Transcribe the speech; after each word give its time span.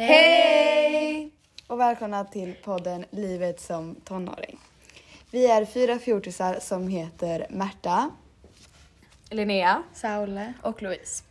Hej! 0.00 1.30
Och 1.66 1.80
välkomna 1.80 2.24
till 2.24 2.54
podden 2.64 3.04
Livet 3.10 3.60
som 3.60 3.94
tonåring. 4.04 4.58
Vi 5.30 5.46
är 5.46 5.64
fyra 5.64 5.98
fjortisar 5.98 6.58
som 6.60 6.88
heter 6.88 7.46
Märta. 7.50 8.10
Linnea 9.30 9.82
Saule. 9.94 10.52
och 10.62 10.82
Louise. 10.82 11.24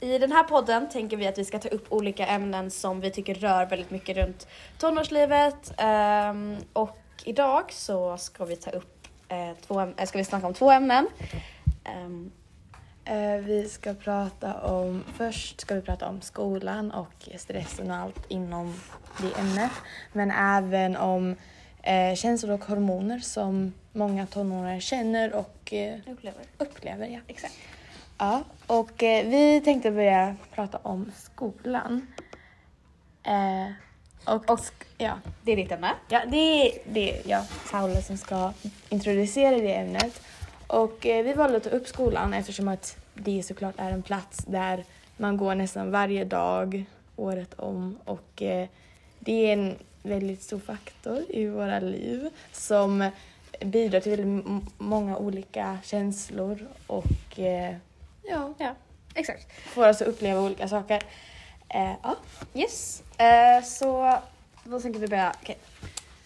I 0.00 0.18
den 0.18 0.32
här 0.32 0.44
podden 0.44 0.88
tänker 0.88 1.16
vi 1.16 1.26
att 1.26 1.38
vi 1.38 1.44
ska 1.44 1.58
ta 1.58 1.68
upp 1.68 1.86
olika 1.92 2.26
ämnen 2.26 2.70
som 2.70 3.00
vi 3.00 3.10
tycker 3.10 3.34
rör 3.34 3.66
väldigt 3.66 3.90
mycket 3.90 4.16
runt 4.16 4.46
tonårslivet. 4.78 5.72
Ehm, 5.78 6.56
och 6.72 6.98
idag 7.24 7.72
så 7.72 8.16
ska 8.16 8.44
vi 8.44 8.56
ta 8.56 8.70
upp 8.70 9.08
eh, 9.28 9.52
två, 9.66 9.74
äm- 9.74 9.94
äh, 9.96 10.06
ska 10.06 10.18
vi 10.18 10.24
snacka 10.24 10.46
om 10.46 10.54
två 10.54 10.70
ämnen. 10.70 11.08
Ehm, 11.84 12.30
Eh, 12.30 12.37
Vi 13.42 13.68
ska 13.70 13.94
prata 13.94 14.54
om, 14.54 15.04
först 15.16 15.60
ska 15.60 15.74
vi 15.74 15.80
prata 15.80 16.08
om 16.08 16.20
skolan 16.20 16.90
och 16.90 17.28
stressen 17.36 17.90
och 17.90 17.96
allt 17.96 18.30
inom 18.30 18.80
det 19.20 19.40
ämnet. 19.40 19.70
Men 20.12 20.30
även 20.30 20.96
om 20.96 21.36
eh, 21.82 22.14
känslor 22.14 22.52
och 22.52 22.64
hormoner 22.64 23.18
som 23.18 23.74
många 23.92 24.26
tonåringar 24.26 24.80
känner 24.80 25.34
och 25.34 25.72
eh, 25.72 25.98
upplever. 26.06 26.42
upplever. 26.58 27.06
Ja. 27.06 27.20
Exakt. 27.26 27.54
Ja, 28.18 28.44
och 28.66 29.02
eh, 29.02 29.26
vi 29.26 29.60
tänkte 29.60 29.90
börja 29.90 30.36
prata 30.54 30.78
om 30.82 31.12
skolan. 31.16 32.06
Eh, 33.22 33.72
och, 34.34 34.50
och 34.50 34.60
ja, 34.98 35.18
Det 35.42 35.52
är 35.52 35.56
ditt 35.56 35.72
ämne. 35.72 35.94
Ja, 36.08 36.22
det 36.26 36.36
är, 36.36 36.78
det 36.92 37.22
ja, 37.24 37.44
Saula 37.70 38.02
som 38.02 38.16
ska 38.18 38.52
introducera 38.88 39.56
det 39.56 39.74
ämnet. 39.74 40.22
Och 40.68 41.06
eh, 41.06 41.24
vi 41.24 41.32
valde 41.32 41.56
att 41.56 41.64
ta 41.64 41.70
upp 41.70 41.88
skolan 41.88 42.34
eftersom 42.34 42.68
att 42.68 42.96
det 43.14 43.42
såklart 43.42 43.74
är 43.78 43.90
en 43.90 44.02
plats 44.02 44.38
där 44.46 44.84
man 45.16 45.36
går 45.36 45.54
nästan 45.54 45.90
varje 45.90 46.24
dag 46.24 46.84
året 47.16 47.54
om 47.54 47.98
och 48.04 48.42
eh, 48.42 48.68
det 49.18 49.32
är 49.32 49.52
en 49.52 49.76
väldigt 50.02 50.42
stor 50.42 50.58
faktor 50.58 51.24
i 51.28 51.46
våra 51.46 51.80
liv 51.80 52.30
som 52.52 53.10
bidrar 53.60 54.00
till 54.00 54.10
väldigt 54.16 54.62
många 54.78 55.16
olika 55.16 55.78
känslor 55.84 56.66
och 56.86 57.38
eh, 57.38 57.76
ja, 58.22 58.54
Ja, 58.58 58.74
exakt. 59.14 59.52
får 59.52 59.88
oss 59.88 60.02
att 60.02 60.08
uppleva 60.08 60.40
olika 60.40 60.68
saker. 60.68 61.02
Eh, 61.68 61.92
ja. 62.02 62.16
Yes. 62.54 63.02
Eh, 63.18 63.64
så 63.64 64.18
då 64.64 64.80
tänker 64.80 65.00
vi 65.00 65.08
börja. 65.08 65.34
okej. 65.42 65.58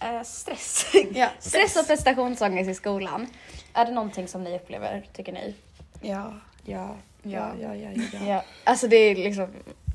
Eh, 0.00 0.22
stress. 0.22 0.86
Ja, 1.14 1.28
stress 1.38 1.76
och 1.76 1.86
prestationsångest 1.86 2.70
i 2.70 2.74
skolan. 2.74 3.26
Är 3.74 3.84
det 3.84 3.90
någonting 3.92 4.28
som 4.28 4.44
ni 4.44 4.56
upplever, 4.56 5.02
tycker 5.12 5.32
ni? 5.32 5.54
Ja. 6.00 6.32
Ja, 6.64 6.96
ja, 7.22 7.50
ja, 7.60 7.74
ja, 7.74 7.90
ja. 8.12 8.18
ja. 8.26 8.44
Alltså 8.64 8.88
det 8.88 8.96
är 8.96 9.14
liksom, 9.16 9.48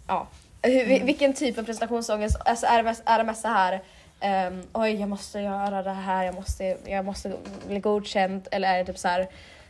ja. 0.08 0.28
Hur, 0.62 0.86
vi- 0.86 1.00
Vilken 1.00 1.34
typ 1.34 1.58
av 1.58 1.64
prestationsångest? 1.64 2.38
Alltså 2.46 2.66
är 2.66 2.78
det 2.78 2.84
mest, 2.84 3.04
är 3.06 3.18
det 3.18 3.24
mest 3.24 3.42
så 3.42 3.48
här, 3.48 3.82
ehm, 4.20 4.64
oj 4.74 4.96
jag 4.96 5.10
måste 5.10 5.40
göra 5.40 5.84
det 5.84 5.94
här, 5.94 6.24
jag 6.26 6.36
måste, 6.36 6.78
jag 6.86 7.06
måste 7.06 7.34
bli 7.68 7.80
godkänd 7.80 8.48
eller 8.52 8.74
är 8.74 8.78
det 8.78 8.86
typ 8.86 8.98
så 8.98 9.08
här 9.08 9.28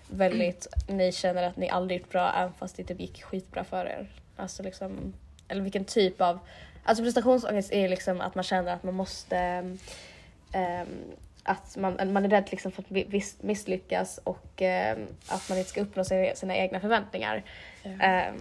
väldigt, 0.09 0.67
ni 0.88 1.11
känner 1.11 1.44
att 1.44 1.58
ni 1.58 1.69
aldrig 1.69 2.00
gjort 2.02 2.09
bra 2.11 2.33
även 2.38 2.53
fast 2.53 2.78
det 2.78 2.83
typ 2.83 3.00
gick 3.00 3.23
skitbra 3.23 3.63
för 3.63 3.85
er? 3.85 4.08
Alltså 4.38 4.63
liksom, 4.63 5.13
eller 5.47 5.61
vilken 5.61 5.85
typ 5.85 6.22
av, 6.22 6.39
alltså 6.83 7.03
prestationsångest 7.03 7.72
är 7.72 7.89
liksom 7.89 8.22
att 8.22 8.35
man 8.35 8.44
känner 8.44 8.73
att 8.73 8.83
man 8.83 8.94
måste 8.94 9.38
ehm, 10.52 10.88
att 11.48 11.78
man, 11.78 12.14
man 12.14 12.26
är 12.26 12.30
rädd 12.30 12.48
liksom 12.52 12.72
för 12.72 12.81
att 12.81 13.42
misslyckas 13.42 14.20
och 14.23 14.62
ehm, 14.62 15.08
att 15.28 15.50
man 15.50 15.58
inte 15.58 15.70
ska 15.70 15.81
uppnå 15.81 16.03
sina, 16.03 16.36
sina 16.36 16.56
egna 16.56 16.80
förväntningar. 16.80 17.44
Ehm, 17.84 18.36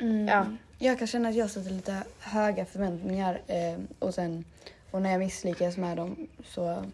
Mm. 0.00 0.28
Ja. 0.28 0.46
Jag 0.78 0.98
kan 0.98 1.06
känna 1.06 1.28
att 1.28 1.34
jag 1.34 1.50
sätter 1.50 1.70
lite 1.70 2.02
höga 2.20 2.64
förväntningar 2.64 3.40
eh, 3.46 3.78
och 3.98 4.14
sen 4.14 4.44
och 4.90 5.02
när 5.02 5.10
jag 5.10 5.18
misslyckas 5.18 5.76
med 5.76 5.96
dem 5.96 6.28
så 6.44 6.84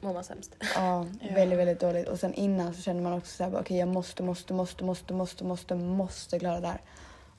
mår 0.00 0.14
man 0.14 0.24
sämst. 0.24 0.54
ja, 0.60 1.06
Ja. 1.20 1.34
väldigt, 1.34 1.58
väldigt 1.58 1.80
dåligt. 1.80 2.08
Och 2.08 2.18
sen 2.20 2.34
innan 2.34 2.74
så 2.74 2.82
känner 2.82 3.02
man 3.02 3.12
också 3.12 3.36
så 3.36 3.44
här, 3.44 3.50
bara, 3.50 3.60
okej 3.60 3.78
jag 3.78 3.88
måste, 3.88 4.22
måste, 4.22 4.52
måste, 4.52 4.84
måste, 4.84 5.14
måste, 5.14 5.44
måste, 5.44 5.74
måste 5.74 6.38
klara 6.38 6.60
det 6.60 6.66
här. 6.68 6.80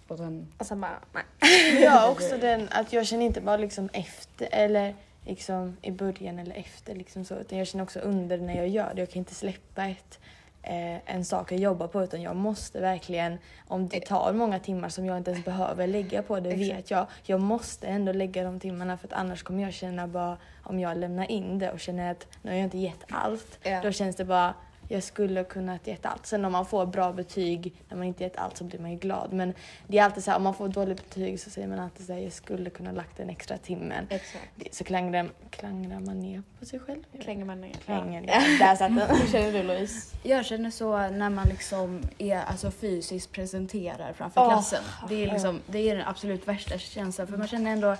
Och 0.08 0.18
sen, 0.18 0.48
Och 0.58 0.66
sen 0.66 0.82
bara, 0.82 1.00
nej. 1.14 1.82
Jag 1.84 1.92
har 1.92 2.12
också 2.12 2.38
den 2.38 2.68
att 2.72 2.94
jag 2.94 3.08
känner 3.08 3.26
inte 3.26 3.42
bara 3.42 3.58
liksom 3.58 3.90
efter 3.94 4.50
eller 4.52 4.96
liksom 5.30 5.78
i 5.82 5.92
början 5.92 6.40
eller 6.40 6.56
efter 6.56 6.96
liksom 6.96 7.26
så 7.26 7.36
utan 7.36 7.58
jag 7.58 7.68
känner 7.68 7.84
också 7.84 8.00
under 8.00 8.38
när 8.38 8.56
jag 8.56 8.68
gör 8.68 8.94
det. 8.94 9.02
Jag 9.02 9.10
kan 9.10 9.20
inte 9.20 9.36
släppa 9.36 9.86
ett, 9.86 10.20
eh, 10.64 11.16
en 11.16 11.26
sak 11.26 11.52
jag 11.52 11.60
jobbar 11.60 11.88
på 11.88 12.04
utan 12.04 12.22
jag 12.22 12.36
måste 12.36 12.80
verkligen, 12.80 13.38
om 13.68 13.88
det 13.88 14.00
tar 14.00 14.34
många 14.34 14.60
timmar 14.60 14.90
som 14.90 15.06
jag 15.06 15.18
inte 15.18 15.32
ens 15.32 15.46
behöver 15.46 15.88
lägga 15.88 16.24
på 16.24 16.40
det 16.40 16.56
vet 16.56 16.92
jag. 16.92 17.08
Jag 17.24 17.42
måste 17.42 17.88
ändå 17.88 18.12
lägga 18.12 18.44
de 18.44 18.60
timmarna 18.60 18.98
för 18.98 19.08
att 19.08 19.14
annars 19.14 19.44
kommer 19.44 19.64
jag 19.64 19.74
känna 19.74 20.08
bara 20.08 20.38
om 20.64 20.80
jag 20.80 20.98
lämnar 20.98 21.32
in 21.32 21.60
det 21.60 21.72
och 21.72 21.80
känner 21.80 22.12
att 22.12 22.28
nu 22.42 22.52
har 22.52 22.58
jag 22.58 22.64
inte 22.64 22.78
gett 22.78 23.06
allt. 23.10 23.60
Ja. 23.64 23.82
Då 23.84 23.92
känns 23.92 24.16
det 24.16 24.26
bara 24.26 24.54
jag 24.92 25.04
skulle 25.04 25.44
kunnat 25.44 25.88
gett 25.88 26.06
allt. 26.06 26.26
Sen 26.26 26.46
om 26.46 26.52
man 26.52 26.66
får 26.66 26.86
bra 26.86 27.14
betyg 27.14 27.74
när 27.90 27.98
man 27.98 28.08
inte 28.08 28.24
gett 28.24 28.38
allt 28.38 28.58
så 28.58 28.64
blir 28.64 28.80
man 28.80 28.92
ju 28.92 28.98
glad. 28.98 29.34
Men 29.34 29.54
det 29.88 29.98
är 29.98 30.04
alltid 30.04 30.24
så 30.24 30.32
här, 30.32 30.38
om 30.38 30.44
man 30.44 30.54
får 30.54 30.68
dåligt 30.68 31.10
betyg 31.10 31.40
så 31.40 31.50
säger 31.50 31.68
man 31.68 31.80
alltid 31.80 32.06
så 32.06 32.14
här, 32.14 32.20
jag 32.20 32.32
skulle 32.32 32.70
kunna 32.70 32.92
lagt 32.92 33.20
en 33.20 33.30
extra 33.30 33.58
timmen. 33.58 34.08
Exakt. 34.10 34.76
Så 34.76 34.84
klangrar, 34.84 35.30
klangrar 35.50 36.00
man 36.00 36.20
ner 36.20 36.44
på 36.60 36.66
sig 36.66 36.80
själv. 36.80 37.04
Klänger 37.22 37.46
man 37.46 37.62
ner. 37.62 37.74
Klänger 37.74 38.22
ner. 38.22 38.60
Där 38.60 38.76
satt 38.76 38.96
den. 38.96 39.18
Hur 39.18 39.32
känner 39.32 39.52
du 39.52 39.64
Louise? 39.64 40.18
Jag 40.24 40.46
känner 40.46 40.72
så 40.72 40.98
när 40.98 41.30
man 41.30 41.48
liksom 41.48 42.02
är, 42.18 42.38
alltså 42.38 42.72
fysiskt 42.72 43.32
presenterar 43.32 44.14
framför 44.14 44.42
Åh. 44.42 44.50
klassen. 44.50 44.84
Det 45.10 45.24
är, 45.24 45.32
liksom, 45.32 45.62
det 45.66 45.90
är 45.90 45.96
den 45.96 46.08
absolut 46.08 46.48
värsta 46.48 46.78
känslan 46.78 47.28
för 47.28 47.38
man 47.38 47.48
känner 47.48 47.72
ändå 47.72 47.96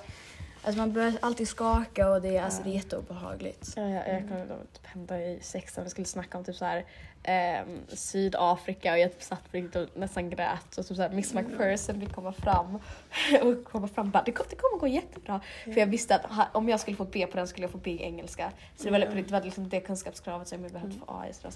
Alltså 0.64 0.80
man 0.80 0.94
börjar 0.94 1.14
alltid 1.22 1.48
skaka 1.48 2.10
och 2.10 2.22
det 2.22 2.38
är, 2.38 2.44
alltså, 2.44 2.64
det 2.64 2.70
är 2.70 2.74
jätteobehagligt. 2.74 3.74
Ja, 3.76 3.82
jag, 3.82 4.08
jag 4.08 4.22
ihåg 4.22 4.74
typ 4.74 4.86
hända 4.94 5.22
i 5.22 5.40
sexan, 5.42 5.84
vi 5.84 5.90
skulle 5.90 6.06
snacka 6.08 6.38
om 6.38 6.44
typ 6.44 6.56
så 6.56 6.66
här 6.66 6.86
ehm, 7.24 7.80
Sydafrika 7.88 8.92
och 8.92 9.00
jag 9.00 9.12
typ 9.12 9.22
satt 9.24 9.52
på 9.52 9.58
riktigt 9.58 9.76
och 9.76 9.88
nästan 10.00 10.30
grät 10.30 10.78
och 10.78 10.88
typ 10.88 10.98
så 10.98 11.02
här 11.02 11.10
Miss 11.10 11.34
McPherson 11.34 12.00
vill 12.00 12.10
komma 12.10 12.32
fram 12.34 12.76
och 13.42 13.64
komma 13.64 13.88
fram 13.88 14.06
och 14.06 14.12
bara 14.12 14.24
det 14.24 14.32
kommer, 14.32 14.50
det 14.50 14.56
kommer 14.56 14.80
gå 14.80 14.88
jättebra. 14.88 15.42
För 15.64 15.78
jag 15.78 15.88
visste 15.88 16.16
att 16.16 16.48
om 16.56 16.70
jag 16.70 16.80
skulle 16.80 16.98
få 16.98 17.06
B 17.06 17.28
på 17.32 17.38
den 17.38 17.48
skulle 17.48 17.64
jag 17.64 17.72
få 17.72 17.78
B 17.78 17.92
i 17.92 18.02
engelska. 18.04 18.52
Så 18.78 18.84
det 18.84 18.92
var, 18.92 19.00
Mm. 19.00 19.24
det 19.24 19.32
var 19.32 19.42
liksom 19.42 19.70
det 19.70 19.80
kunskapskravet 19.80 20.48
som 20.48 20.64
jag 20.64 20.72
behövde 20.72 20.96
få 21.00 21.06
A 21.08 21.26
i. 21.30 21.34
Så. 21.34 21.50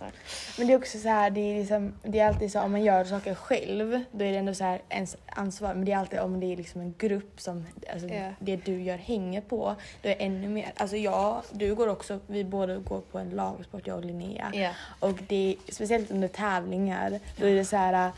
Men 0.58 0.68
det 0.68 0.74
är 0.74 0.78
också 0.78 0.98
så 1.00 1.08
här, 1.10 1.30
det 1.30 1.42
är, 1.42 1.60
liksom, 1.60 1.94
det 2.04 2.20
är 2.20 2.28
alltid 2.28 2.52
så 2.52 2.62
om 2.62 2.72
man 2.72 2.84
gör 2.84 3.04
saker 3.06 3.36
själv, 3.36 4.04
då 4.12 4.26
är 4.26 4.32
det 4.32 4.38
ändå 4.38 4.54
så 4.54 4.64
här 4.64 4.82
ens 4.90 5.18
ansvar. 5.26 5.74
Men 5.74 5.86
det 5.86 5.92
är 5.92 5.98
alltid 5.98 6.20
om 6.20 6.40
det 6.40 6.54
är 6.54 6.58
liksom 6.58 6.82
en 6.82 6.94
grupp 6.98 7.42
som 7.42 7.66
alltså, 7.94 8.08
Ja. 8.08 8.30
det 8.40 8.56
du 8.56 8.82
gör 8.82 8.98
hänger 8.98 9.42
på, 9.42 9.76
då 10.02 10.10
är 10.10 10.16
det 10.16 10.24
ännu 10.24 10.48
mer. 10.50 10.74
Alltså 10.78 10.98
jag, 10.98 11.42
du 11.52 11.76
går 11.76 11.88
också, 11.88 12.20
vi 12.28 12.44
båda 12.44 12.76
går 12.78 13.02
på 13.02 13.23
en 13.24 13.36
lagsport, 13.36 13.88
jag 13.88 13.98
och 13.98 14.06
Linnea. 14.06 14.52
Ja. 14.54 14.70
Och 15.00 15.20
det 15.28 15.58
är, 15.68 15.74
speciellt 15.74 16.12
under 16.12 16.28
tävlingar, 16.28 17.20
då 17.38 17.46
är 17.46 17.56
det 17.56 17.66
så 17.66 17.78
här 17.78 18.12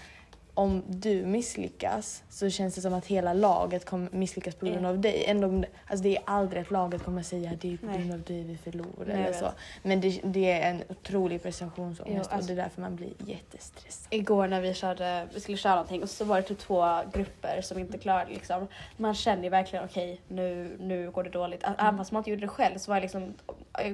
om 0.57 0.83
du 0.87 1.25
misslyckas 1.25 2.23
så 2.29 2.49
känns 2.49 2.75
det 2.75 2.81
som 2.81 2.93
att 2.93 3.05
hela 3.05 3.33
laget 3.33 3.85
kommer 3.85 4.09
misslyckas 4.11 4.55
på 4.55 4.65
grund 4.65 4.85
Ja. 4.85 4.89
av 4.89 4.99
dig. 4.99 5.23
Ändå, 5.27 5.47
om 5.47 5.65
alltså 5.87 6.03
det 6.03 6.17
är 6.17 6.23
aldrig 6.25 6.61
att 6.61 6.71
laget 6.71 7.03
kommer 7.03 7.23
säga 7.23 7.51
det 7.61 7.73
är 7.73 7.77
på 7.77 7.87
grund 7.87 8.11
av 8.13 8.21
dig 8.21 8.43
vi 8.43 8.57
förlorar 8.57 9.07
eller 9.07 9.33
så. 9.33 9.51
Men 9.83 10.01
det, 10.01 10.19
det 10.23 10.51
är 10.51 10.69
en 10.71 10.83
otrolig 10.89 11.43
prestationsångest 11.43 12.29
Ja, 12.31 12.35
alltså- 12.35 12.51
och 12.51 12.55
det 12.55 12.61
är 12.61 12.63
därför 12.63 12.81
man 12.81 12.95
blir 12.95 13.13
jättestressad. 13.25 14.07
Igår 14.13 14.47
när 14.47 14.61
vi, 14.61 14.73
körde, 14.73 15.27
vi 15.33 15.39
skulle 15.39 15.57
köra 15.57 15.75
någonting 15.75 16.03
och 16.03 16.09
så 16.09 16.25
var 16.25 16.35
det 16.35 16.41
typ 16.47 16.59
två 16.59 16.99
grupper 17.13 17.61
som 17.61 17.79
inte 17.79 17.97
klarade 17.97 18.31
liksom. 18.31 18.67
Man 18.97 19.13
känner 19.15 19.43
ju 19.43 19.49
verkligen 19.49 19.85
okej 19.85 20.21
nu, 20.27 20.77
nu 20.79 21.11
går 21.11 21.23
det 21.23 21.29
dåligt. 21.29 21.63
Även 21.77 21.97
fast 21.97 22.11
man 22.11 22.19
inte 22.19 22.29
gjorde 22.29 22.41
det 22.41 22.47
själv 22.47 22.77
så 22.77 22.91
var 22.91 22.95
det 22.95 23.01
liksom 23.01 23.33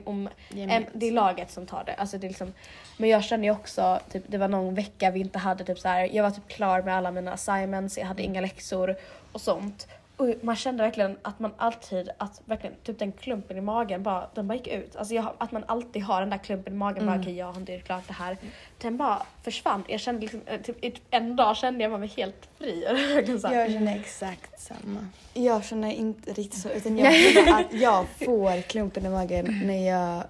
om, 0.05 0.29
en, 0.55 0.85
det 0.93 1.07
är 1.07 1.11
laget 1.11 1.51
som 1.51 1.65
tar 1.65 1.83
det. 1.85 1.93
Alltså 1.93 2.17
det 2.17 2.27
är 2.27 2.29
liksom, 2.29 2.53
men 2.97 3.09
jag 3.09 3.23
kände 3.23 3.45
ju 3.47 3.51
också, 3.51 3.99
typ, 4.11 4.23
det 4.27 4.37
var 4.37 4.47
någon 4.47 4.75
vecka 4.75 5.11
vi 5.11 5.19
inte 5.19 5.39
hade 5.39 5.63
typ 5.63 5.79
så 5.79 5.87
här. 5.87 6.09
jag 6.13 6.23
var 6.23 6.31
typ 6.31 6.50
klar 6.55 6.81
med 6.81 6.95
alla 6.97 7.11
mina 7.11 7.31
assignments, 7.33 7.97
jag 7.97 8.05
hade 8.05 8.23
inga 8.23 8.41
läxor 8.41 8.95
och 9.31 9.41
sånt. 9.41 9.87
Och 10.17 10.27
man 10.41 10.55
kände 10.55 10.83
verkligen 10.83 11.17
att 11.21 11.39
man 11.39 11.51
alltid, 11.57 12.09
att 12.17 12.41
verkligen 12.45 12.75
typ 12.83 12.99
den 12.99 13.11
klumpen 13.11 13.57
i 13.57 13.61
magen 13.61 14.03
bara, 14.03 14.27
den 14.33 14.47
bara 14.47 14.53
gick 14.55 14.67
ut. 14.67 14.95
Alltså 14.95 15.13
jag, 15.13 15.25
att 15.37 15.51
man 15.51 15.63
alltid 15.67 16.03
har 16.03 16.21
den 16.21 16.29
där 16.29 16.37
klumpen 16.37 16.73
i 16.73 16.75
magen, 16.75 17.05
bara 17.05 17.11
Mm. 17.15 17.21
okej 17.21 17.37
jag 17.37 17.45
har 17.45 17.59
inte 17.59 17.73
gjort 17.73 17.83
klart 17.83 18.03
det 18.07 18.13
här. 18.13 18.37
Den 18.81 18.97
bara 18.97 19.21
försvann. 19.43 19.83
Jag 19.87 19.99
kände 19.99 20.21
liksom, 20.21 20.41
eh, 20.45 20.61
typ, 20.61 20.95
en 21.11 21.35
dag 21.35 21.57
kände 21.57 21.83
jag 21.83 21.99
mig 21.99 22.09
helt 22.17 22.49
fri. 22.57 22.83
Jag 23.43 23.71
känner 23.71 23.99
exakt 23.99 24.59
samma. 24.61 25.07
Jag 25.33 25.63
känner 25.65 25.91
inte 25.93 26.33
riktigt 26.33 26.61
så 26.61 26.69
utan 26.69 26.97
jag 26.97 27.13
känner 27.33 27.59
att 27.59 27.73
jag 27.73 28.05
får 28.25 28.61
klumpen 28.61 29.05
i 29.05 29.09
magen 29.09 29.61
när 29.65 29.87
jag 29.89 30.23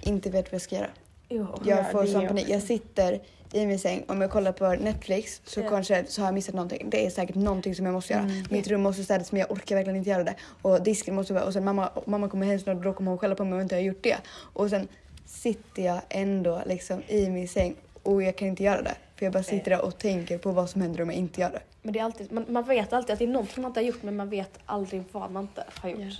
inte 0.00 0.30
vet 0.30 0.44
vad 0.46 0.54
jag 0.54 0.62
ska 0.62 0.76
göra. 0.76 0.86
Jo. 1.28 1.46
Jag 1.64 1.78
Ja, 1.78 1.84
får 1.84 2.02
det 2.02 2.08
sån 2.08 2.26
panik. 2.28 2.48
Jag 2.48 2.62
sitter 2.62 3.20
i 3.52 3.66
min 3.66 3.78
säng, 3.78 4.04
om 4.08 4.20
jag 4.20 4.30
kollar 4.30 4.52
på 4.52 4.68
Netflix 4.72 5.40
så 5.44 5.60
Ja. 5.60 5.68
kanske 5.68 6.04
så 6.08 6.20
har 6.20 6.26
jag 6.28 6.34
missat 6.34 6.54
någonting. 6.54 6.90
Det 6.90 7.06
är 7.06 7.10
säkert 7.10 7.36
någonting 7.36 7.74
som 7.74 7.86
jag 7.86 7.92
måste 7.92 8.12
göra. 8.12 8.22
Mm. 8.22 8.44
Mitt 8.50 8.68
rum 8.68 8.80
måste 8.82 9.04
städas 9.04 9.32
men 9.32 9.40
jag 9.40 9.50
orkar 9.50 9.76
verkligen 9.76 9.96
inte 9.96 10.10
göra 10.10 10.24
det. 10.24 10.34
Och 10.62 10.82
disken 10.82 11.14
måste 11.14 11.32
vara, 11.34 11.44
och 11.44 11.52
sen 11.52 11.64
mamma, 11.64 11.90
mamma 12.06 12.28
kommer 12.28 12.46
hem 12.46 12.58
snart 12.58 12.76
och 12.76 12.82
då 12.82 12.92
kommer 12.92 13.10
hon 13.10 13.18
skälla 13.18 13.34
på 13.34 13.44
mig 13.44 13.52
om 13.52 13.58
jag 13.58 13.64
inte 13.64 13.74
har 13.74 13.82
gjort 13.82 14.02
det. 14.02 14.16
Och 14.52 14.70
sen 14.70 14.88
sitter 15.26 15.82
jag 15.82 16.00
ändå 16.08 16.62
liksom 16.66 17.02
i 17.08 17.28
min 17.30 17.48
säng 17.48 17.74
och 18.02 18.22
jag 18.22 18.36
kan 18.36 18.48
inte 18.48 18.62
göra 18.62 18.82
det. 18.82 18.94
För 19.16 19.26
jag 19.26 19.32
bara 19.32 19.42
sitter 19.42 19.70
där 19.70 19.84
och 19.84 19.98
tänker 19.98 20.38
på 20.38 20.50
vad 20.52 20.70
som 20.70 20.80
händer 20.82 21.02
om 21.02 21.08
jag 21.10 21.18
inte 21.18 21.40
gör 21.40 21.50
det. 21.50 21.60
Men 21.82 21.92
det 21.92 21.98
är 21.98 22.04
alltid, 22.04 22.32
man, 22.32 22.44
man 22.48 22.64
vet 22.64 22.92
alltid 22.92 23.12
att 23.12 23.18
det 23.18 23.24
är 23.24 23.28
någonting 23.28 23.62
man 23.62 23.70
inte 23.70 23.80
har 23.80 23.84
gjort 23.84 24.02
men 24.02 24.16
man 24.16 24.28
vet 24.28 24.50
aldrig 24.66 25.02
vad 25.12 25.30
man 25.30 25.42
inte 25.42 25.64
har 25.74 25.88
gjort. 25.88 26.14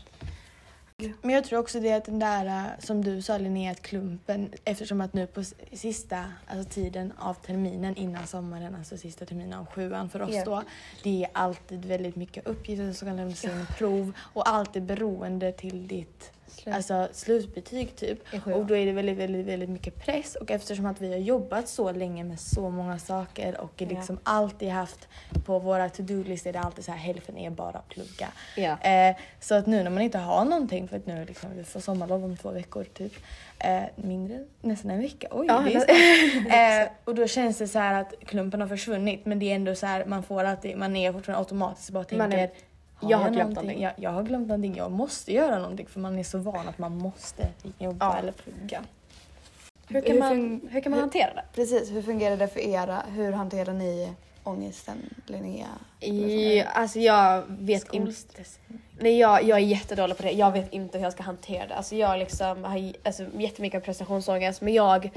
Men 1.23 1.35
jag 1.35 1.45
tror 1.45 1.59
också 1.59 1.81
det 1.81 1.93
att 1.93 2.05
den 2.05 2.19
där 2.19 2.47
äh, 2.47 2.65
som 2.79 3.05
du 3.05 3.23
sa 3.23 3.39
Linnea, 3.39 3.71
att 3.71 3.83
klumpen 3.83 4.53
eftersom 4.65 5.01
att 5.01 5.13
nu 5.15 5.27
på 5.27 5.43
sista 5.73 6.25
alltså 6.47 6.71
tiden 6.75 7.13
av 7.19 7.35
terminen 7.35 7.97
innan 7.97 8.27
sommaren, 8.27 8.75
alltså 8.75 8.97
sista 8.97 9.27
terminen 9.27 9.59
av 9.59 9.67
sjuan 9.67 10.11
för 10.11 10.23
oss 10.23 10.31
Ja. 10.33 10.45
då, 10.45 10.63
det 11.03 11.25
är 11.25 11.31
alltid 11.33 11.85
väldigt 11.85 12.17
mycket 12.17 12.47
uppgifter 12.47 12.93
som 12.93 13.09
kan 13.09 13.17
lämnas 13.17 13.45
in, 13.45 13.67
prov 13.79 14.13
och 14.19 14.49
allt 14.49 14.77
är 14.77 14.81
beroende 14.81 15.53
till 15.53 15.89
ditt 15.89 16.33
Slut. 16.51 16.75
alltså, 16.75 17.09
slutbetyg 17.13 17.97
typ. 17.97 18.19
Och 18.45 18.67
då 18.67 18.77
är 18.77 18.87
det 18.87 18.93
väldigt, 18.93 19.19
väldigt, 19.19 19.47
väldigt 19.47 19.71
mycket 19.71 20.05
press 20.05 20.35
och 20.35 20.51
eftersom 20.51 20.87
att 20.87 21.01
vi 21.01 21.13
har 21.13 21.19
jobbat 21.19 21.69
så 21.69 21.93
länge 21.93 22.25
med 22.25 22.41
så 22.41 22.71
många 22.71 22.99
saker 22.99 23.61
och 23.61 23.73
liksom 23.77 24.19
alltid 24.23 24.69
haft 24.69 25.09
på 25.47 25.59
våra 25.59 25.89
to-do-listor 25.89 26.49
är 26.49 26.53
det 26.53 26.61
alltid 26.61 26.85
så 26.85 26.91
här 26.93 26.99
hälften 26.99 27.39
är 27.39 27.51
bara 27.51 27.79
att 27.79 27.89
plugga. 27.89 28.29
Ja. 28.57 28.79
Eh, 28.81 29.17
så 29.41 29.55
att 29.55 29.67
nu 29.67 29.83
när 29.83 29.91
man 29.91 30.03
inte 30.03 30.19
har 30.19 30.45
någonting 30.45 30.89
för 30.89 30.97
att 30.97 31.07
nu 31.07 31.25
liksom, 31.25 31.51
vi 31.57 31.65
får 31.65 31.81
sommarlov 31.81 32.25
om 32.25 32.37
två 32.37 32.51
veckor 32.51 32.85
typ. 32.85 33.13
Eh, 33.59 33.83
mindre, 33.97 34.45
nästan 34.61 34.91
en 34.91 35.01
vecka. 35.01 35.29
Oj, 35.31 35.47
Ja, 35.49 35.69
är 35.69 36.83
eh, 36.83 36.89
Och 37.05 37.15
då 37.15 37.27
känns 37.27 37.59
det 37.59 37.69
så 37.69 37.79
här 37.79 38.01
att 38.01 38.15
klumpen 38.27 38.61
har 38.61 38.69
försvunnit 38.69 39.27
men 39.27 39.39
det 39.39 39.51
är 39.51 39.55
ändå 39.55 39.75
så 39.75 39.87
här 39.87 40.05
man 40.05 40.23
får 40.23 40.45
alltid, 40.45 40.77
man 40.77 40.97
är 40.97 41.13
fortfarande 41.13 41.39
automatiskt 41.39 41.91
bara 41.91 42.05
Man 42.11 42.33
tänker 43.01 43.11
jag 43.15 43.19
har 43.19 43.31
glömt 43.31 43.37
någonting? 43.55 43.55
någonting. 43.55 43.83
Jag, 43.83 43.93
jag 43.97 44.11
har 44.11 44.23
glömt 44.23 44.49
någonting, 44.49 44.77
jag 44.77 44.91
måste 44.93 45.33
göra 45.33 45.59
någonting 45.59 45.87
för 45.87 46.01
man 46.01 46.19
är 46.19 46.25
så 46.25 46.39
van 46.39 46.69
att 46.69 46.79
man 46.79 46.97
måste 46.99 47.49
jobba 47.79 48.07
Ja. 48.07 48.19
eller 48.19 48.33
plugga. 48.33 48.83
Hur 49.89 50.01
kan 50.01 50.13
Hur 50.13 50.21
man, 50.21 50.61
hur 50.71 50.81
kan 50.81 50.91
man 50.91 50.97
hur- 50.99 51.01
hantera 51.01 51.35
det? 51.35 51.43
Precis, 51.55 51.91
hur 51.91 52.03
fungerar 52.03 52.37
det 52.37 52.49
för 52.49 52.61
era? 52.61 53.03
Hur 53.09 53.33
hanterar 53.33 53.73
ni 53.73 54.13
ångesten, 54.45 55.15
Linnea? 55.27 55.67
I, 56.01 56.63
alltså 56.63 56.99
jag 56.99 57.43
vet 57.49 57.95
inte. 57.95 58.13
Nej, 58.99 59.19
jag, 59.19 59.43
jag 59.43 59.59
är 59.59 59.63
jättedålig 59.65 60.17
på 60.17 60.23
det. 60.23 60.31
Jag 60.31 60.51
vet 60.53 60.73
inte 60.73 60.99
hur 60.99 61.05
jag 61.05 61.13
ska 61.13 61.23
hantera 61.23 61.67
det. 61.67 61.75
Alltså 61.75 61.97
jag 61.97 62.19
liksom 62.19 62.65
har 62.65 62.93
alltså, 63.03 63.27
jättemycket 63.39 63.85
prestationsångest 63.85 64.61
men 64.61 64.75
jag 64.75 65.11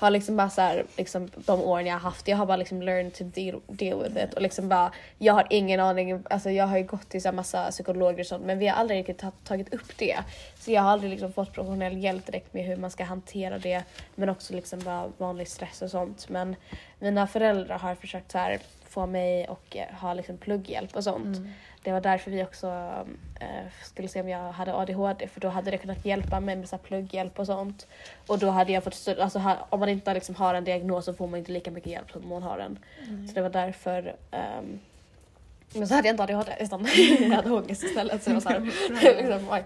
har 0.00 0.10
liksom 0.10 0.36
bara 0.36 0.50
så 0.50 0.60
här, 0.60 0.84
liksom, 0.96 1.30
de 1.36 1.60
åren 1.62 1.86
jag 1.86 1.94
har 1.94 2.00
haft, 2.00 2.28
jag 2.28 2.36
har 2.36 2.46
bara 2.46 2.56
liksom 2.56 2.82
learned 2.82 3.14
to 3.14 3.24
deal, 3.24 3.60
deal 3.66 4.02
with 4.02 4.24
it 4.24 4.34
och 4.34 4.42
liksom 4.42 4.68
bara, 4.68 4.92
jag 5.18 5.34
har 5.34 5.46
ingen 5.50 5.80
aning, 5.80 6.22
alltså 6.30 6.50
jag 6.50 6.66
har 6.66 6.78
ju 6.78 6.84
gått 6.84 7.08
till 7.08 7.22
så 7.22 7.28
här 7.28 7.32
massa 7.32 7.70
psykologer 7.70 8.20
och 8.20 8.26
sånt 8.26 8.44
men 8.44 8.58
vi 8.58 8.68
har 8.68 8.76
aldrig 8.76 8.98
riktigt 8.98 9.24
tagit 9.44 9.74
upp 9.74 9.98
det. 9.98 10.18
Så 10.58 10.70
jag 10.70 10.82
har 10.82 10.90
aldrig 10.90 11.10
liksom 11.10 11.32
fått 11.32 11.52
professionell 11.52 11.98
hjälp 11.98 12.26
direkt 12.26 12.54
med 12.54 12.64
hur 12.64 12.76
man 12.76 12.90
ska 12.90 13.04
hantera 13.04 13.58
det 13.58 13.84
men 14.14 14.28
också 14.28 14.54
liksom 14.54 14.80
bara 14.80 15.12
vanlig 15.18 15.48
stress 15.48 15.82
och 15.82 15.90
sånt. 15.90 16.28
Men 16.28 16.56
mina 16.98 17.26
föräldrar 17.26 17.78
har 17.78 17.94
försökt 17.94 18.32
så 18.32 18.38
här, 18.38 18.58
få 18.90 19.06
mig 19.06 19.48
och 19.48 19.76
eh, 19.76 19.94
ha 19.94 20.14
liksom 20.14 20.36
plugghjälp 20.36 20.96
och 20.96 21.04
sånt. 21.04 21.38
Det 21.82 21.92
var 21.92 22.00
därför 22.00 22.30
vi 22.30 22.44
också 22.44 22.66
eh, 23.40 23.66
skulle 23.82 24.08
se 24.08 24.20
om 24.20 24.28
jag 24.28 24.52
hade 24.52 24.74
ADHD 24.74 25.28
för 25.28 25.40
då 25.40 25.48
hade 25.48 25.70
det 25.70 25.78
kunnat 25.78 26.04
hjälpa 26.04 26.40
mig 26.40 26.56
med 26.56 26.68
så 26.68 26.76
här 26.76 26.82
plugghjälp 26.82 27.38
och 27.38 27.46
sånt. 27.46 27.86
Och 28.26 28.38
då 28.38 28.50
hade 28.50 28.72
jag 28.72 28.84
fått 28.84 28.94
större, 28.94 29.22
alltså 29.24 29.56
om 29.70 29.80
man 29.80 29.88
inte 29.88 30.14
liksom 30.14 30.34
har 30.34 30.54
en 30.54 30.64
diagnos 30.64 31.04
så 31.04 31.14
får 31.14 31.26
man 31.26 31.38
inte 31.38 31.52
lika 31.52 31.70
mycket 31.70 31.92
hjälp 31.92 32.10
som 32.10 32.28
man 32.28 32.42
har 32.42 32.58
den. 32.58 32.78
Så 33.28 33.34
det 33.34 33.42
var 33.42 33.50
därför 33.50 34.16
ehm, 34.30 34.80
men 35.74 35.88
så 35.88 35.94
hade 35.94 36.08
jag 36.08 36.12
inte 36.12 36.22
ADHD 36.22 36.56
utan 36.60 36.86
jag 37.20 37.36
hade 37.36 37.50
ångest 37.50 37.84
istället. 37.84 38.22
Så 38.22 38.30
det 38.30 38.34
var 38.34 38.40
så 38.40 38.48
här, 38.48 38.60
liksom, 39.22 39.48
oj. 39.50 39.64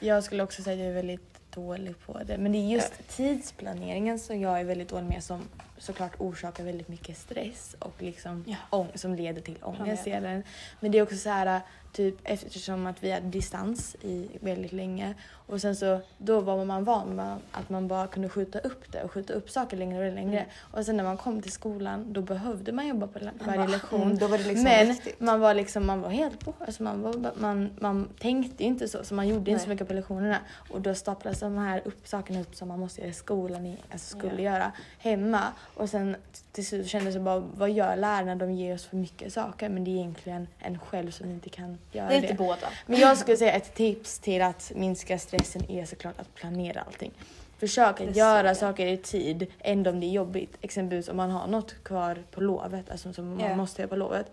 Jag 0.00 0.24
skulle 0.24 0.42
också 0.42 0.62
säga 0.62 0.74
att 0.74 0.80
jag 0.80 0.88
är 0.88 0.94
väldigt 0.94 1.50
dålig 1.54 1.94
på 2.06 2.20
det. 2.26 2.38
Men 2.38 2.52
det 2.52 2.58
är 2.58 2.72
just 2.72 3.08
tidsplaneringen 3.16 4.18
som 4.18 4.40
jag 4.40 4.60
är 4.60 4.64
väldigt 4.64 4.88
dålig 4.88 5.08
med 5.08 5.22
som 5.22 5.48
såklart 5.78 6.12
orsakar 6.18 6.64
väldigt 6.64 6.88
mycket 6.88 7.16
stress 7.18 7.76
och 7.78 7.94
liksom 8.02 8.44
Ja. 8.70 8.86
som 8.94 9.14
leder 9.14 9.40
till 9.42 9.58
ångest. 9.62 10.04
Den. 10.04 10.42
Men 10.80 10.92
det 10.92 10.98
är 10.98 11.02
också 11.02 11.16
så 11.16 11.28
här 11.30 11.60
typ 11.92 12.14
eftersom 12.24 12.86
att 12.86 13.04
vi 13.04 13.10
hade 13.12 13.26
distans 13.26 13.96
i 14.02 14.28
väldigt 14.40 14.72
länge 14.72 15.14
och 15.48 15.60
sen 15.60 15.76
så 15.76 16.00
då 16.18 16.40
var 16.40 16.64
man 16.64 16.84
van 16.84 17.08
med 17.16 17.36
att 17.52 17.70
man 17.70 17.88
bara 17.88 18.06
kunde 18.06 18.28
skjuta 18.28 18.58
upp 18.58 18.92
det 18.92 19.02
och 19.02 19.12
skjuta 19.12 19.32
upp 19.32 19.50
saker 19.50 19.76
längre 19.76 20.08
och 20.08 20.14
längre. 20.14 20.38
Mm. 20.38 20.50
Och 20.72 20.84
sen 20.86 20.96
när 20.96 21.04
man 21.04 21.16
kom 21.16 21.42
till 21.42 21.52
skolan 21.52 22.12
då 22.12 22.20
behövde 22.20 22.72
man 22.72 22.86
jobba 22.88 23.06
på 23.06 23.18
varje 23.44 23.58
bara, 23.58 23.66
lektion. 23.66 24.02
mm, 24.02 24.18
då 24.18 24.26
var 24.26 24.38
det 24.38 24.44
liksom 24.44 24.64
Men 24.64 24.88
viktigt. 24.88 25.20
man 25.20 25.40
var 25.40 25.54
liksom, 25.54 25.86
man 25.86 26.00
var 26.00 26.08
helt 26.10 26.44
på. 26.44 26.52
Alltså 26.58 26.82
man, 26.82 27.02
var, 27.02 27.32
man, 27.40 27.70
man 27.80 28.08
tänkte 28.18 28.64
inte 28.64 28.88
så, 28.88 29.04
så 29.04 29.14
man 29.14 29.28
gjorde 29.28 29.50
inte 29.50 29.62
så 29.62 29.68
Nej. 29.68 29.74
mycket 29.74 29.88
på 29.88 29.94
lektionerna. 29.94 30.38
Och 30.70 30.80
då 30.80 30.94
staplades 30.94 31.40
de 31.40 31.58
här 31.58 31.82
upp, 31.84 32.08
sakerna 32.08 32.40
upp 32.40 32.54
som 32.56 32.68
man 32.68 32.78
måste 32.80 33.00
göra 33.00 33.10
i 33.10 33.14
skolan, 33.14 33.76
alltså 33.92 34.18
skulle 34.18 34.42
Ja. 34.42 34.52
göra 34.52 34.72
hemma. 34.98 35.42
Och 35.74 35.90
sen 35.90 36.16
till 36.52 36.66
slut 36.66 36.86
kändes 36.86 37.14
det 37.14 37.20
bara, 37.20 37.38
vad 37.38 37.70
gör 37.70 37.96
lärarna? 37.96 38.34
De 38.34 38.52
ger 38.52 38.74
oss 38.74 38.84
för 38.86 38.96
mycket 38.96 39.32
saker 39.32 39.68
men 39.68 39.84
det 39.84 39.90
är 39.90 39.96
egentligen 39.96 40.46
en 40.58 40.78
själv 40.78 41.10
som 41.10 41.30
inte 41.30 41.48
kan 41.48 41.78
göra 41.92 42.08
Det 42.08 42.14
är 42.14 42.22
inte 42.22 42.34
båda. 42.34 42.68
Men 42.86 43.00
jag 43.00 43.18
skulle 43.18 43.36
säga 43.36 43.52
ett 43.52 43.74
tips 43.74 44.18
till 44.18 44.42
att 44.42 44.72
minska 44.74 45.18
stressen 45.18 45.70
är 45.70 45.84
såklart 45.84 46.18
att 46.20 46.34
planera 46.34 46.80
allting. 46.80 47.12
Försök 47.58 48.00
att 48.00 48.16
göra 48.16 48.46
ja. 48.48 48.54
saker 48.54 48.86
i 48.86 48.96
tid, 48.96 49.46
ändå 49.60 49.90
om 49.90 50.00
det 50.00 50.06
är 50.06 50.10
jobbigt. 50.10 50.56
Exempelvis 50.60 51.08
om 51.08 51.16
man 51.16 51.30
har 51.30 51.46
något 51.46 51.84
kvar 51.84 52.22
på 52.30 52.40
lovet, 52.40 52.90
alltså 52.90 53.12
som 53.12 53.28
man 53.34 53.40
Ja. 53.40 53.56
måste 53.56 53.82
göra 53.82 53.88
på 53.88 53.96
lovet. 53.96 54.26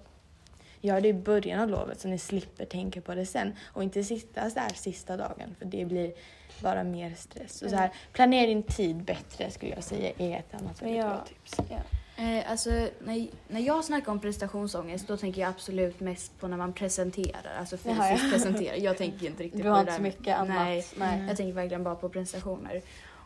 Gör 0.81 1.01
det 1.01 1.07
i 1.07 1.13
början 1.13 1.59
av 1.59 1.69
lovet 1.69 1.99
så 1.99 2.07
ni 2.07 2.17
slipper 2.19 2.65
tänka 2.65 3.01
på 3.01 3.15
det 3.15 3.25
sen. 3.25 3.55
Och 3.65 3.83
inte 3.83 4.03
sitta 4.03 4.49
där 4.49 4.73
sista 4.75 5.17
dagen 5.17 5.55
för 5.59 5.65
det 5.65 5.85
blir 5.85 6.13
bara 6.61 6.83
mer 6.83 7.13
stress. 7.17 7.57
Så, 7.59 7.69
så 7.69 7.75
här, 7.75 7.89
planera 8.13 8.47
din 8.47 8.63
tid 8.63 8.95
bättre 8.95 9.51
skulle 9.51 9.73
jag 9.75 9.83
säga 9.83 10.11
är 10.17 10.37
ett 10.37 10.53
annat 10.61 10.81
väldigt 10.81 10.97
jag- 10.97 11.09
bra 11.09 11.25
tips. 11.27 11.57
Eh, 12.17 12.51
alltså, 12.51 12.69
när, 12.99 13.27
när 13.47 13.59
jag 13.61 13.85
snackar 13.85 14.11
om 14.11 14.19
prestationsångest 14.19 15.07
då 15.07 15.17
tänker 15.17 15.41
jag 15.41 15.49
absolut 15.49 15.99
mest 15.99 16.39
på 16.39 16.47
när 16.47 16.57
man 16.57 16.73
presenterar, 16.73 17.55
alltså 17.59 17.77
fysiskt 17.77 17.97
Jaha, 17.99 18.11
ja. 18.23 18.29
presenterar. 18.31 18.75
Jag 18.75 18.97
tänker 18.97 19.25
inte 19.27 19.43
riktigt 19.43 19.57
Du 19.61 19.63
på 19.63 19.69
har 19.69 19.75
det 19.75 19.79
inte 19.81 19.91
där 19.91 19.97
så 19.97 20.01
med- 20.01 20.11
mycket 20.19 20.37
annat. 20.37 20.55
Nej, 20.55 20.85
Nej. 20.95 21.25
jag 21.27 21.37
tänker 21.37 21.53
verkligen 21.53 21.83
bara 21.83 21.95
på 21.95 22.09
prestationer. 22.09 22.81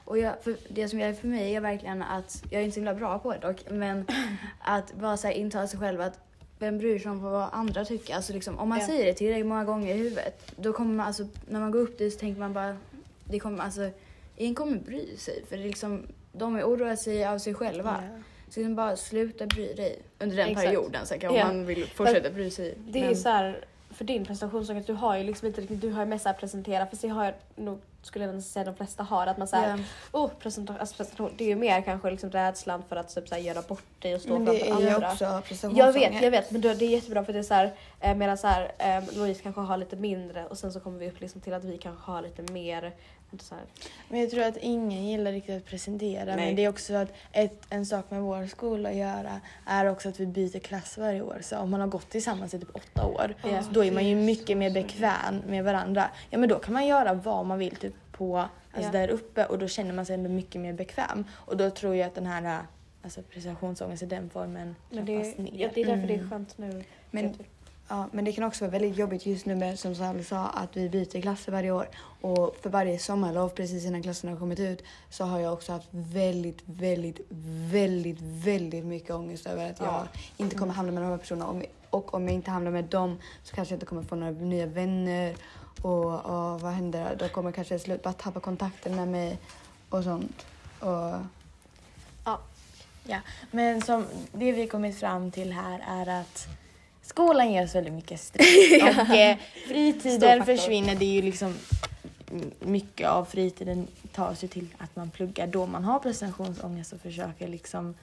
Och 0.06 0.18
jag, 0.18 0.34
det 0.70 0.88
som 0.90 1.00
gäller 1.00 1.14
för 1.14 1.28
mig 1.28 1.56
är 1.56 1.62
verkligen 1.62 2.02
att, 2.04 2.44
jag 2.50 2.62
är 2.62 2.66
inte 2.66 2.74
så 2.74 2.80
himla 2.80 2.94
bra 2.94 3.20
på 3.20 3.34
det 3.34 3.40
dock, 3.40 3.64
men 3.72 4.06
att 4.60 4.94
bara 4.94 5.18
så 5.18 5.28
här 5.28 5.34
intala 5.34 5.68
sig 5.68 5.80
själv 5.80 6.02
att 6.02 6.20
vem 6.60 6.78
bryr 6.78 7.00
sig 7.00 7.12
om 7.12 7.22
vad 7.24 7.50
andra 7.52 7.86
tycker? 7.86 8.16
Alltså 8.16 8.34
liksom, 8.34 8.60
om 8.60 8.70
man 8.70 8.80
Ja. 8.80 8.86
säger 8.88 9.06
det 9.06 9.14
tillräckligt 9.14 9.46
många 9.46 9.66
gånger 9.66 9.96
i 9.96 9.98
huvudet, 9.98 10.52
då 10.56 10.74
kommer 10.74 10.94
man 10.96 11.08
alltså, 11.08 11.28
när 11.50 11.60
man 11.60 11.72
går 11.72 11.80
upp 11.80 11.98
dit 11.98 12.14
så 12.14 12.20
tänker 12.20 12.40
man 12.40 12.54
bara, 12.54 12.78
det 13.26 13.40
kommer 13.40 13.64
alltså, 13.64 13.90
ingen 14.36 14.56
kommer 14.56 14.78
bry 14.78 15.18
sig 15.18 15.44
för 15.50 15.58
det 15.58 15.64
liksom, 15.64 16.04
de 16.32 16.56
är 16.56 16.64
oroar 16.64 16.96
sig 16.96 17.26
av 17.26 17.38
sig 17.40 17.54
själva. 17.54 18.04
Ja. 18.12 18.22
Så 18.50 18.60
liksom 18.60 18.76
bara 18.76 18.96
sluta 18.98 19.46
bry 19.46 19.74
dig 19.74 20.00
under 20.20 20.38
den 20.38 20.48
Exakt. 20.50 20.66
perioden. 20.68 21.06
Sen 21.06 21.20
kan 21.20 21.36
Ja. 21.36 21.46
man 21.46 21.66
vill 21.66 21.86
fortsätta 21.88 22.30
bry 22.30 22.52
sig. 22.52 22.74
Det 22.88 23.00
är 23.00 23.06
men- 23.06 23.16
så 23.16 23.30
här, 23.30 23.66
för 23.92 24.06
din 24.06 24.26
prestationsångest, 24.26 24.88
du 24.88 24.94
har 24.94 25.18
ju 25.18 25.24
liksom 25.24 25.48
inte 25.48 25.62
riktigt, 25.62 25.82
du 25.82 25.92
har 25.92 26.00
ju 26.04 26.06
mest 26.10 26.24
så 26.24 26.30
här 26.30 26.36
presentera, 26.36 26.86
för 26.86 26.98
det 27.02 27.08
har 27.08 27.26
jag 27.26 27.34
nog, 27.56 27.80
skulle 28.02 28.26
jag 28.26 28.44
säga 28.44 28.66
de 28.66 28.76
flesta 28.76 29.04
har, 29.04 29.28
att 29.28 29.38
man 29.38 29.48
såhär, 29.48 29.84
Ja. 30.14 30.20
oh 30.20 30.30
presentation, 30.40 30.80
alltså 30.80 30.96
presentation, 30.96 31.32
det 31.38 31.44
är 31.44 31.48
ju 31.48 31.56
mer 31.56 31.82
kanske 31.82 32.12
liksom 32.12 32.32
rädslan 32.32 32.84
för 32.90 32.96
att 32.96 33.16
typ, 33.16 33.28
så 33.30 33.36
här, 33.36 33.42
göra 33.42 33.62
bort 33.62 33.84
dig 34.00 34.16
och 34.16 34.22
stå 34.22 34.34
Men 34.34 34.46
det 34.46 34.60
framför 34.60 34.82
är 34.84 34.88
ju 34.88 34.94
andra. 34.96 35.12
också 35.12 35.24
Jag 35.26 35.44
prestationsångest. 35.44 35.98
vet, 36.16 36.24
jag 36.24 36.32
vet, 36.32 36.52
men 36.52 36.62
det 36.62 36.70
är 36.70 36.82
jättebra 36.84 37.24
för 37.26 37.34
det 37.34 37.40
är 37.40 37.44
så 37.44 37.54
här, 37.54 37.74
eh, 38.00 38.16
medan 38.16 38.38
så 38.38 38.48
här, 38.48 38.72
eh, 38.78 39.04
Louise 39.18 39.42
kanske 39.44 39.62
har 39.62 39.78
lite 39.78 39.96
mindre 39.96 40.46
och 40.46 40.58
sen 40.58 40.72
så 40.74 40.80
kommer 40.80 41.00
vi 41.00 41.08
upp 41.10 41.22
liksom 41.22 41.42
till 41.42 41.54
att 41.54 41.64
vi 41.64 41.78
kanske 41.78 42.12
har 42.12 42.22
lite 42.22 42.54
mer, 42.54 42.82
så 42.82 42.92
Men 44.10 44.20
jag 44.20 44.30
tror 44.32 44.44
att 44.44 44.58
ingen 44.58 45.06
gillar 45.06 45.32
riktigt 45.32 45.58
att 45.58 45.66
presentera. 45.66 46.36
Nej. 46.36 46.46
Men 46.46 46.56
det 46.56 46.66
är 46.66 46.70
också 46.70 46.94
att 46.94 47.14
ett, 47.32 47.62
en 47.70 47.86
sak 47.86 48.12
med 48.12 48.22
vår 48.22 48.48
skola 48.48 48.90
att 48.90 48.96
göra 48.96 49.42
är 49.66 49.86
också 49.86 50.10
att 50.10 50.20
vi 50.20 50.26
byter 50.26 50.60
klass 50.60 50.98
varje 50.98 51.22
år. 51.22 51.38
Så 51.42 51.58
om 51.58 51.70
man 51.72 51.80
har 51.82 51.88
gått 51.88 52.10
tillsammans 52.10 52.54
i 52.54 52.60
typ 52.60 52.76
åtta 52.76 53.06
år, 53.06 53.34
så 53.42 53.70
då 53.72 53.84
är 53.86 53.92
man 53.92 54.08
ju 54.08 54.16
mycket 54.16 54.58
mer 54.58 54.70
bekväm 54.72 55.42
med 55.48 55.64
varandra. 55.64 56.10
Ja 56.30 56.38
men 56.38 56.50
då 56.50 56.60
kan 56.60 56.74
man 56.74 56.88
göra 56.88 57.14
vad 57.14 57.46
man 57.46 57.60
vill 57.60 57.76
typ 57.76 57.94
på, 58.12 58.38
alltså 58.38 58.50
Ja. 58.82 58.92
där 58.92 59.08
uppe 59.08 59.46
och 59.46 59.60
då 59.60 59.68
känner 59.68 59.94
man 59.94 60.06
sig 60.06 60.14
ändå 60.16 60.30
mycket 60.30 60.62
mer 60.62 60.74
bekväm. 60.74 61.26
Och 61.32 61.58
då 61.58 61.70
tror 61.70 61.96
jag 61.96 62.08
att 62.08 62.16
den 62.16 62.26
här 62.26 62.60
alltså 63.04 63.22
prestationsångest 63.22 64.04
i 64.04 64.06
den 64.06 64.30
formen 64.30 64.76
men 64.90 65.06
det, 65.06 65.24
trappas 65.24 65.38
ner. 65.38 65.52
ja, 65.62 65.70
det 65.74 65.82
är 65.82 65.86
därför 65.86 66.08
det 66.08 66.14
är 66.14 66.18
Mm. 66.18 66.30
skönt 66.30 66.58
nu. 66.58 66.84
Men, 67.12 67.34
ja, 67.88 68.08
men 68.12 68.26
det 68.26 68.32
kan 68.34 68.44
också 68.44 68.64
vara 68.66 68.72
väldigt 68.72 68.98
jobbigt 68.98 69.26
just 69.26 69.46
nu 69.46 69.56
med, 69.56 69.80
som 69.80 69.96
Sally 69.96 70.24
sa, 70.24 70.48
att 70.48 70.78
vi 70.78 70.90
byter 70.90 71.22
klasser 71.22 71.52
varje 71.52 71.72
år. 71.72 71.88
Och 72.22 72.56
för 72.62 72.70
varje 72.70 73.00
sommarlov, 73.00 73.50
precis 73.50 73.86
innan 73.86 74.04
klasserna 74.04 74.32
har 74.32 74.40
kommit 74.40 74.60
ut, 74.60 74.84
så 75.10 75.24
har 75.24 75.40
jag 75.40 75.54
också 75.54 75.72
haft 75.72 75.88
väldigt, 75.92 76.62
väldigt, 76.66 77.20
väldigt, 77.72 78.18
väldigt 78.22 78.86
mycket 78.86 79.12
ångest 79.12 79.46
över 79.48 79.70
att 79.72 79.80
jag 79.80 79.88
Ja. 79.88 80.08
inte 80.38 80.56
kommer 80.56 80.74
hamna 80.74 80.92
med 80.92 81.04
de 81.04 81.10
här 81.10 81.18
personerna. 81.18 81.64
Och 81.90 82.14
om 82.14 82.24
jag 82.24 82.34
inte 82.34 82.52
hamnar 82.52 82.72
med 82.72 82.84
dem 82.86 83.18
så 83.44 83.56
kanske 83.56 83.74
jag 83.74 83.76
inte 83.78 83.86
kommer 83.86 84.04
få 84.04 84.16
några 84.16 84.32
nya 84.32 84.66
vänner. 84.66 85.36
Och, 85.82 86.06
och 86.26 86.62
vad 86.62 86.72
händer? 86.72 87.16
då? 87.20 87.28
Kommer 87.30 87.50
jag 87.50 87.56
kanske 87.56 87.80
slut, 87.80 88.04
bara 88.04 88.14
tappa 88.14 88.40
kontakten 88.40 88.96
med 88.96 89.08
mig 89.08 89.38
och 89.90 90.04
sånt. 90.04 90.46
Och, 90.80 91.16
Ja, 93.10 93.20
men 93.52 93.82
som 93.82 94.06
det 94.32 94.52
vi 94.52 94.68
kommit 94.68 95.00
fram 95.00 95.32
till 95.32 95.54
här 95.54 95.84
är 95.88 96.22
att 96.22 96.48
skolan 97.08 97.52
ger 97.52 97.64
oss 97.64 97.76
väldigt 97.76 97.94
mycket 97.94 98.20
stress 98.20 98.82
och 99.10 99.16
eh, 99.16 99.38
fritiden 99.68 100.46
försvinner. 100.46 100.96
Det 100.96 101.06
är 101.06 101.14
ju 101.14 101.22
liksom 101.22 101.56
mm, 102.32 102.52
mycket 102.60 103.08
av 103.08 103.26
fritiden 103.26 103.88
tas 104.12 104.44
ju 104.44 104.48
till 104.48 104.68
att 104.78 104.96
man 104.96 105.10
pluggar 105.10 105.48
då 105.48 105.66
man 105.66 105.84
har 105.84 106.00
prestationsångest 106.00 106.94
och 106.94 107.02
försöker 107.02 107.48
liksom 107.48 107.96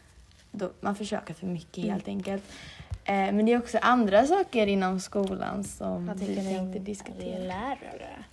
då, 0.50 0.70
man 0.80 0.96
försöker 0.96 1.34
för 1.34 1.46
mycket 1.46 1.84
helt 1.84 2.08
enkelt. 2.08 2.42
Eh, 3.04 3.14
men 3.14 3.46
det 3.46 3.52
är 3.52 3.58
också 3.58 3.78
andra 3.82 4.26
saker 4.26 4.66
inom 4.66 5.00
skolan 5.00 5.64
som 5.64 6.06
Vad 6.06 6.18
vi 6.18 6.34
tänkte 6.34 6.78
diskutera. 6.78 7.38
lärare? 7.38 8.24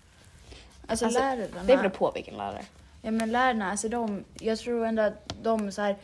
Alltså, 0.88 1.06
Alltså, 1.06 1.20
lärarna. 1.20 1.64
Det 1.66 1.78
beror 1.78 1.90
på 1.90 2.12
vilken 2.12 2.38
lärare. 2.38 2.62
Ja 3.02 3.12
men 3.12 3.32
lärarna, 3.32 3.72
alltså 3.72 3.90
de, 3.90 4.24
jag 4.40 4.60
tror 4.60 4.86
ändå 4.86 5.02
att 5.02 5.34
de 5.42 5.72
så 5.72 5.82
här, 5.82 5.96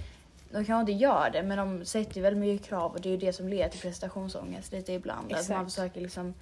de 0.51 0.66
kanske 0.66 0.80
inte 0.92 1.04
gör 1.04 1.30
det 1.30 1.44
men 1.44 1.58
de 1.58 1.86
sätter 1.86 2.16
ju 2.16 2.22
väldigt 2.22 2.39
mycket 2.39 2.68
krav 2.68 2.92
och 2.92 3.01
det 3.01 3.10
är 3.10 3.12
ju 3.12 3.18
det 3.18 3.34
som 3.34 3.48
leder 3.48 3.70
till 3.70 3.80
prestationsångest 3.82 4.72
lite 4.72 4.94
ibland. 4.94 5.25
Att 5.25 5.32
man 5.32 5.39
Exakt. 5.39 5.74
försöker 5.74 6.01
liksom, 6.01 6.34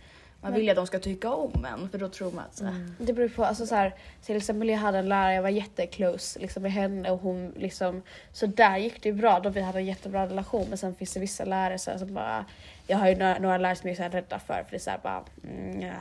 man 0.46 0.54
vill 0.54 0.64
ju 0.64 0.70
att 0.70 0.76
de 0.76 0.88
ska 0.88 1.00
tycka 1.00 1.30
om 1.30 1.66
en 1.66 1.90
för 1.90 1.98
då 1.98 2.10
tror 2.10 2.32
man 2.32 2.46
att 2.46 2.56
så 2.56 2.66
Mm. 2.66 2.96
Det 2.98 3.14
beror 3.14 3.30
på, 3.30 3.46
alltså 3.46 3.66
så 3.66 3.76
här, 3.76 3.94
till 4.22 4.38
exempel 4.38 4.70
jag 4.70 4.78
hade 4.78 4.98
en 4.98 5.10
lärare, 5.10 5.34
jag 5.34 5.42
var 5.42 5.50
jätteclose 5.50 6.40
liksom, 6.40 6.64
med 6.64 6.72
henne 6.72 7.12
och 7.12 7.20
hon 7.20 7.54
liksom, 7.58 8.02
så 8.32 8.46
där 8.46 8.78
gick 8.78 9.04
det 9.04 9.10
ju 9.10 9.16
bra 9.16 9.40
då 9.40 9.50
vi 9.50 9.62
hade 9.62 9.80
en 9.80 9.86
jättebra 9.86 10.28
relation 10.28 10.66
men 10.70 10.78
sen 10.78 10.96
finns 10.96 11.14
det 11.14 11.20
vissa 11.20 11.46
lärare 11.46 11.80
så 11.80 11.92
här, 11.92 11.98
som 11.98 12.14
bara, 12.14 12.46
jag 12.88 12.98
har 12.98 13.10
ju 13.10 13.16
några, 13.16 13.40
några 13.40 13.58
lärare 13.58 13.76
som 13.76 13.90
jag 13.90 13.94
är 13.94 13.98
så 13.98 14.04
här 14.04 14.10
rädda 14.10 14.40
för 14.40 14.64
för 14.64 14.72
det 14.72 14.78
är 14.78 14.80
så 14.80 14.90
här 14.90 15.00
bara, 15.04 15.24
mm, 15.44 15.82
ja. 15.82 15.94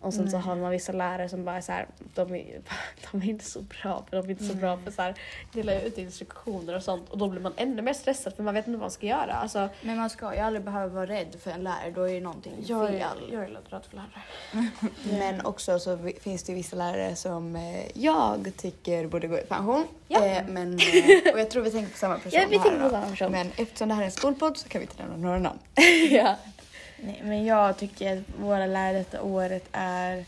och 0.00 0.14
sen 0.14 0.30
så 0.30 0.36
har 0.36 0.56
man 0.56 0.70
vissa 0.70 0.92
lärare 0.92 1.28
som 1.28 1.44
bara 1.44 1.56
är 1.56 1.60
så 1.60 1.72
här, 1.72 1.86
de 2.14 2.34
är, 2.34 2.60
de 3.12 3.22
är 3.22 3.26
inte 3.26 3.44
så 3.44 3.60
bra 3.60 4.04
för 4.10 4.16
de 4.16 4.26
är 4.26 4.30
inte 4.30 4.44
så 4.44 4.54
bra 4.54 4.76
för 4.76 4.90
så 4.90 5.02
här, 5.02 5.14
dela 5.52 5.80
ut 5.80 5.98
instruktioner 5.98 6.76
och 6.76 6.82
sånt 6.82 7.08
och 7.08 7.18
då 7.18 7.28
blir 7.28 7.40
man 7.40 7.52
ännu 7.56 7.82
mer 7.82 7.92
stressad 7.92 8.34
för 8.34 8.42
man 8.42 8.54
vet 8.54 8.66
inte 8.66 8.78
vad 8.78 8.80
man 8.80 8.90
ska 8.90 9.06
göra. 9.06 9.32
Alltså, 9.32 9.68
Men 9.82 9.96
man 9.96 10.10
ska 10.10 10.34
ju 10.34 10.40
aldrig 10.40 10.64
behöva 10.64 10.94
vara 10.94 11.06
rädd 11.06 11.36
för 11.40 11.50
en 11.50 11.64
lärare, 11.64 11.90
då 11.94 12.02
är 12.02 12.12
ju 12.12 12.20
någonting 12.20 12.52
jag, 12.66 12.84
är, 12.84 12.98
fel. 12.98 13.28
jag 13.32 13.44
är 13.44 13.48
lite 13.48 13.76
rädd 13.76 13.82
för 13.90 13.96
lärare. 13.96 14.70
Men 15.34 15.46
också 15.46 15.78
så 15.78 15.98
finns 16.20 16.42
det 16.42 16.54
vissa 16.54 16.76
lärare 16.76 17.16
som 17.16 17.56
eh, 17.56 17.86
jag 17.94 18.52
tycker 18.56 19.06
borde 19.06 19.28
gå 19.28 19.38
i 19.38 19.42
pension. 19.42 19.86
Ja. 20.08 20.26
Eh, 20.26 20.46
men, 20.48 20.78
eh, 20.78 21.32
och 21.32 21.40
jag 21.40 21.50
tror 21.50 21.62
vi 21.62 21.70
tänker 21.70 21.92
på 21.92 21.98
samma 21.98 22.18
person 22.18 22.32
Ja, 22.40 22.46
vi 22.50 22.56
här 22.56 22.64
tänker 22.64 22.84
på 22.84 22.90
samma 22.90 23.06
person. 23.06 23.32
Men 23.32 23.52
eftersom 23.56 23.88
det 23.88 23.94
här 23.94 24.02
är 24.02 24.06
en 24.06 24.12
skolpodd 24.12 24.56
så 24.56 24.68
kan 24.68 24.80
vi 24.80 24.84
inte 24.84 25.02
nämna 25.02 25.16
några 25.16 25.38
namn. 25.38 25.58
ja. 26.10 26.36
Nej, 27.02 27.20
men 27.24 27.44
jag 27.44 27.78
tycker 27.78 28.16
att 28.16 28.24
våra 28.40 28.66
lärare 28.66 28.98
detta 28.98 29.22
året 29.22 29.68
är... 29.72 30.24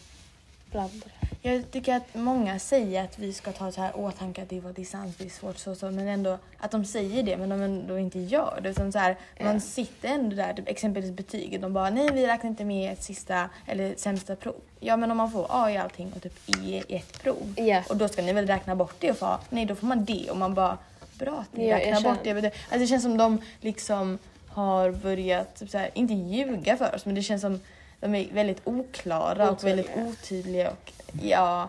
Blandade. 0.70 1.11
Jag 1.44 1.70
tycker 1.70 1.94
att 1.96 2.14
många 2.14 2.58
säger 2.58 3.04
att 3.04 3.18
vi 3.18 3.32
ska 3.32 3.52
ta 3.52 3.72
så 3.72 3.80
här 3.80 3.96
åtanke 3.96 4.42
att 4.42 4.48
det 4.48 4.60
var 4.60 5.28
svårt 5.28 5.58
så, 5.58 5.74
så 5.74 5.90
men 5.90 6.08
ändå 6.08 6.38
att 6.58 6.70
de 6.70 6.84
säger 6.84 7.22
det 7.22 7.36
men 7.36 7.48
de 7.48 7.60
ändå 7.62 7.98
inte 7.98 8.18
gör 8.18 8.60
det. 8.62 8.68
Utan 8.68 8.92
så 8.92 8.98
här, 8.98 9.16
Man 9.40 9.60
sitter 9.60 10.08
ändå 10.08 10.36
där, 10.36 10.52
typ, 10.54 10.68
exempelvis 10.68 11.12
betyget, 11.12 11.62
de 11.62 11.72
bara 11.72 11.90
nej 11.90 12.10
vi 12.12 12.26
räknar 12.26 12.50
inte 12.50 12.64
med 12.64 12.92
ett 12.92 13.02
sista 13.02 13.50
eller 13.66 13.94
sämsta 13.96 14.36
prov. 14.36 14.54
Ja 14.80 14.96
men 14.96 15.10
om 15.10 15.16
man 15.16 15.32
får 15.32 15.46
A 15.50 15.70
i 15.70 15.76
allting 15.76 16.12
och 16.16 16.22
typ 16.22 16.48
E 16.48 16.82
i 16.88 16.96
ett 16.96 17.22
prov 17.22 17.54
Ja. 17.56 17.82
och 17.88 17.96
då 17.96 18.08
ska 18.08 18.22
ni 18.22 18.32
väl 18.32 18.46
räkna 18.46 18.76
bort 18.76 18.94
det 18.98 19.10
och 19.10 19.16
få 19.16 19.26
A? 19.26 19.40
Nej 19.50 19.64
då 19.64 19.74
får 19.74 19.86
man 19.86 20.04
D 20.04 20.26
och 20.30 20.36
man 20.36 20.54
bara 20.54 20.78
bra 21.18 21.38
att 21.38 21.56
ni 21.56 21.68
Ja, 21.68 21.76
räknar 21.76 22.00
bort 22.00 22.24
det. 22.24 22.30
Alltså, 22.30 22.78
det 22.78 22.86
känns 22.86 23.02
som 23.02 23.16
de 23.16 23.38
liksom 23.60 24.18
har 24.48 24.90
börjat, 24.90 25.56
typ 25.56 25.70
så 25.70 25.78
här, 25.78 25.90
inte 25.94 26.14
ljuga 26.14 26.76
för 26.76 26.94
oss 26.94 27.06
men 27.06 27.14
det 27.14 27.22
känns 27.22 27.40
som 27.42 27.60
de 28.02 28.14
är 28.14 28.32
väldigt 28.32 28.60
oklara 28.64 29.50
och 29.50 29.64
väldigt 29.64 29.90
Otydliga. 29.96 30.70
och 30.70 30.92
ja, 31.22 31.68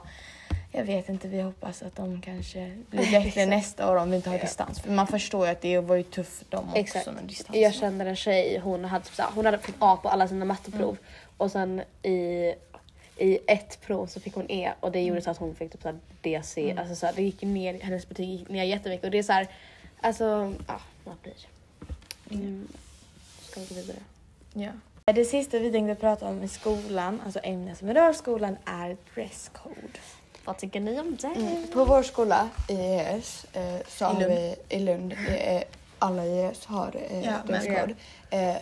jag 0.72 0.84
vet 0.84 1.10
inte. 1.10 1.28
Vi 1.28 1.42
hoppas 1.42 1.84
att 1.84 1.96
de 1.96 2.22
kanske 2.22 2.78
blir 2.90 3.12
bättre 3.12 3.46
nästa 3.46 3.92
år 3.92 3.96
om 3.96 4.10
vi 4.10 4.16
inte 4.16 4.30
har 4.30 4.40
distans. 4.40 4.82
För 4.82 4.92
man 4.92 5.08
förstår 5.08 5.46
ju 5.46 5.52
att 5.52 5.62
det 5.62 5.80
var 5.80 5.96
ju 5.96 6.04
tufft 6.04 6.52
de 6.52 6.66
också 6.66 6.78
Exakt. 6.78 7.06
med 7.06 7.24
distans. 7.24 7.58
Jag 7.58 7.74
kände 7.74 8.06
en 8.06 8.16
tjej, 8.16 8.60
hon 8.64 8.86
hade, 8.86 9.06
typ 9.06 9.26
hon 9.36 9.46
hade 9.46 9.58
fått 9.58 9.76
A 9.80 10.00
på 10.04 10.10
alla 10.10 10.28
sina 10.28 10.46
matteprov 10.46 10.98
och 11.38 11.52
sen 11.52 11.82
i, 12.02 12.54
i 13.18 13.40
ett 13.48 13.82
prov 13.82 14.08
så 14.08 14.20
fick 14.20 14.36
hon 14.36 14.52
E 14.52 14.74
och 14.80 14.92
det 14.92 15.02
gjorde 15.02 15.22
så 15.22 15.30
att 15.30 15.38
hon 15.38 15.56
fick 15.56 15.72
typ 15.72 15.82
så 15.82 15.88
här 15.88 16.00
DC. 16.22 16.76
Alltså 16.78 16.96
så 16.96 17.06
här, 17.06 17.14
det 17.14 17.24
gick 17.24 17.42
ner, 17.42 17.80
hennes 17.80 18.10
betyg 18.10 18.30
gick 18.30 18.50
ner 18.50 18.64
jättemycket 18.64 19.06
och 19.06 19.12
det 19.12 19.20
är 19.20 19.24
så 19.24 19.34
här, 19.34 19.48
alltså 20.02 20.54
ja, 20.68 20.80
man 21.04 21.16
blir. 21.22 21.34
Mm. 22.32 22.68
Ska 23.42 23.60
vi 23.60 23.66
gå 23.66 23.76
vidare? 23.76 24.00
Ja. 24.54 24.72
Det 25.06 25.26
sista 25.26 25.60
vi 25.60 25.72
tänkte 25.72 25.96
prata 25.96 26.28
om 26.28 26.44
i 26.44 26.48
skolan, 26.48 27.22
alltså 27.26 27.40
ämnen 27.44 27.76
som 27.76 27.94
rör 27.94 28.14
skolan, 28.14 28.58
är 28.66 28.98
dresscode. 29.16 30.00
Vad 30.46 30.58
tycker 30.58 30.80
ni 30.80 31.00
om 31.00 31.18
det? 31.22 31.28
Mm. 31.28 31.68
På 31.74 31.86
vår 31.86 32.04
skola 32.04 32.50
i 32.70 32.74
ES 32.74 33.46
eh, 33.54 33.78
så 33.88 34.04
I 34.04 34.08
har 34.08 34.20
Lund. 34.20 34.32
vi 34.34 34.56
i 34.70 34.80
Lund, 34.80 35.14
är, 35.30 35.64
alla 36.00 36.26
i 36.26 36.44
ES 36.44 36.66
har 36.66 36.96
eh, 37.10 37.26
Ja, 37.26 37.34
dresscode. 37.48 37.96
Eh, 38.30 38.56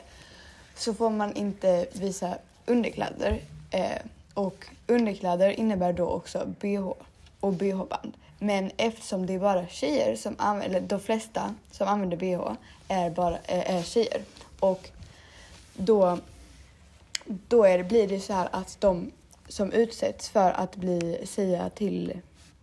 så 0.76 0.94
får 0.94 1.10
man 1.10 1.34
inte 1.34 1.86
visa 1.94 2.36
underkläder. 2.66 3.42
Eh, 3.72 3.98
och 4.34 4.66
underkläder 4.88 5.50
innebär 5.50 5.94
då 5.94 6.08
också 6.08 6.46
bh 6.60 6.92
och 7.40 7.54
bh-band. 7.54 8.14
Men 8.40 8.72
eftersom 8.78 9.26
det 9.26 9.34
är 9.34 9.40
bara 9.40 9.68
tjejer 9.68 10.16
som 10.16 10.36
använder, 10.38 10.78
eller 10.78 10.88
de 10.88 11.00
flesta 11.00 11.56
som 11.72 11.88
använder 11.88 12.18
bh 12.18 12.52
är, 12.88 13.10
bara, 13.10 13.38
eh, 13.44 13.76
är 13.76 13.84
tjejer. 13.84 14.22
Och 14.60 14.90
då, 15.74 16.18
då 17.48 17.64
är 17.64 17.78
det, 17.78 17.84
blir 17.84 18.08
det 18.08 18.20
så 18.20 18.34
här 18.34 18.50
att 18.52 18.78
de 18.80 19.12
som 19.48 19.72
utsätts 19.72 20.30
för 20.30 20.52
att 20.52 20.76
bli, 20.76 21.18
säga 21.26 21.70
till, 21.70 22.14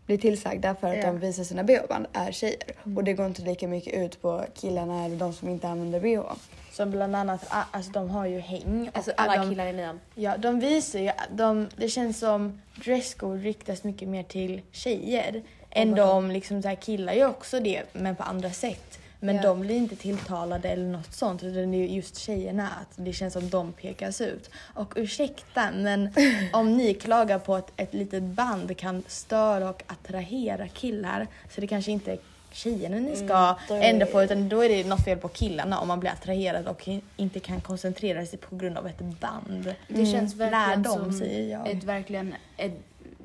bli 0.06 0.18
tillsagda 0.18 0.74
för 0.74 0.88
att 0.90 0.96
Ja. 0.96 1.06
de 1.06 1.18
visar 1.20 1.44
sina 1.44 1.62
bh-band 1.64 2.06
är 2.12 2.32
tjejer. 2.32 2.62
Och 2.96 3.04
det 3.04 3.12
går 3.12 3.26
inte 3.26 3.42
lika 3.42 3.68
mycket 3.68 3.94
ut 3.94 4.22
på 4.22 4.44
killarna 4.54 5.04
eller 5.04 5.16
de 5.16 5.32
som 5.32 5.48
inte 5.48 5.68
använder 5.68 6.00
bh. 6.00 6.32
Som 6.72 6.90
bland 6.90 7.16
annat, 7.16 7.46
ah, 7.48 7.62
alltså 7.70 7.92
de 7.92 8.10
har 8.10 8.26
ju 8.26 8.38
häng. 8.38 8.90
Alltså 8.94 9.12
alla 9.16 9.42
de, 9.42 9.50
killar 9.50 9.66
i 9.66 9.72
nian. 9.72 10.00
Ja, 10.14 10.36
de 10.36 10.60
visar 10.60 10.98
ju, 10.98 11.10
de, 11.30 11.68
det 11.76 11.88
känns 11.88 12.18
som 12.18 12.60
dresscode 12.84 13.38
riktas 13.40 13.84
mycket 13.84 14.08
mer 14.08 14.22
till 14.22 14.60
tjejer. 14.72 15.42
Än 15.70 15.90
vadå? 15.90 16.06
de, 16.06 16.30
liksom 16.30 16.62
så 16.62 16.68
här, 16.68 16.74
killar 16.74 17.12
gör 17.12 17.28
också 17.28 17.60
det, 17.60 17.82
men 17.92 18.16
på 18.16 18.22
andra 18.22 18.50
sätt. 18.50 18.98
Men 19.20 19.36
Ja. 19.36 19.42
de 19.42 19.60
blir 19.60 19.76
inte 19.76 19.96
tilltalade 19.96 20.68
eller 20.68 20.84
något 20.88 21.12
sånt. 21.14 21.42
Utan 21.42 21.70
det 21.70 21.76
är 21.76 21.86
just 21.86 22.16
tjejerna, 22.16 22.68
att 22.68 22.88
det 22.96 23.12
känns 23.12 23.32
som 23.32 23.50
de 23.50 23.72
pekas 23.72 24.20
ut. 24.20 24.50
Och 24.74 24.92
ursäkta, 24.96 25.70
men 25.74 26.10
om 26.52 26.76
ni 26.76 26.94
klagar 26.94 27.38
på 27.38 27.54
att 27.54 27.72
ett 27.76 27.94
litet 27.94 28.22
band 28.22 28.76
kan 28.76 29.02
störa 29.06 29.70
och 29.70 29.82
attrahera 29.86 30.68
killar 30.68 31.26
så 31.54 31.60
det 31.60 31.66
kanske 31.66 31.90
inte 31.90 32.12
är 32.12 32.18
tjejerna 32.52 32.96
ni 32.96 33.16
ska 33.16 33.56
Mm, 33.70 33.82
ändra 33.82 34.06
på 34.06 34.22
utan 34.22 34.48
då 34.48 34.64
är 34.64 34.68
det 34.68 34.84
något 34.86 35.04
fel 35.04 35.18
på 35.18 35.28
killarna 35.28 35.78
om 35.80 35.88
man 35.88 36.00
blir 36.00 36.10
attraherad 36.10 36.66
och 36.66 36.88
inte 37.16 37.40
kan 37.40 37.60
koncentrera 37.60 38.26
sig 38.26 38.38
på 38.38 38.56
grund 38.56 38.78
av 38.78 38.86
ett 38.86 38.98
band. 38.98 39.74
Det 39.88 40.06
känns 40.06 40.36
Lär 40.36 40.50
verkligen 40.50 40.82
dem, 40.82 40.94
som 40.98 41.12
säger 41.12 41.50
jag. 41.52 41.68
ett 41.68 41.84
verkligen 41.84 42.34
ett 42.56 42.72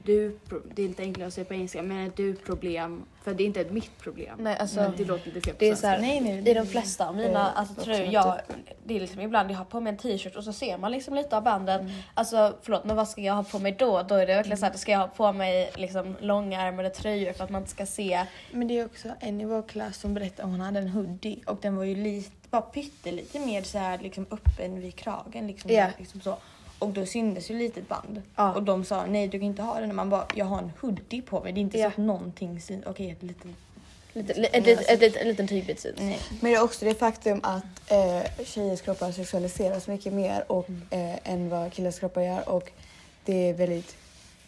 du, 0.03 0.39
det 0.75 0.81
är 0.81 0.86
inte 0.86 1.01
enklare 1.03 1.27
att 1.27 1.33
säga 1.33 1.45
på 1.45 1.53
engelska, 1.53 1.81
men 1.81 2.07
ett 2.07 2.15
du-problem. 2.17 3.03
För 3.24 3.33
det 3.33 3.43
är 3.43 3.45
inte 3.45 3.62
ett 3.62 3.72
mitt 3.72 4.00
problem. 4.00 4.38
Nej, 4.39 4.57
alltså, 4.57 4.79
Men 4.81 4.93
det 4.98 5.05
låter 5.05 5.31
lite 5.31 5.41
fel 5.41 5.55
Det 5.60 5.69
är 5.69 5.75
så 5.75 5.88
här, 5.88 6.00
Nej, 6.00 6.22
nej, 6.22 6.50
I 6.50 6.53
de 6.53 6.65
flesta 6.67 7.07
av 7.10 7.15
mina 7.15 7.39
Eh, 7.51 7.60
alltså, 7.60 7.74
tröjor, 7.83 8.03
typ- 8.05 8.13
jag, 8.13 8.36
det 8.86 8.95
är 8.95 9.00
liksom 9.00 9.22
ibland 9.22 9.51
jag 9.51 9.57
har 9.57 9.65
på 9.65 9.79
mig 9.79 9.91
en 9.91 9.98
t-shirt 9.98 10.36
och 10.36 10.43
så 10.43 10.53
ser 10.53 10.77
man 10.77 10.91
liksom 10.91 11.15
lite 11.15 11.38
av 11.38 11.43
bandet. 11.43 11.81
Mm. 11.81 11.93
Alltså 12.13 12.53
förlåt 12.62 12.83
men 12.86 12.95
vad 12.95 13.07
ska 13.10 13.22
jag 13.22 13.33
ha 13.33 13.43
på 13.43 13.60
mig 13.60 13.75
då? 13.79 14.03
Då 14.03 14.15
är 14.15 14.27
det 14.27 14.36
verkligen 14.36 14.57
så 14.57 14.65
här, 14.65 14.74
ska 14.74 14.91
jag 14.91 15.00
ha 15.00 15.07
på 15.07 15.33
mig 15.33 15.72
liksom 15.75 16.15
långärmade 16.19 16.89
tröjor 16.89 17.33
för 17.33 17.43
att 17.43 17.50
man 17.50 17.62
inte 17.62 17.72
ska 17.72 17.86
se. 17.86 18.25
Men 18.51 18.67
det 18.67 18.79
är 18.79 18.86
också 18.86 19.10
en 19.19 19.41
i 19.41 19.45
vår 19.45 19.62
klass 19.67 19.98
som 19.98 20.13
berättade 20.13 20.43
att 20.43 20.50
hon 20.50 20.62
hade 20.62 20.79
en 20.79 20.89
hoodie 20.89 21.39
och 21.45 21.57
den 21.62 21.75
var 21.75 21.83
ju 21.83 21.95
lite, 21.95 22.31
bara 22.50 22.62
pyttelite 22.62 23.39
mer 23.39 23.62
så 23.62 23.77
här 23.77 23.98
liksom 23.98 24.25
öppen 24.31 24.81
vid 24.81 24.95
kragen. 24.95 25.48
Liksom, 25.48 25.72
Ja. 25.72 25.88
liksom 25.98 26.22
så. 26.22 26.38
Och 26.83 26.89
då 26.89 27.05
syntes 27.05 27.51
ju 27.51 27.57
lite 27.57 27.79
ett 27.79 27.87
band. 27.89 28.21
Ja. 28.35 28.53
Och 28.53 28.63
de 28.63 28.85
sa 28.85 29.05
nej 29.05 29.27
du 29.27 29.39
kan 29.39 29.47
inte 29.47 29.61
ha 29.61 29.79
den. 29.79 29.89
Och 29.89 29.95
man 29.95 30.09
bara 30.09 30.25
jag 30.35 30.45
har 30.45 30.57
en 30.57 30.71
hoodie 30.81 31.21
på 31.21 31.39
mig. 31.41 31.53
Det 31.53 31.59
är 31.59 31.61
inte 31.61 31.77
Ja. 31.77 31.83
så 31.83 31.89
att 31.91 31.97
någonting 31.97 32.61
syns. 32.61 32.85
Okej 32.85 33.11
ett 33.11 33.23
litet... 33.23 33.47
Lite, 34.15 34.33
li- 34.33 34.47
ett, 34.53 34.67
ett, 34.67 34.89
ett, 34.89 35.01
ett, 35.03 35.15
en 35.15 35.27
liten 35.27 35.47
tygbit 35.47 35.79
syns. 35.79 35.99
Nej. 35.99 36.19
Men 36.41 36.51
det 36.51 36.57
är 36.57 36.63
också 36.63 36.85
det 36.85 36.93
faktum 36.95 37.39
att 37.43 37.91
eh, 37.91 38.45
tjejers 38.45 38.81
kroppar 38.81 39.11
sexualiseras 39.11 39.87
mycket 39.87 40.13
mer 40.13 40.51
och, 40.51 40.69
eh, 40.89 41.15
än 41.33 41.49
vad 41.49 41.73
killars 41.73 41.99
kroppar 41.99 42.21
gör. 42.21 42.49
Och 42.49 42.71
det 43.25 43.49
är 43.49 43.53
väldigt 43.53 43.95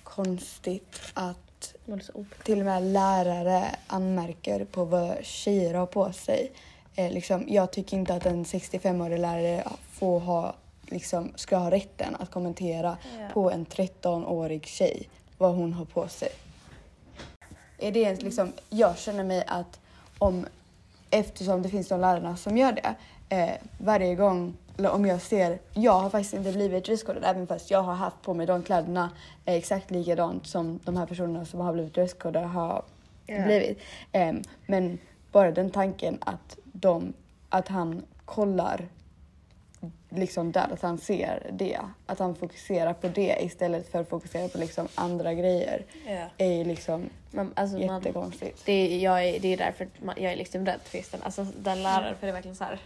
konstigt 0.04 1.00
att 1.14 1.74
Man 1.86 2.00
är 2.00 2.04
så 2.04 2.12
obekväm. 2.14 2.44
till 2.44 2.60
och 2.60 2.66
med 2.66 2.84
lärare 2.84 3.66
anmärker 3.88 4.66
på 4.66 4.86
vad 4.86 5.16
tjejer 5.26 5.74
har 5.74 5.86
på 5.86 6.12
sig. 6.14 6.52
Eh, 6.96 7.12
liksom, 7.12 7.46
jag 7.48 7.72
tycker 7.72 7.98
inte 7.98 8.14
att 8.14 8.26
en 8.26 8.46
65-årig 8.46 9.20
lärare 9.20 9.64
får 9.92 10.20
ha, 10.20 10.56
liksom, 10.90 11.32
ska 11.36 11.58
ha 11.58 11.72
rätten 11.72 12.16
att 12.20 12.32
kommentera 12.32 12.98
Ja. 13.20 13.28
på 13.34 13.52
en 13.52 13.66
13-årig 13.66 14.66
tjej 14.66 15.10
vad 15.38 15.56
hon 15.56 15.74
har 15.74 15.86
på 15.86 16.08
sig. 16.08 16.30
Är 17.78 17.92
det 17.92 18.00
ens 18.00 18.22
liksom, 18.22 18.52
jag 18.70 18.98
känner 18.98 19.24
mig 19.24 19.44
att 19.48 19.80
om, 20.20 20.46
eftersom 21.10 21.62
det 21.62 21.70
finns 21.70 21.88
de 21.88 22.00
lärarna 22.02 22.38
som 22.38 22.58
gör 22.58 22.72
det, 22.72 22.96
eh, 23.36 23.52
varje 23.78 24.16
gång, 24.16 24.54
eller 24.78 24.92
om 24.92 25.06
jag 25.06 25.22
ser, 25.22 25.60
jag 25.74 26.00
har 26.00 26.10
faktiskt 26.10 26.34
inte 26.34 26.52
blivit 26.52 26.86
dresscodad 26.86 27.24
även 27.26 27.48
fast 27.48 27.72
jag 27.72 27.82
har 27.82 27.94
haft 27.94 28.22
på 28.22 28.34
mig 28.34 28.46
de 28.46 28.64
kläderna 28.64 29.10
eh, 29.46 29.54
exakt 29.56 29.92
likadant 29.92 30.48
som 30.48 30.80
de 30.86 30.98
här 30.98 31.06
personerna 31.06 31.46
som 31.46 31.60
har 31.60 31.74
blivit 31.74 31.94
dresscodade 31.94 32.46
har 32.46 32.84
Ja. 33.28 33.46
blivit. 33.46 33.80
Em, 34.12 34.42
men 34.66 34.98
bara 35.32 35.52
den 35.52 35.72
tanken 35.72 36.18
att, 36.22 36.58
de, 36.64 37.14
att 37.50 37.68
han 37.68 38.06
kollar 38.26 38.88
liksom 40.20 40.52
där, 40.52 40.68
att 40.74 40.82
han 40.82 40.98
ser 40.98 41.52
det. 41.54 41.80
Att 42.06 42.20
han 42.20 42.36
fokuserar 42.36 42.94
på 42.94 43.08
det 43.08 43.38
istället 43.42 43.92
för 43.92 44.00
att 44.02 44.10
fokusera 44.10 44.48
på 44.48 44.58
liksom 44.58 44.88
andra 44.96 45.34
grejer. 45.34 45.86
Ja. 46.08 46.28
är 46.38 46.52
ju 46.54 46.64
liksom 46.64 47.10
Man, 47.32 47.52
alltså, 47.56 47.78
man, 47.78 47.98
jättekonstigt. 47.98 48.66
det, 48.66 48.74
är, 48.74 48.98
jag 48.98 49.24
är, 49.26 49.40
det 49.40 49.54
är 49.54 49.58
därför 49.58 49.88
man, 50.04 50.16
jag 50.18 50.32
är 50.32 50.36
liksom 50.36 50.66
rädd 50.66 50.80
för 50.84 50.98
just 50.98 51.12
den, 51.12 51.22
alltså, 51.24 51.48
den 51.58 51.84
läraren. 51.84 52.16
För 52.20 52.28
det 52.28 52.32
är 52.32 52.34
verkligen 52.34 52.56
så 52.56 52.64
här. 52.64 52.80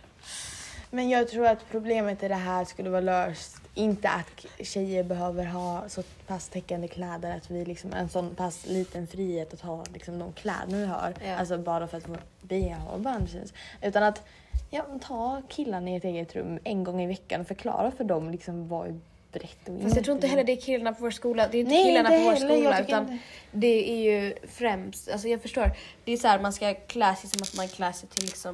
Men 0.89 1.09
jag 1.09 1.29
tror 1.29 1.47
att 1.47 1.69
problemet 1.71 2.23
i 2.23 2.27
det 2.27 2.35
här 2.35 2.65
skulle 2.65 2.89
vara 2.89 3.01
löst, 3.01 3.58
inte 3.73 4.09
att 4.09 4.45
tjejer 4.67 5.03
behöver 5.03 5.45
ha 5.45 5.89
så 5.89 6.03
pass 6.27 6.47
täckande 6.49 6.87
kläder, 6.87 7.37
att 7.37 7.51
vi 7.51 7.65
liksom 7.65 7.93
en 7.93 8.09
sån 8.09 8.35
pass 8.35 8.65
liten 8.65 9.07
frihet 9.07 9.53
att 9.53 9.61
ha 9.61 9.83
liksom 9.93 10.19
de 10.19 10.33
kläderna 10.33 10.77
vi 10.77 10.85
har. 10.85 11.13
Ja. 11.25 11.35
Alltså 11.35 11.57
bara 11.57 11.87
för 11.87 11.97
att 11.97 12.09
vår 12.09 12.19
bh 12.41 12.93
och 12.93 12.99
band 12.99 13.29
syns. 13.29 13.53
Utan 13.81 14.03
att 14.03 14.23
ja, 14.69 14.85
ta 15.07 15.41
killarna 15.47 15.89
i 15.89 15.95
ett 15.95 16.03
eget 16.03 16.35
rum 16.35 16.59
en 16.63 16.83
gång 16.83 17.01
i 17.01 17.07
veckan 17.07 17.41
och 17.41 17.47
förklara 17.47 17.91
för 17.91 18.03
dem 18.03 18.29
liksom 18.31 18.67
vad 18.67 18.87
är 18.87 18.99
brett 19.31 19.69
och 19.69 19.81
Fast 19.81 19.95
jag 19.95 20.05
tror 20.05 20.15
inte 20.15 20.27
heller 20.27 20.43
det 20.43 20.51
är 20.51 20.61
killarna 20.61 20.93
på 20.93 21.01
vår 21.01 21.11
skola. 21.11 21.47
Det 21.51 21.57
är 21.57 21.59
inte 21.59 21.71
Nej, 21.71 21.83
killarna 21.85 22.09
på 22.09 22.19
vår 22.19 22.35
skola 22.35 22.81
utan 22.81 23.01
inte- 23.01 23.17
det 23.51 23.91
är 23.91 23.97
ju 23.97 24.33
främst, 24.47 25.09
alltså 25.09 25.27
jag 25.27 25.41
förstår. 25.41 25.71
Det 26.03 26.11
är 26.11 26.17
så 26.17 26.27
här 26.27 26.39
man 26.39 26.53
ska 26.53 26.73
klä 26.73 27.15
sig 27.15 27.29
som 27.29 27.41
att 27.43 27.55
man 27.57 27.67
klär 27.67 27.91
sig 27.91 28.09
till 28.09 28.25
liksom 28.25 28.51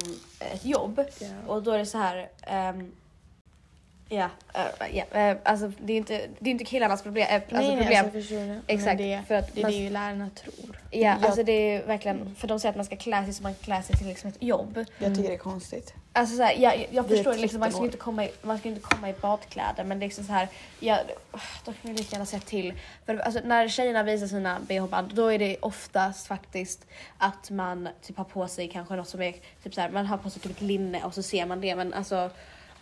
ett 0.52 0.64
jobb. 0.64 1.00
Ja. 1.20 1.26
Och 1.46 1.62
då 1.62 1.70
är 1.70 1.78
det 1.78 1.86
så 1.86 1.98
här. 1.98 2.28
ehm, 2.42 2.92
Ja, 4.08 4.28
eh, 4.54 4.96
ja, 4.96 5.04
eh, 5.20 5.36
alltså 5.42 5.72
det 5.78 5.92
är 5.92 5.96
inte, 5.96 6.26
det 6.38 6.50
är 6.50 6.52
inte 6.52 6.64
killarnas 6.64 7.02
problem. 7.02 7.26
eh, 7.30 7.34
Alltså 7.34 7.56
nej, 7.56 7.68
nej, 7.68 7.78
problem. 7.78 8.04
alltså 8.04 8.18
förstår. 8.20 8.60
Exakt, 8.66 8.98
det, 8.98 9.22
för 9.28 9.34
att 9.34 9.54
det 9.54 9.60
är 9.60 9.62
man- 9.62 9.70
det 9.72 9.76
ju 9.78 9.90
lärarna 9.90 10.30
tror. 10.30 10.78
ja, 10.90 10.98
jag- 11.00 11.24
alltså 11.24 11.42
det 11.42 11.52
är 11.52 11.86
verkligen, 11.86 12.34
för 12.34 12.48
de 12.48 12.60
säger 12.60 12.70
att 12.70 12.76
man 12.76 12.84
ska 12.84 12.96
klä 12.96 13.24
sig 13.24 13.34
som 13.34 13.42
man 13.42 13.54
klär 13.54 13.82
sig 13.82 13.96
till 13.96 14.06
liksom 14.06 14.28
ett 14.30 14.42
jobb. 14.42 14.84
Jag 14.98 15.14
tycker 15.14 15.28
det 15.28 15.34
är 15.34 15.38
konstigt. 15.38 15.94
Alltså 16.12 16.36
så 16.36 16.42
här, 16.42 16.54
jag, 16.58 16.86
jag, 16.90 17.08
förstår 17.08 17.34
liksom, 17.34 17.60
man 17.60 17.68
13 17.68 17.78
ska 17.78 17.84
inte 17.84 17.96
komma 17.98 18.24
i, 18.24 18.30
man 18.42 18.58
ska 18.58 18.68
inte 18.68 18.80
komma 18.80 19.08
i 19.10 19.12
badkläder 19.20 19.84
men 19.84 19.98
det 19.98 20.04
är 20.04 20.06
liksom 20.06 20.24
så 20.24 20.32
här, 20.32 20.48
jag, 20.80 20.98
då 21.64 21.72
kan 21.72 21.74
vi 21.82 21.92
lika 21.92 22.12
gärna 22.16 22.26
säga 22.26 22.40
till. 22.40 22.74
För 23.06 23.16
alltså, 23.18 23.40
när 23.44 23.68
tjejerna 23.68 24.02
visar 24.02 24.26
sina 24.26 24.58
bh-band 24.68 25.14
då 25.14 25.32
är 25.32 25.38
det 25.38 25.56
oftast 25.60 26.26
faktiskt 26.26 26.86
att 27.18 27.50
man 27.50 27.88
typ 28.02 28.16
har 28.16 28.24
på 28.24 28.48
sig 28.48 28.68
kanske 28.68 28.96
något 28.96 29.08
som 29.08 29.22
är 29.22 29.34
typ 29.62 29.74
så 29.74 29.80
här, 29.80 29.90
man 29.90 30.06
har 30.06 30.18
på 30.18 30.30
sig 30.30 30.42
typ 30.42 30.52
ett 30.52 30.60
linne 30.60 31.02
och 31.04 31.14
så 31.14 31.22
ser 31.22 31.46
man 31.46 31.60
det 31.60 31.76
men 31.76 31.94
alltså 31.94 32.30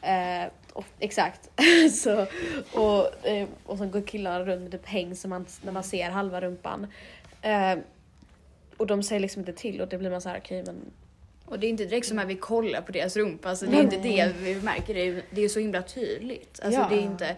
Eh, 0.04 0.49
och, 0.73 0.84
exakt. 0.99 1.50
så, 1.92 2.26
och, 2.73 3.26
eh, 3.26 3.49
och 3.66 3.78
så 3.78 3.87
går 3.87 4.06
killarna 4.06 4.44
runt 4.44 4.62
med 4.62 4.73
typ 4.73 4.87
häng 4.87 5.16
så 5.16 5.28
man, 5.28 5.46
när 5.62 5.73
man 5.73 5.82
ser 5.82 6.11
halva 6.11 6.40
rumpan. 6.40 6.87
Eh, 7.42 7.78
och 8.76 8.87
de 8.87 9.02
säger 9.02 9.20
liksom 9.20 9.40
inte 9.40 9.52
till 9.52 9.80
och 9.80 9.88
det 9.88 9.99
blir 9.99 10.11
man 10.11 10.20
så 10.20 10.28
här 10.28 10.38
okej 10.38 10.62
men 10.66 10.76
Och 11.44 11.58
det 11.58 11.66
är 11.66 11.68
inte 11.68 11.84
direkt 11.84 12.06
som 12.06 12.18
att 12.18 12.26
vi 12.26 12.37
kollar 12.37 12.80
på 12.80 12.92
deras 12.92 13.16
rumpa, 13.16 13.49
alltså 13.50 13.66
det 13.66 13.76
är 13.76 13.82
inte 13.82 13.99
det 13.99 14.32
vi 14.38 14.54
märker, 14.54 14.94
det 14.94 15.00
är, 15.00 15.23
det 15.30 15.44
är 15.44 15.49
så 15.49 15.61
himla 15.61 15.82
tydligt. 15.82 16.61
Alltså 16.62 16.80
Ja. 16.80 16.87
det 16.90 16.96
är 16.96 17.02
inte... 17.02 17.37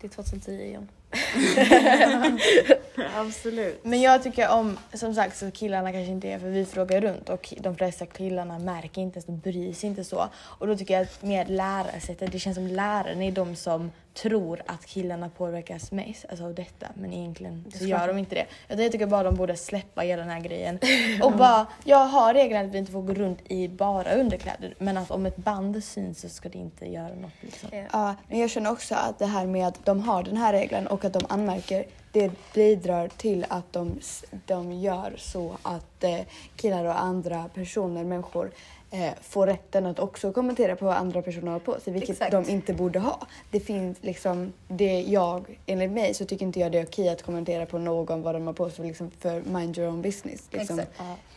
det 0.00 0.06
är 0.06 0.10
2010 0.10 0.52
igen. 0.52 0.88
Absolut. 3.16 3.84
Men 3.84 4.00
jag 4.00 4.22
tycker 4.22 4.48
om, 4.48 4.78
som 4.92 5.14
sagt 5.14 5.36
så 5.36 5.50
killarna 5.50 5.92
kanske 5.92 6.12
inte 6.12 6.28
är, 6.28 6.38
för 6.38 6.48
vi 6.48 6.64
frågar 6.64 7.00
runt 7.00 7.28
och 7.28 7.54
de 7.60 7.76
flesta 7.76 8.06
killarna 8.06 8.58
märker 8.58 9.02
inte 9.02 9.16
ens, 9.16 9.26
de 9.26 9.38
bryr 9.38 9.72
sig 9.72 9.88
inte 9.88 10.04
så. 10.04 10.28
Och 10.36 10.66
då 10.66 10.76
tycker 10.76 10.94
jag 10.94 11.02
att 11.02 11.22
med 11.22 11.50
lärarsättet, 11.50 12.32
det 12.32 12.38
känns 12.38 12.54
som 12.54 12.66
lärarna 12.66 13.24
är 13.24 13.32
de 13.32 13.56
som 13.56 13.90
tror 14.22 14.62
att 14.66 14.86
killarna 14.86 15.28
påverkas 15.28 15.92
mest 15.92 16.24
alltså 16.28 16.44
av 16.44 16.54
detta. 16.54 16.86
Men 16.94 17.12
egentligen 17.12 17.64
så 17.78 17.84
gör 17.84 18.08
de 18.08 18.18
inte 18.18 18.34
det. 18.34 18.46
Utan 18.68 18.82
Jag 18.82 18.92
tycker 18.92 19.06
bara 19.06 19.22
de 19.22 19.34
borde 19.34 19.56
släppa 19.56 20.00
hela 20.00 20.22
den 20.22 20.30
här 20.30 20.40
grejen. 20.40 20.78
Och 21.22 21.32
bara, 21.32 21.66
jag 21.84 22.06
har 22.06 22.34
regeln 22.34 22.66
att 22.66 22.74
vi 22.74 22.78
inte 22.78 22.92
får 22.92 23.02
gå 23.02 23.14
runt 23.14 23.38
i 23.44 23.68
bara 23.68 24.14
underkläder. 24.14 24.74
Men 24.78 24.96
att 24.96 25.10
om 25.10 25.26
ett 25.26 25.36
band 25.36 25.84
syns 25.84 26.20
så 26.20 26.28
ska 26.28 26.48
det 26.48 26.58
inte 26.58 26.86
göra 26.86 27.14
något 27.14 27.32
liksom. 27.40 27.68
Ja, 27.92 28.14
men 28.28 28.38
jag 28.38 28.50
känner 28.50 28.70
också 28.70 28.94
att 28.94 29.18
det 29.18 29.26
här 29.26 29.46
med 29.46 29.66
att 29.68 29.84
de 29.84 30.00
har 30.00 30.22
den 30.22 30.36
här 30.36 30.52
regeln 30.52 30.86
och 30.86 31.04
att 31.04 31.12
de 31.12 31.22
anmärker, 31.28 31.84
det 32.12 32.30
bidrar 32.54 33.08
till 33.08 33.46
att 33.48 33.72
de, 33.72 34.00
de 34.46 34.72
gör 34.72 35.14
så 35.18 35.58
att 35.62 36.04
eh, 36.04 36.20
killar 36.56 36.84
och 36.84 37.02
andra 37.02 37.48
personer, 37.54 38.04
människor, 38.04 38.50
eh, 38.90 39.12
får 39.22 39.46
rätten 39.46 39.86
att 39.86 39.98
också 39.98 40.32
kommentera 40.32 40.76
på 40.76 40.84
vad 40.84 40.96
andra 40.96 41.22
personer 41.22 41.52
har 41.52 41.58
på 41.58 41.80
sig, 41.80 41.92
vilket 41.92 42.10
Exakt. 42.10 42.32
de 42.32 42.48
inte 42.48 42.72
borde 42.72 42.98
ha. 42.98 43.26
Det 43.50 43.60
finns 43.60 43.98
liksom, 44.00 44.52
det 44.68 45.00
jag, 45.00 45.58
enligt 45.66 45.90
mig 45.90 46.14
så 46.14 46.24
tycker 46.24 46.46
inte 46.46 46.60
jag 46.60 46.72
det 46.72 46.78
är 46.78 46.84
okej 46.84 47.08
att 47.08 47.22
kommentera 47.22 47.66
på 47.66 47.78
någon 47.78 48.22
vad 48.22 48.34
de 48.34 48.46
har 48.46 48.54
på 48.54 48.70
sig, 48.70 48.86
liksom 48.86 49.10
för 49.10 49.42
mind 49.42 49.78
your 49.78 49.88
own 49.88 50.02
business. 50.02 50.48
Liksom. 50.50 50.80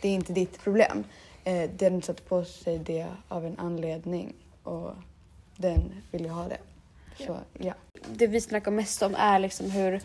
Det 0.00 0.08
är 0.08 0.12
inte 0.12 0.32
ditt 0.32 0.62
problem. 0.62 1.04
Eh, 1.44 1.70
den 1.76 2.02
satte 2.02 2.22
på 2.22 2.44
sig 2.44 2.78
det 2.78 3.06
av 3.28 3.46
en 3.46 3.58
anledning 3.58 4.32
och 4.62 4.90
den 5.56 5.92
vill 6.10 6.24
jag 6.24 6.32
ha 6.32 6.48
det. 6.48 6.58
Så 7.26 7.36
ja. 7.58 7.74
det 8.12 8.26
vi 8.26 8.40
snackar 8.40 8.70
mest 8.70 9.02
om 9.02 9.14
är 9.14 9.38
liksom 9.38 9.70
hur 9.70 10.00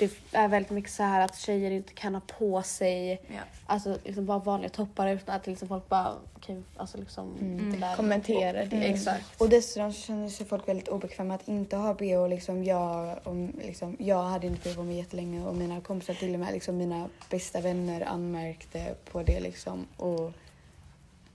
det 0.00 0.10
är 0.32 0.48
väldigt 0.48 0.70
mycket 0.70 0.90
så 0.92 1.02
här 1.02 1.20
att 1.20 1.38
tjejer 1.38 1.70
inte 1.70 1.92
kan 1.92 2.14
ha 2.14 2.22
på 2.38 2.62
sig 2.62 3.20
Ja. 3.28 3.40
alltså 3.66 3.98
liksom 4.04 4.26
bara 4.26 4.38
vanliga 4.38 4.68
toppar 4.70 5.08
utan 5.08 5.34
att 5.36 5.46
liksom 5.46 5.68
folk 5.68 5.88
bara 5.88 6.14
okej, 6.36 6.62
alltså 6.76 6.98
liksom 6.98 7.36
Mm. 7.40 7.72
det 7.72 7.78
där. 7.78 7.96
Kommentera 7.96 8.64
det. 8.64 8.76
Exakt. 8.76 9.40
Och 9.40 9.48
dessutom 9.48 9.92
känner 9.92 10.28
sig 10.28 10.46
folk 10.46 10.68
väldigt 10.68 10.88
obekväma 10.88 11.34
att 11.34 11.48
inte 11.48 11.76
ha 11.76 11.94
bh. 11.94 12.28
Liksom 12.28 12.64
jag, 12.64 13.16
om, 13.24 13.52
liksom, 13.64 13.96
jag 13.98 14.22
hade 14.22 14.46
inte 14.46 14.68
bh 14.68 14.76
på 14.76 14.82
mig 14.82 14.96
jättelänge 14.96 15.46
och 15.46 15.54
mina 15.56 15.80
kompisar 15.80 16.14
till 16.14 16.34
och 16.34 16.40
med 16.40 16.52
liksom, 16.52 16.76
mina 16.76 17.08
bästa 17.30 17.60
vänner 17.60 18.00
anmärkte 18.08 18.94
på 19.12 19.22
det 19.22 19.40
liksom. 19.40 19.86
Och, 19.96 20.32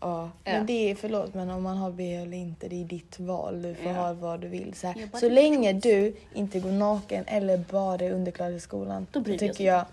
ja. 0.10 0.30
Men 0.44 0.65
det 0.65 0.91
är, 0.91 0.96
förlåt, 0.96 1.34
men 1.34 1.50
om 1.50 1.63
man 1.63 1.78
har 1.78 1.91
BH 1.91 2.02
eller 2.22 2.38
inte, 2.38 2.68
det 2.68 2.82
är 2.82 2.86
ditt 2.86 3.20
val. 3.20 3.62
Du 3.62 3.76
får 3.76 3.91
Ja. 3.91 3.98
ha 3.98 4.13
vad 4.13 4.39
du 4.39 4.48
vill. 4.48 4.74
Så, 4.74 4.88
här. 4.88 5.08
Bara 5.12 5.20
så 5.20 5.30
det. 5.30 5.36
länge 5.36 5.74
du 5.74 6.15
inte 6.34 6.60
går 6.60 6.72
naken 6.72 7.24
eller 7.28 7.58
bara 7.58 8.06
i 8.06 8.12
underkläder 8.12 8.56
i 8.56 8.60
skolan, 8.60 9.08
Då 9.12 9.20
bryr 9.20 9.34
vi 9.34 9.39
tycker 9.39 9.52
oss 9.54 9.60
jag... 9.60 9.86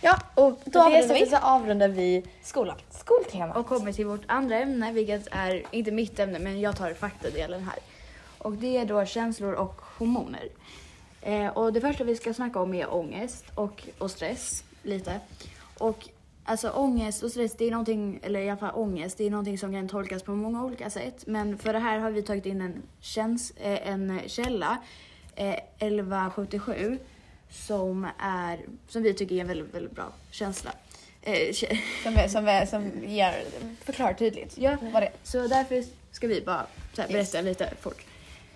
Ja, 0.00 0.18
och 0.34 0.58
Då 0.64 0.70
det 0.70 0.78
avrundar 0.80 1.02
vi. 1.02 1.08
sättet 1.08 1.30
så 1.30 1.36
avrundar 1.36 1.88
vi 1.88 2.24
Skolan. 2.42 2.76
skoltemat. 2.90 3.56
Och 3.56 3.66
kommer 3.66 3.92
till 3.92 4.06
vårt 4.06 4.20
andra 4.26 4.58
ämne, 4.58 4.92
vilket 4.92 5.28
är 5.30 5.62
inte 5.70 5.90
mitt 5.90 6.18
ämne, 6.18 6.38
men 6.38 6.60
jag 6.60 6.76
tar 6.76 6.94
faktadelen 6.94 7.62
här. 7.64 7.78
Och 8.38 8.52
det 8.52 8.76
är 8.76 8.84
då 8.84 9.04
känslor 9.04 9.52
och 9.52 9.80
hormoner. 9.98 10.48
Eh, 11.22 11.46
och 11.48 11.72
det 11.72 11.80
första 11.80 12.04
vi 12.04 12.16
ska 12.16 12.34
snacka 12.34 12.60
om 12.60 12.74
är 12.74 12.94
ångest 12.94 13.44
och, 13.54 13.88
och 13.98 14.10
stress, 14.10 14.64
lite. 14.82 15.20
Och 15.78 16.08
alltså 16.48 16.70
ångest 16.70 17.22
och 17.22 17.30
stress, 17.30 17.54
det 17.58 17.64
är 17.64 17.70
någonting, 17.70 18.20
eller 18.22 18.40
i 18.40 18.50
alla 18.50 18.58
fall 18.58 18.74
ångest, 18.74 19.18
det 19.18 19.26
är 19.26 19.30
någonting 19.30 19.58
som 19.58 19.72
kan 19.72 19.88
tolkas 19.88 20.22
på 20.22 20.30
många 20.32 20.64
olika 20.64 20.90
sätt. 20.90 21.26
Men 21.26 21.58
för 21.58 21.72
det 21.72 21.78
här 21.78 21.98
har 21.98 22.10
vi 22.10 22.22
tagit 22.22 22.46
in 22.46 22.60
en, 22.60 22.82
käns, 23.00 23.50
eh, 23.50 23.88
en 23.88 24.20
källa, 24.26 24.78
eh, 25.34 25.54
1177, 25.78 26.98
som, 27.50 28.06
är, 28.18 28.60
som 28.88 29.02
vi 29.02 29.14
tycker 29.14 29.34
är 29.36 29.40
en 29.40 29.46
väldigt, 29.48 29.74
väldigt 29.74 29.92
bra 29.92 30.12
känsla. 30.30 30.70
Eh, 31.22 31.54
Som, 32.02 32.16
är, 32.16 32.28
som, 32.28 32.48
är, 32.48 32.66
som 32.66 32.90
ger, 33.06 33.44
förklarar 33.82 34.14
tydligt. 34.14 34.58
Ja, 34.58 34.76
Vad 34.92 35.02
det 35.02 35.06
är. 35.06 35.12
så 35.22 35.46
därför 35.46 35.84
ska 36.12 36.26
vi 36.26 36.40
bara 36.40 36.66
här, 36.98 37.08
berätta 37.08 37.40
lite 37.40 37.74
fort. 37.80 38.04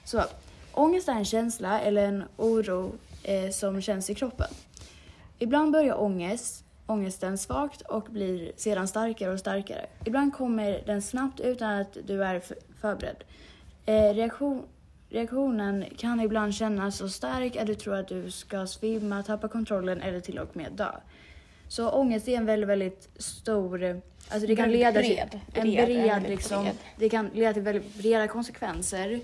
Så, 0.05 0.23
ångest 0.73 1.09
är 1.09 1.13
en 1.13 1.25
känsla 1.25 1.81
eller 1.81 2.05
en 2.05 2.25
oro 2.37 2.93
eh, 3.23 3.51
som 3.51 3.83
känns 3.83 4.11
i 4.11 4.15
kroppen. 4.15 4.49
Ibland 5.39 5.73
börjar 5.73 6.01
ångest, 6.01 6.65
ångesten 6.93 7.39
svagt 7.39 7.81
och 7.81 8.05
blir 8.11 8.53
sedan 8.57 8.89
starkare 8.89 9.33
och 9.33 9.39
starkare. 9.39 9.87
Ibland 10.05 10.35
kommer 10.35 10.83
den 10.87 11.03
snabbt 11.03 11.41
utan 11.41 11.81
att 11.81 11.97
du 12.07 12.25
är 12.25 12.43
förberedd. 12.81 13.25
Eh, 13.87 14.15
reaktion, 14.15 14.63
reaktionen 15.11 15.85
kan 15.97 16.21
ibland 16.21 16.55
kännas 16.55 16.97
så 16.97 17.09
stark 17.09 17.57
att 17.57 17.67
du 17.67 17.75
tror 17.75 17.97
att 17.97 18.09
du 18.09 18.31
ska 18.31 18.67
svimma, 18.67 19.23
tappa 19.23 19.49
kontrollen 19.49 20.01
eller 20.01 20.21
till 20.21 20.39
och 20.39 20.57
med 20.57 20.73
dö. 20.73 20.91
Så 21.69 21.91
ångest 21.91 22.29
är 22.29 22.37
en 22.37 22.47
väldigt, 22.47 22.69
väldigt 22.69 23.09
stor... 23.17 24.01
Alltså 24.29 24.47
det 24.47 24.57
kan 24.57 24.71
leda 24.71 25.03
till 25.03 25.15
bred. 25.15 25.41
en 25.55 25.63
Bred, 25.63 25.87
bred, 25.87 26.07
väldigt 26.07 26.31
liksom. 26.31 26.63
bred. 26.65 26.77
Det 26.99 27.09
kan 27.09 27.31
leda 27.35 27.53
till 27.53 27.63
väldigt 27.63 27.95
breda 27.95 28.29
konsekvenser. 28.29 29.21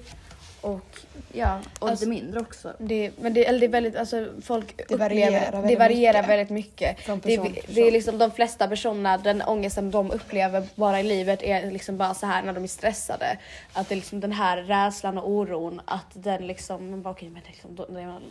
Och 0.61 0.99
ja, 1.33 1.61
och 1.79 1.88
Alltså- 1.88 2.05
lite 2.07 2.23
mindre 2.23 2.40
också. 2.40 2.73
Det, 2.79 3.11
men 3.21 3.35
det, 3.35 3.47
eller 3.49 3.61
det 3.61 3.66
är 3.66 3.71
väldigt, 3.71 3.97
alltså 3.97 4.29
folk 4.42 4.88
Det 4.88 4.97
varierar 4.97 5.27
upplever, 5.29 5.53
det 5.53 5.59
väldigt 5.61 5.79
varierar 5.79 6.12
mycket. 6.23 6.29
väldigt 6.31 6.51
mycket. 6.51 7.01
Från 7.01 7.18
Det, 7.21 7.37
person 7.37 7.53
det 7.53 7.59
är 7.61 7.66
person. 7.66 7.92
liksom 7.92 8.18
de 8.18 8.31
flesta 8.31 8.68
personerna, 8.68 9.18
den 9.18 9.42
ångesten 9.42 9.90
de 9.90 10.11
upplever 10.11 10.66
bara 10.75 11.01
i 11.01 11.03
livet 11.03 11.42
är 11.42 11.71
liksom 11.71 11.97
bara 11.99 12.14
så 12.14 12.27
här 12.27 12.42
när 12.42 12.53
de 12.53 12.64
är 12.64 12.68
stressade. 12.68 13.38
Att 13.73 13.88
det 13.88 13.94
är 13.94 13.97
liksom 13.97 14.21
den 14.21 14.33
här 14.33 14.57
rädslan 14.62 15.18
och 15.18 15.31
oron 15.31 15.81
att 15.85 16.07
den 16.12 16.47
liksom, 16.47 16.90
man 16.90 17.03
bara 17.03 17.11
okej 17.11 17.29
men 17.31 17.42
liksom, 17.47 17.77
då, 17.77 17.87
då 17.88 17.99
är 17.99 18.07
man, 18.07 18.23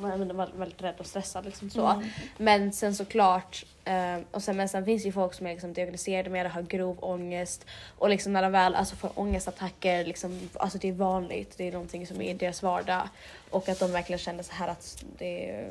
väldigt, 0.00 0.30
är 0.54 0.58
väldigt 0.58 0.82
rädd 0.82 0.94
och 0.98 1.06
stressad 1.06 1.44
liksom 1.44 1.70
så. 1.70 1.86
Mm. 1.86 2.08
Men 2.38 2.72
sen 2.72 2.94
såklart, 2.94 3.64
eh, 3.86 4.18
och 4.30 4.42
sen, 4.42 4.56
men 4.56 4.68
sen 4.68 4.84
finns 4.84 5.02
det 5.02 5.06
ju 5.06 5.12
folk 5.12 5.34
som 5.34 5.46
är 5.46 5.50
liksom 5.50 5.72
diagnostiserade 5.72 6.30
med 6.30 6.46
att 6.46 6.52
ha 6.52 6.60
grov 6.60 6.96
ångest. 7.00 7.66
Och 7.98 8.08
liksom 8.10 8.32
när 8.32 8.42
de 8.42 8.52
väl 8.52 8.74
alltså, 8.74 8.96
får 8.96 9.10
ångestattacker, 9.14 10.04
liksom, 10.04 10.48
alltså 10.54 10.78
det 10.78 10.88
är 10.88 10.92
vanligt, 10.92 11.54
det 11.58 11.68
är 11.68 11.72
någonting 11.72 12.06
som 12.06 12.20
är 12.22 12.30
i 12.30 12.34
deras 12.34 12.62
vardag. 12.62 13.08
Och 13.50 13.68
att 13.68 13.78
de 13.78 13.92
verkligen 13.92 14.18
känner 14.18 14.42
så 14.42 14.52
här 14.52 14.68
att 14.68 15.04
det 15.18 15.50
är 15.50 15.70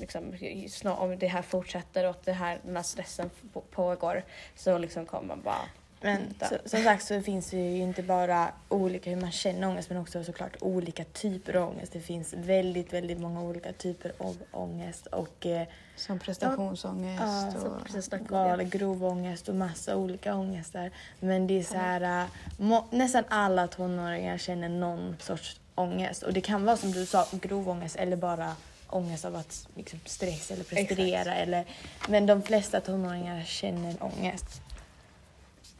liksom, 0.00 0.32
snar- 0.68 0.96
om 0.98 1.18
det 1.18 1.26
här 1.26 1.42
fortsätter 1.42 2.04
och 2.04 2.10
att 2.10 2.24
det 2.24 2.32
här, 2.32 2.58
den 2.62 2.76
här 2.76 2.82
stressen 2.82 3.30
på- 3.52 3.60
pågår 3.60 4.22
så 4.56 4.78
liksom 4.78 5.06
kommer 5.06 5.28
man 5.28 5.40
bara 5.42 5.68
Men 6.00 6.34
så, 6.48 6.56
som 6.68 6.82
sagt 6.82 7.04
så 7.04 7.22
finns 7.22 7.50
det 7.50 7.56
ju 7.56 7.82
inte 7.82 8.02
bara 8.02 8.48
olika 8.68 9.10
hur 9.10 9.16
man 9.20 9.32
känner 9.32 9.68
ångest 9.68 9.88
men 9.90 9.98
också 9.98 10.24
såklart 10.24 10.56
olika 10.60 11.04
typer 11.04 11.54
av 11.56 11.68
ångest. 11.68 11.92
Det 11.92 12.00
finns 12.00 12.32
väldigt, 12.32 12.92
väldigt 12.92 13.18
många 13.20 13.42
olika 13.42 13.72
typer 13.72 14.12
av 14.18 14.36
ångest 14.52 15.06
och 15.06 15.46
eh, 15.46 15.66
Som 15.96 16.18
prestationsångest 16.18 17.22
Ja, 17.22 17.68
och... 17.68 17.84
precis 17.84 18.04
snacka 18.04 18.24
om 18.24 18.48
var 18.50 18.56
det. 18.56 18.64
grov 18.64 19.04
ångest 19.04 19.48
och 19.48 19.54
massa 19.54 19.96
olika 19.96 20.34
ångester. 20.34 20.90
Men 21.20 21.46
det 21.46 21.58
är 21.58 21.62
så 21.62 21.76
här, 21.76 22.22
äh, 22.22 22.28
må, 22.58 22.84
nästan 22.90 23.24
alla 23.28 23.66
tonåringar 23.68 24.38
känner 24.38 24.68
någon 24.68 25.16
sorts 25.20 25.60
ångest. 25.74 26.22
Och 26.22 26.32
det 26.32 26.40
kan 26.40 26.64
vara 26.64 26.76
som 26.76 26.92
du 26.92 27.06
sa, 27.06 27.26
grov 27.32 27.68
ångest 27.68 27.96
eller 27.96 28.16
bara 28.16 28.56
ångest 28.90 29.24
av 29.24 29.36
att 29.36 29.68
liksom, 29.74 30.00
stress 30.04 30.50
eller 30.50 30.64
prestera. 30.64 31.34
Eller, 31.34 31.64
men 32.08 32.26
de 32.26 32.42
flesta 32.42 32.80
tonåringar 32.80 33.42
känner 33.44 33.96
ångest. 34.00 34.62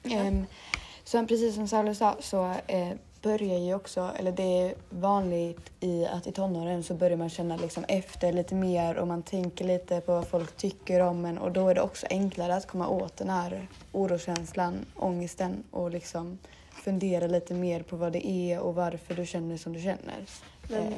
Ehm, 0.04 0.46
så 1.04 1.26
precis 1.26 1.54
som 1.54 1.68
Saule 1.68 1.94
sa 1.94 2.16
så 2.20 2.54
eh, 2.66 2.90
börjar 3.24 3.58
ju 3.58 3.74
också, 3.74 4.10
eller 4.18 4.32
det 4.32 4.42
är 4.42 4.74
vanligt 4.90 5.70
i 5.80 6.06
att 6.06 6.26
i 6.26 6.32
tonåren 6.32 6.82
så 6.82 6.94
börjar 6.94 7.16
man 7.16 7.30
känna 7.30 7.56
liksom 7.56 7.84
efter 7.88 8.32
lite 8.32 8.54
mer 8.54 8.96
och 8.96 9.08
man 9.08 9.22
tänker 9.22 9.64
lite 9.64 10.00
på 10.00 10.12
vad 10.12 10.28
folk 10.28 10.56
tycker 10.56 11.00
om 11.00 11.24
en 11.24 11.38
och 11.38 11.52
då 11.52 11.68
är 11.68 11.74
det 11.74 11.80
också 11.80 12.06
enklare 12.10 12.54
att 12.54 12.66
komma 12.66 12.88
åt 12.88 13.16
den 13.16 13.30
här 13.30 13.68
oroskänslan, 13.92 14.86
ångesten 14.96 15.64
och 15.70 15.90
liksom 15.90 16.38
fundera 16.84 17.26
lite 17.26 17.54
mer 17.54 17.82
på 17.82 17.96
vad 17.96 18.12
det 18.12 18.26
är 18.26 18.60
och 18.60 18.74
varför 18.74 19.14
du 19.14 19.26
känner 19.26 19.56
som 19.56 19.72
du 19.72 19.80
känner. 19.80 20.24
Men, 20.68 20.94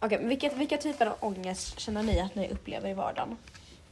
Eh, 0.00 0.10
men 0.10 0.28
vilka, 0.28 0.48
vilka 0.48 0.76
typer 0.76 1.06
av 1.06 1.14
ångest 1.20 1.78
känner 1.78 2.02
ni 2.02 2.20
att 2.20 2.34
ni 2.34 2.48
upplever 2.48 2.90
i 2.90 2.94
vardagen? 2.94 3.36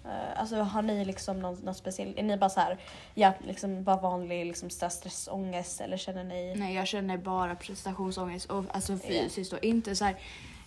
Eh, 0.07 0.41
alltså 0.41 0.57
har 0.57 0.83
ni 0.83 1.05
liksom 1.05 1.41
någon, 1.41 1.55
någon 1.55 1.75
speciell, 1.75 2.15
är 2.17 2.23
ni 2.23 2.37
bara 2.37 2.51
så 2.51 2.61
här, 2.61 2.79
ja 3.15 3.35
liksom 3.47 3.85
bara 3.85 3.97
vanlig 3.97 4.47
liksom 4.47 4.71
stress, 4.71 4.95
stressångest 4.95 5.81
eller 5.81 5.97
känner 5.97 6.25
ni? 6.25 6.55
Nej, 6.57 6.75
jag 6.75 6.87
känner 6.87 7.17
bara 7.17 7.55
prestationsångest, 7.55 8.51
och, 8.51 8.65
alltså 8.73 8.99
fysiskt 8.99 9.53
och 9.53 9.65
inte 9.65 9.97
så 9.97 10.05
här. 10.05 10.17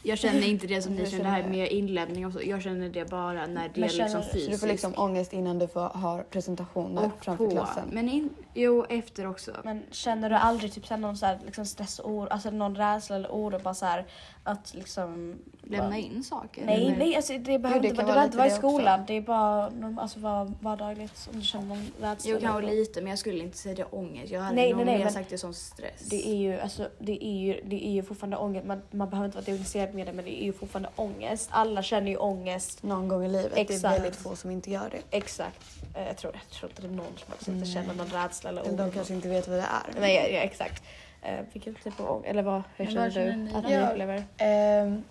Jag 0.04 0.18
känner 0.18 0.48
inte 0.48 0.68
det 0.68 0.82
som 0.82 0.94
ni 0.94 1.06
känner, 1.10 1.24
det 1.24 1.30
här 1.30 1.44
med 1.44 1.72
inlämning 1.72 2.26
och 2.26 2.34
så. 2.34 2.40
Jag 2.44 2.62
känner 2.62 2.90
det 2.90 3.10
bara 3.10 3.46
när 3.46 3.46
det 3.46 3.72
Men 3.76 3.84
är 3.84 3.88
känner- 3.88 4.04
liksom 4.04 4.22
så 4.22 4.28
så 4.28 4.34
fysiskt. 4.34 4.52
du 4.52 4.58
får 4.58 4.68
liksom 4.68 4.94
ångest 4.98 5.34
innan 5.34 5.60
du 5.60 5.68
får 5.68 5.82
ha 5.82 6.24
presentationer 6.30 7.06
och 7.06 7.24
framför 7.26 7.46
på. 7.46 7.52
klassen. 7.52 7.90
Men 7.92 8.10
in, 8.10 8.30
jo, 8.54 8.86
efter 8.90 9.28
också. 9.28 9.52
Men 9.64 9.84
känner 9.92 10.30
du 10.30 10.36
aldrig 10.36 10.74
typ 10.74 10.90
här 10.90 10.98
någon 10.98 11.18
så 11.18 11.26
här, 11.26 11.40
liksom 11.46 11.66
stress 11.66 12.00
och 12.00 12.12
oro, 12.12 12.28
alltså 12.28 12.50
någon 12.52 12.76
rädsla 12.76 13.16
eller 13.16 13.30
oro 13.30 13.60
bara 13.60 13.74
så 13.74 13.86
här 13.86 14.06
att 14.44 14.74
liksom 14.74 15.36
Lämna 15.64 15.98
in 15.98 16.24
saker. 16.24 16.66
Nej, 16.66 16.86
eller? 16.88 16.98
nej, 16.98 17.16
alltså 17.16 17.34
det 17.38 17.60
behöver 17.60 17.86
inte 17.86 18.04
vara, 18.04 18.06
det 18.08 18.14
vara 18.14 18.14
behöver 18.14 18.26
inte 18.26 18.38
vara 18.38 18.48
i 18.48 18.50
det 18.50 18.56
också. 18.56 18.68
skolan. 18.70 19.00
Det 19.08 19.14
är 19.14 19.22
bara 19.22 19.72
alltså, 20.02 20.20
vara 20.20 20.54
vardagligt 20.62 21.30
om 21.34 21.40
du 21.40 21.46
känner 21.46 21.66
någon 21.68 21.86
rädsla. 22.02 22.32
Jo, 22.32 22.38
kanske 22.42 22.72
lite, 22.72 23.02
men 23.02 23.10
jag 23.10 23.20
skulle 23.20 23.44
inte 23.44 23.58
säga 23.58 23.76
det 23.76 23.84
ångest. 23.86 24.32
Jag 24.32 24.42
hade 24.42 24.56
Nej, 24.56 24.70
nog 24.70 24.78
nej, 24.78 24.86
nej, 24.86 24.98
mer 24.98 25.04
men 25.04 25.14
sagt 25.14 25.30
det 25.30 25.38
som 25.38 25.54
stress. 25.54 26.10
Det 26.10 26.30
är 26.30 26.36
ju, 26.36 26.60
alltså, 26.60 26.90
det 27.00 27.26
är 27.26 27.38
ju, 27.40 27.62
det 27.66 27.88
är 27.88 27.92
ju 27.92 28.04
fortfarande 28.04 28.38
ångest. 28.38 28.66
Man, 28.68 28.82
man 28.92 29.10
behöver 29.10 29.26
inte 29.26 29.38
vara 29.38 29.46
diagnostiserad 29.46 29.88
med 29.93 30.08
det 30.08 30.13
men 30.13 30.25
det 30.25 30.41
är 30.41 30.45
ju 30.45 30.54
fortfarande 30.54 30.89
ångest. 30.95 31.49
Alla 31.52 31.84
känner 31.84 32.12
ju 32.12 32.17
ångest. 32.17 32.84
Någon 32.84 33.08
gång 33.08 33.25
i 33.25 33.28
livet. 33.28 33.52
Det 33.56 33.60
är 33.60 33.62
Exakt. 33.75 33.95
väldigt 33.99 34.15
få 34.15 34.36
som 34.36 34.52
inte 34.52 34.71
gör 34.71 34.89
det. 34.91 35.17
Exakt. 35.17 35.62
Eh, 35.95 36.08
Jag 36.08 36.17
tror, 36.17 36.34
jag 36.34 36.58
tror 36.60 36.69
inte 36.71 36.82
det 36.82 36.88
är 36.88 36.91
någon 36.91 37.06
som 37.17 37.28
faktiskt 37.28 37.47
inte 37.47 37.65
känner 37.65 37.93
någon 37.93 38.08
rädsla 38.08 38.49
eller 38.49 38.62
oro. 38.62 38.75
De 38.75 38.91
kanske 38.91 39.13
inte 39.13 39.28
vet 39.30 39.47
vad 39.47 39.58
det 39.58 39.63
är. 39.63 39.99
Nej, 40.02 40.15
ja, 40.15 40.21
ja, 40.28 40.39
exakt. 40.39 40.84
Eh, 41.21 41.39
vilken 41.54 41.75
typ 41.75 41.99
av 41.99 42.10
ångest, 42.12 42.28
eller 42.30 42.41
vad, 42.43 42.62
hur 42.75 42.86
känner 42.86 43.02
vad 43.02 43.13
känner 43.13 43.32
du 43.32 43.38
ni 43.38 43.54
att 43.56 43.63
ni 43.63 43.73
Ja. 43.73 43.89
upplever? 43.89 44.23
Ehm, 44.38 45.04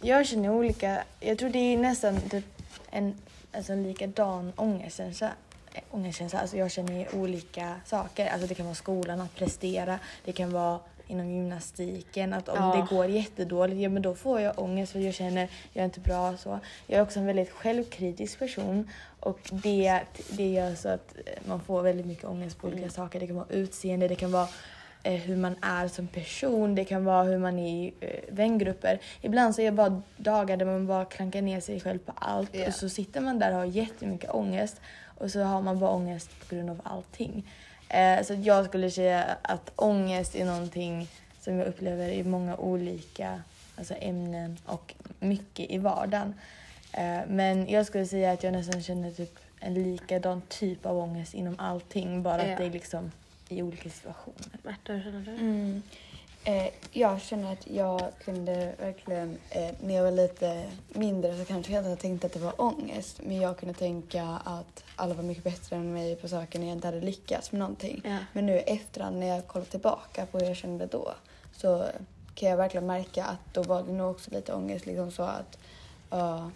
jag 0.00 0.26
känner 0.26 0.50
olika, 0.50 1.04
jag 1.20 1.38
tror 1.38 1.50
det 1.50 1.58
är 1.58 1.76
nästan 1.76 2.20
typ 2.20 2.44
en 2.90 3.14
alltså, 3.52 3.72
en 3.72 3.82
likadan 3.82 4.52
ångestkänsla. 4.56 5.30
Eh, 5.74 5.82
ångestkänsla. 5.90 6.40
Alltså 6.40 6.56
jag 6.56 6.70
känner 6.70 7.14
olika 7.14 7.74
saker. 7.84 8.26
Alltså 8.26 8.46
det 8.46 8.54
kan 8.54 8.66
vara 8.66 8.74
skolan, 8.74 9.20
att 9.20 9.34
prestera. 9.34 9.98
Det 10.24 10.32
kan 10.32 10.52
vara 10.52 10.78
inom 11.12 11.30
gymnastiken, 11.30 12.32
att 12.32 12.48
om 12.48 12.56
Ja. 12.58 12.76
det 12.90 12.94
går 12.96 13.06
jättedåligt, 13.06 13.80
ja 13.80 13.88
men 13.88 14.02
då 14.02 14.14
får 14.14 14.40
jag 14.40 14.58
ångest 14.58 14.92
för 14.92 15.00
jag 15.00 15.14
känner 15.14 15.48
jag 15.72 15.80
är 15.80 15.84
inte 15.84 16.00
bra 16.00 16.36
så. 16.36 16.58
Jag 16.86 16.98
är 16.98 17.02
också 17.02 17.18
en 17.18 17.26
väldigt 17.26 17.50
självkritisk 17.50 18.38
person 18.38 18.90
och 19.20 19.38
det, 19.50 20.00
det 20.30 20.48
gör 20.52 20.74
så 20.74 20.88
att 20.88 21.14
eh, 21.26 21.32
man 21.48 21.60
får 21.60 21.82
väldigt 21.82 22.06
mycket 22.06 22.24
ångest 22.24 22.58
på 22.58 22.66
olika 22.68 22.90
saker. 22.90 23.20
Det 23.20 23.26
kan 23.26 23.36
vara 23.36 23.46
utseende, 23.50 24.08
det 24.08 24.14
kan 24.14 24.32
vara 24.32 24.48
eh, 25.02 25.12
hur 25.12 25.36
man 25.36 25.56
är 25.62 25.88
som 25.88 26.06
person, 26.06 26.74
det 26.74 26.84
kan 26.84 27.04
vara 27.04 27.22
hur 27.22 27.38
man 27.38 27.58
är 27.58 27.68
i 27.72 27.94
eh, 28.00 28.34
vängrupper. 28.34 28.98
Ibland 29.20 29.54
så 29.54 29.60
är 29.60 29.64
det 29.64 29.72
bara 29.72 30.02
dagar 30.16 30.56
där 30.56 30.66
man 30.66 30.86
bara 30.86 31.04
klankar 31.04 31.42
ner 31.42 31.60
sig 31.60 31.80
själv 31.80 31.98
på 31.98 32.12
allt 32.16 32.50
Ja. 32.54 32.66
och 32.66 32.74
så 32.74 32.88
sitter 32.88 33.20
man 33.20 33.38
där 33.38 33.50
och 33.50 33.56
har 33.58 33.64
jättemycket 33.64 34.30
ångest 34.30 34.80
och 35.18 35.30
så 35.30 35.40
har 35.42 35.62
man 35.62 35.78
bara 35.78 35.90
ångest 35.90 36.30
på 36.48 36.54
grund 36.54 36.70
av 36.70 36.80
allting. 36.84 37.46
Eh, 37.92 38.22
så 38.24 38.32
att 38.32 38.44
jag 38.44 38.64
skulle 38.66 38.90
säga 38.90 39.36
att 39.42 39.72
ångest 39.76 40.34
är 40.36 40.44
någonting 40.44 41.08
som 41.40 41.58
jag 41.58 41.66
upplever 41.68 42.08
i 42.08 42.24
många 42.24 42.56
olika 42.56 43.42
alltså 43.76 43.94
ämnen 44.00 44.58
och 44.66 44.94
mycket 45.20 45.70
i 45.70 45.78
vardagen. 45.78 46.34
Eh, 46.92 47.20
men 47.28 47.68
jag 47.68 47.86
skulle 47.86 48.06
säga 48.06 48.32
att 48.32 48.42
jag 48.42 48.52
nästan 48.52 48.82
känner 48.82 49.10
typ 49.10 49.38
en 49.60 49.74
likadan 49.74 50.42
typ 50.48 50.86
av 50.86 50.98
ångest 50.98 51.34
inom 51.34 51.54
allting, 51.58 52.22
bara 52.22 52.46
Ja. 52.46 52.52
att 52.52 52.58
det 52.58 52.64
är 52.64 52.70
liksom 52.70 53.12
i 53.48 53.62
olika 53.62 53.90
situationer. 53.90 54.48
Märta, 54.62 54.92
hur 54.92 55.02
känner 55.02 55.20
du? 55.24 55.30
Mm. 55.30 55.82
Eh, 56.44 56.68
jag 56.92 57.20
känner 57.20 57.52
att 57.52 57.66
jag 57.66 58.00
kunde 58.24 58.74
verkligen, 58.78 59.38
eh, 59.50 59.70
när 59.80 59.94
jag 59.94 60.02
var 60.02 60.10
lite 60.10 60.64
mindre 60.88 61.38
så 61.38 61.44
kanske 61.44 61.72
jag 61.72 61.86
inte 61.86 62.02
tänkte 62.02 62.26
att 62.26 62.32
det 62.32 62.38
var 62.38 62.60
ångest. 62.60 63.20
Men 63.24 63.40
jag 63.40 63.58
kunde 63.58 63.74
tänka 63.74 64.24
att 64.44 64.84
alla 64.96 65.14
var 65.14 65.22
mycket 65.22 65.44
bättre 65.44 65.76
än 65.76 65.92
mig 65.92 66.16
på 66.16 66.28
saker 66.28 66.58
när 66.58 66.66
jag 66.66 66.76
inte 66.76 66.86
hade 66.86 67.00
lyckats 67.00 67.52
med 67.52 67.58
någonting. 67.58 68.00
Ja. 68.04 68.16
Men 68.32 68.46
nu 68.46 68.58
efterhand 68.58 69.18
när 69.18 69.26
jag 69.26 69.46
kollar 69.46 69.66
tillbaka 69.66 70.26
på 70.26 70.38
hur 70.38 70.46
jag 70.46 70.56
kände 70.56 70.86
då 70.86 71.14
så 71.56 71.86
kan 72.34 72.48
jag 72.48 72.56
verkligen 72.56 72.86
märka 72.86 73.24
att 73.24 73.54
då 73.54 73.62
var 73.62 73.82
det 73.82 73.92
nog 73.92 74.10
också 74.10 74.30
lite 74.30 74.52
ångest. 74.52 74.86
Liksom 74.86 75.10
så 75.10 75.22
att, 75.22 75.58
ja, 76.10 76.50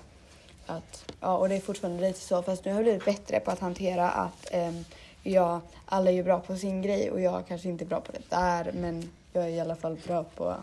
att, 0.66 1.12
ja, 1.20 1.37
och 1.37 1.49
det 1.49 1.55
är 1.55 1.61
fortfarande 1.61 2.09
lite 2.09 2.20
så 2.20 2.42
fast 2.42 2.64
nu 2.64 2.70
har 2.70 2.79
jag 2.79 2.85
blivit 2.85 3.05
bättre 3.05 3.40
på 3.40 3.51
att 3.51 3.61
hantera 3.61 4.11
att 4.11 4.49
ehm, 4.51 4.85
ja, 5.22 5.61
alla 5.85 6.11
är 6.11 6.14
ju 6.14 6.22
bra 6.22 6.40
på 6.40 6.57
sin 6.57 6.83
grej 6.83 7.11
och 7.11 7.20
jag 7.20 7.46
kanske 7.49 7.68
inte 7.68 7.85
är 7.85 7.87
bra 7.87 8.01
på 8.01 8.12
det 8.12 8.31
där 8.31 8.72
men 8.75 9.11
jag 9.37 9.44
är 9.44 9.49
i 9.49 9.61
alla 9.61 9.77
fall 9.77 9.96
bra 10.07 10.25
på 10.25 10.57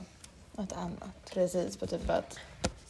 Något 0.56 0.74
annat. 0.74 1.32
precis 1.34 1.78
på 1.78 1.88
typ 1.88 2.10
att 2.10 2.40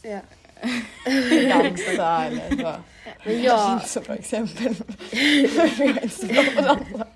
Ja. 0.02 0.20
dansa 1.50 2.24
eller 2.24 2.56
så. 2.62 2.72
Men 3.24 3.42
jag, 3.42 3.72
inte 3.72 3.88
så 3.88 4.00
bra 4.00 4.14
exempel. 4.14 4.74
jag 5.56 5.80
är 5.80 5.88
inte 6.02 6.08
så 6.08 6.26
bra 6.26 6.42
på 6.56 6.60
dansa. 6.60 7.06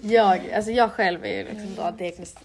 jag, 0.00 0.50
alltså 0.52 0.70
jag 0.70 0.92
själv 0.92 1.24
är 1.24 1.28
ju 1.32 1.44
liksom 1.44 1.74
då 1.74 1.90
diagnostiserad. 1.90 2.44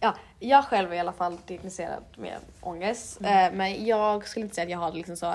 Ja, 0.00 0.14
jag 0.38 0.64
själv 0.64 0.92
är 0.92 0.96
i 0.96 0.98
alla 0.98 1.12
fall 1.12 1.36
diagnostiserad 1.46 2.02
med 2.16 2.36
ångest. 2.60 3.20
Eh, 3.22 3.52
men 3.52 3.86
jag 3.86 4.28
skulle 4.28 4.42
inte 4.44 4.54
säga 4.54 4.64
att 4.64 4.70
jag 4.70 4.78
har 4.78 4.90
det 4.90 4.96
liksom 4.96 5.16
så 5.16 5.30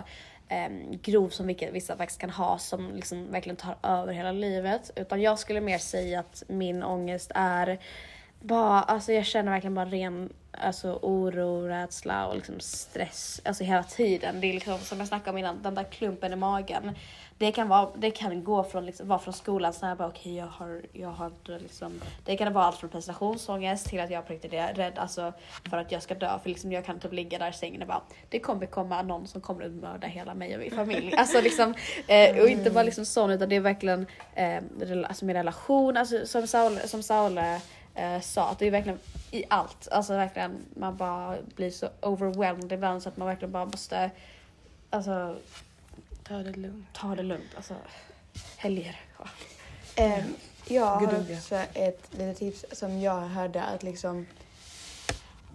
eh, 0.49 0.69
grov 1.01 1.29
som 1.29 1.47
vilka, 1.47 1.71
vissa 1.71 1.97
faktiskt 1.97 2.21
kan 2.21 2.29
ha 2.29 2.57
som 2.57 2.91
liksom 2.95 3.31
verkligen 3.31 3.55
tar 3.55 3.75
över 3.83 4.13
hela 4.13 4.31
livet. 4.31 4.91
Utan 4.95 5.21
jag 5.21 5.39
skulle 5.39 5.61
mer 5.61 5.77
säga 5.77 6.19
att 6.19 6.43
min 6.47 6.83
ångest 6.83 7.31
är 7.35 7.79
bara, 8.45 8.81
alltså 8.81 9.13
jag 9.13 9.25
känner 9.25 9.51
verkligen 9.51 9.75
bara 9.75 9.85
ren 9.85 10.29
alltså, 10.51 10.99
oro, 11.01 11.67
rädsla 11.67 12.27
och 12.27 12.35
liksom 12.35 12.59
stress 12.59 13.41
alltså 13.45 13.63
hela 13.63 13.83
tiden. 13.83 14.41
Det 14.41 14.47
är 14.47 14.53
liksom 14.53 14.79
som 14.79 14.99
jag 14.99 15.07
snackade 15.07 15.29
om 15.31 15.37
innan, 15.37 15.61
den 15.61 15.75
där 15.75 15.83
klumpen 15.83 16.33
i 16.33 16.35
magen. 16.35 16.91
Det 17.37 17.51
kan, 17.51 17.67
vara, 17.67 17.89
det 17.95 18.11
kan 18.11 18.43
gå 18.43 18.63
från, 18.63 18.85
liksom, 18.85 19.07
vara 19.07 19.19
från 19.19 19.33
skolan 19.33 19.73
så 19.73 19.85
här 19.85 19.95
bara 19.95 20.07
okej 20.07 20.35
jag 20.35 20.45
har, 20.45 20.81
jag 20.93 21.09
har 21.09 21.25
inte 21.25 21.59
liksom, 21.59 22.01
det 22.25 22.37
kan 22.37 22.53
vara 22.53 22.65
allt 22.65 22.75
från 22.77 22.89
prestationsångest 22.89 23.87
till 23.87 23.99
att 23.99 24.09
jag 24.09 24.27
på 24.27 24.33
riktigt 24.33 24.53
är 24.53 24.73
rädd 24.73 24.97
alltså, 24.97 25.33
för 25.69 25.77
att 25.77 25.91
jag 25.91 26.03
ska 26.03 26.15
dö. 26.15 26.39
För 26.43 26.49
liksom, 26.49 26.71
jag 26.71 26.85
kan 26.85 26.99
typ 26.99 27.13
ligga 27.13 27.39
där 27.39 27.49
i 27.49 27.53
sängen 27.53 27.81
och 27.81 27.87
bara 27.87 28.01
det 28.29 28.39
kommer 28.39 28.65
komma 28.65 29.01
någon 29.01 29.27
som 29.27 29.41
kommer 29.41 29.65
att 29.65 29.71
mörda 29.71 30.07
hela 30.07 30.33
mig 30.33 30.53
och 30.55 30.59
min 30.59 30.71
familj. 30.71 31.13
alltså 31.17 31.41
liksom, 31.41 31.73
eh, 32.07 32.37
och 32.37 32.49
inte 32.49 32.71
bara 32.71 32.83
liksom 32.83 33.05
sån 33.05 33.31
utan 33.31 33.49
det 33.49 33.55
är 33.55 33.59
verkligen 33.59 34.05
eh, 34.35 34.63
alltså 35.07 35.25
med 35.25 35.35
relation, 35.35 35.97
alltså, 35.97 36.25
som 36.25 36.47
Saul, 36.47 36.79
som 36.79 37.03
Saul 37.03 37.39
eh, 37.95 38.21
sa, 38.21 38.49
att 38.49 38.59
det 38.59 38.67
är 38.67 38.71
verkligen 38.71 38.99
i 39.31 39.43
allt. 39.49 39.87
Alltså 39.91 40.13
verkligen, 40.13 40.57
man 40.75 40.97
bara 40.97 41.37
blir 41.55 41.71
så 41.71 41.89
overwhelmed 42.01 42.71
ibland 42.71 43.03
så 43.03 43.09
att 43.09 43.17
man 43.17 43.27
verkligen 43.27 43.51
bara 43.51 43.65
måste 43.65 44.11
alltså, 44.89 45.35
Ta 46.23 46.33
det 46.37 46.51
lugnt. 46.57 46.85
ta 46.93 47.15
det 47.15 47.23
lugnt. 47.23 47.49
Alltså, 47.55 47.75
helger. 48.57 48.99
Ja. 49.19 49.25
Ehm, 49.95 50.23
jag 50.67 50.85
har 50.85 51.21
också 51.37 51.55
ett 51.73 52.07
litet 52.11 52.37
tips 52.37 52.65
som 52.71 52.99
jag 53.01 53.21
hörde 53.21 53.63
att 53.63 53.83
liksom 53.83 54.25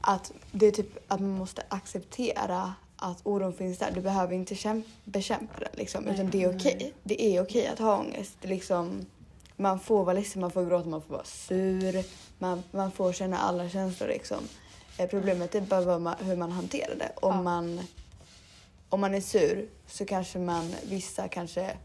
att 0.01 0.33
det 0.53 0.67
är 0.67 0.71
typ 0.71 0.99
att 1.13 1.21
man 1.21 1.31
måste 1.31 1.63
acceptera 1.69 2.75
att 2.97 3.21
oron 3.23 3.53
finns 3.53 3.79
där. 3.79 3.91
Du 3.91 4.01
behöver 4.01 4.35
inte 4.35 4.55
kämp- 4.55 4.85
bekämpa 5.05 5.61
den 5.61 5.69
liksom, 5.73 6.09
utan 6.09 6.31
det 6.31 6.43
är 6.45 6.57
okej. 6.57 6.93
Det 7.03 7.23
är 7.23 7.43
okej 7.43 7.67
att 7.67 7.79
ha 7.79 7.99
ångest. 7.99 8.37
Liksom, 8.43 9.07
man 9.61 9.81
får 9.81 10.05
vara 10.05 10.15
ledsen, 10.15 10.41
man 10.41 10.51
får 10.51 10.65
gråta, 10.67 10.89
man 10.89 11.03
får 11.03 11.15
vara 11.15 11.25
sur. 11.25 12.05
Man, 12.39 12.63
man 12.71 12.93
får 12.93 13.13
känna 13.13 13.39
alla 13.39 13.69
känslor 13.69 14.09
liksom. 14.09 14.39
Eh, 14.99 15.09
problemet 15.09 15.55
är 15.55 15.61
bara 15.61 16.17
hur 16.21 16.37
man 16.37 16.53
hanterar 16.53 16.95
det. 16.99 17.13
Om, 17.17 17.35
Ja. 17.37 17.43
man, 17.43 17.81
om 18.89 19.01
man 19.01 19.15
är 19.15 19.21
sur 19.21 19.69
så 19.87 20.05
kanske 20.05 20.39
man, 20.39 20.75
vissa 20.89 21.29
kanske 21.29 21.77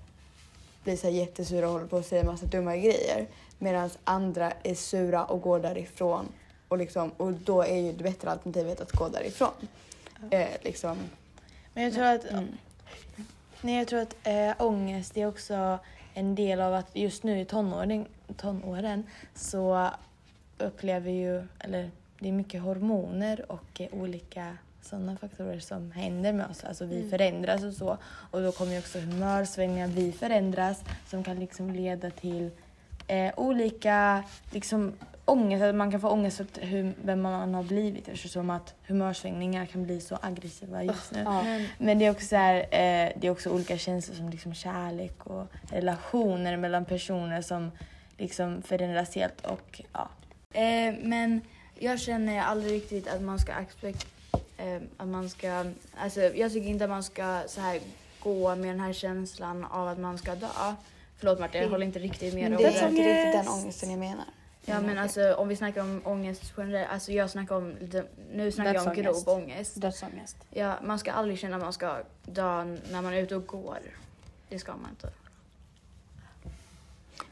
blir 0.84 0.98
så 0.98 1.10
jättesura 1.10 1.66
och 1.68 1.74
håller 1.74 1.88
på 1.88 1.98
att 1.98 2.06
säga 2.06 2.24
massa 2.24 2.46
dumma 2.46 2.76
grejer. 2.78 3.28
medan 3.60 3.90
andra 4.04 4.52
är 4.64 4.76
sura 4.76 5.26
och 5.26 5.42
går 5.42 5.60
därifrån. 5.60 6.26
Och, 6.68 6.78
liksom, 6.78 7.12
och 7.18 7.34
då 7.34 7.62
är 7.62 7.76
ju 7.78 7.92
det 7.94 8.04
bättre 8.04 8.32
alternativet 8.32 8.82
att 8.82 8.92
gå 8.92 9.10
därifrån. 9.10 9.52
Eh, 10.32 10.48
liksom. 10.62 10.98
Men 11.74 11.84
jag 11.84 11.94
tror 11.94 12.06
att, 12.06 12.26
Mm. 12.26 12.48
nej, 13.62 13.78
jag 13.78 13.88
tror 13.88 14.00
att 14.00 14.16
äh, 14.24 14.52
ångest 14.66 15.18
är 15.18 15.28
också 15.28 15.80
en 16.16 16.36
del 16.36 16.62
av 16.62 16.74
att 16.74 16.96
just 16.96 17.24
nu 17.24 17.40
i 17.40 17.46
tonåren, 17.46 18.06
tonåren 18.38 19.04
så 19.36 19.90
upplever 20.58 21.12
ju, 21.12 21.44
eller 21.60 21.92
det 22.20 22.28
är 22.28 22.34
mycket 22.34 22.62
hormoner 22.62 23.52
och 23.52 23.82
eh, 23.82 23.88
olika 23.92 24.58
sådana 24.82 25.18
faktorer 25.18 25.60
som 25.60 25.92
händer 25.92 26.34
med 26.34 26.48
oss. 26.48 26.64
Alltså 26.64 26.86
vi 26.86 27.10
förändras 27.10 27.64
och 27.64 27.74
så. 27.74 27.98
Och 28.06 28.42
då 28.42 28.52
kommer 28.52 28.72
ju 28.72 28.80
också 28.80 29.00
humörsvängningar, 29.00 29.88
vi 29.88 30.12
förändras 30.12 30.84
som 31.08 31.24
kan 31.24 31.40
liksom 31.40 31.72
leda 31.72 32.10
till 32.10 32.50
eh, 33.08 33.34
olika 33.38 34.24
liksom, 34.52 34.94
ångest. 35.26 35.64
Att 35.64 35.76
man 35.76 35.92
kan 35.92 36.02
få 36.02 36.10
ångest 36.10 36.38
för 36.38 36.62
hur, 36.62 36.94
vem 37.04 37.22
man 37.22 37.54
har 37.54 37.64
blivit 37.64 38.08
eftersom 38.08 38.50
att 38.50 38.74
humörsvängningar 38.88 39.66
kan 39.66 39.84
bli 39.86 40.02
så 40.02 40.18
aggressiva 40.22 40.84
just 40.84 41.12
nu. 41.12 41.22
Ja. 41.26 41.44
Men 41.78 42.00
det 42.00 42.06
är 42.06 42.12
också, 42.12 42.26
så 42.26 42.36
här, 42.36 42.56
eh, 42.58 43.12
det 43.16 43.28
är 43.28 43.30
också 43.30 43.50
olika 43.50 43.78
känslor 43.78 44.16
som 44.16 44.30
liksom 44.30 44.54
kärlek 44.54 45.26
och 45.26 45.48
relationer 45.70 46.58
mellan 46.58 46.86
personer 46.86 47.42
som 47.42 47.72
liksom 48.18 48.62
förändras 48.62 49.16
helt 49.16 49.46
och 49.46 49.82
ja. 49.94 50.10
Eh, 50.54 50.94
men 51.02 51.42
jag 51.80 52.00
känner 52.00 52.42
aldrig 52.42 52.74
riktigt 52.74 53.08
att 53.08 53.22
man 53.22 53.40
ska 53.40 53.52
expect, 53.54 54.08
eh, 54.58 54.82
att 54.98 55.08
man 55.08 55.30
ska, 55.30 55.66
alltså 55.98 56.22
jag 56.22 56.54
tycker 56.54 56.70
inte 56.70 56.84
att 56.84 56.90
man 56.90 57.04
ska 57.04 57.42
så 57.48 57.62
här 57.62 57.80
gå 58.20 58.56
med 58.56 58.70
den 58.70 58.80
här 58.80 58.94
känslan 58.94 59.66
av 59.66 59.88
att 59.88 60.00
man 60.00 60.18
ska 60.18 60.36
dö. 60.36 60.48
Förlåt 61.18 61.40
Martin, 61.40 61.62
jag 61.62 61.70
håller 61.70 61.86
inte 61.86 62.00
riktigt 62.00 62.34
med 62.34 62.52
det 62.52 62.58
det. 62.58 62.64
är 62.64 62.90
inte 62.90 63.02
riktigt 63.02 63.34
den 63.34 63.48
ångesten 63.48 63.90
jag 63.90 64.00
menar. 64.00 64.26
Ja 64.66 64.82
men 64.82 64.98
alltså 64.98 65.34
om 65.34 65.48
vi 65.48 65.56
snackar 65.56 65.82
om 65.82 66.02
ångest 66.06 66.54
generellt, 66.58 66.92
alltså 66.92 67.12
jag 67.12 67.30
snackar 67.30 67.56
om, 67.56 67.76
lite, 67.80 68.06
nu 68.32 68.52
snackar 68.52 68.74
jag 68.74 68.88
om 68.88 68.94
grov 68.94 69.24
ångest. 69.26 69.82
Dödsångest. 69.82 70.38
Ja, 70.50 70.76
man 70.84 71.00
ska 71.00 71.12
aldrig 71.12 71.40
känna 71.40 71.56
att 71.56 71.62
man 71.62 71.74
ska 71.74 71.98
dö 72.26 72.64
när 72.64 73.02
man 73.02 73.14
är 73.14 73.18
ute 73.18 73.36
och 73.36 73.48
går. 73.48 73.80
Det 74.50 74.60
ska 74.60 74.72
man 74.72 74.90
inte. 74.90 75.10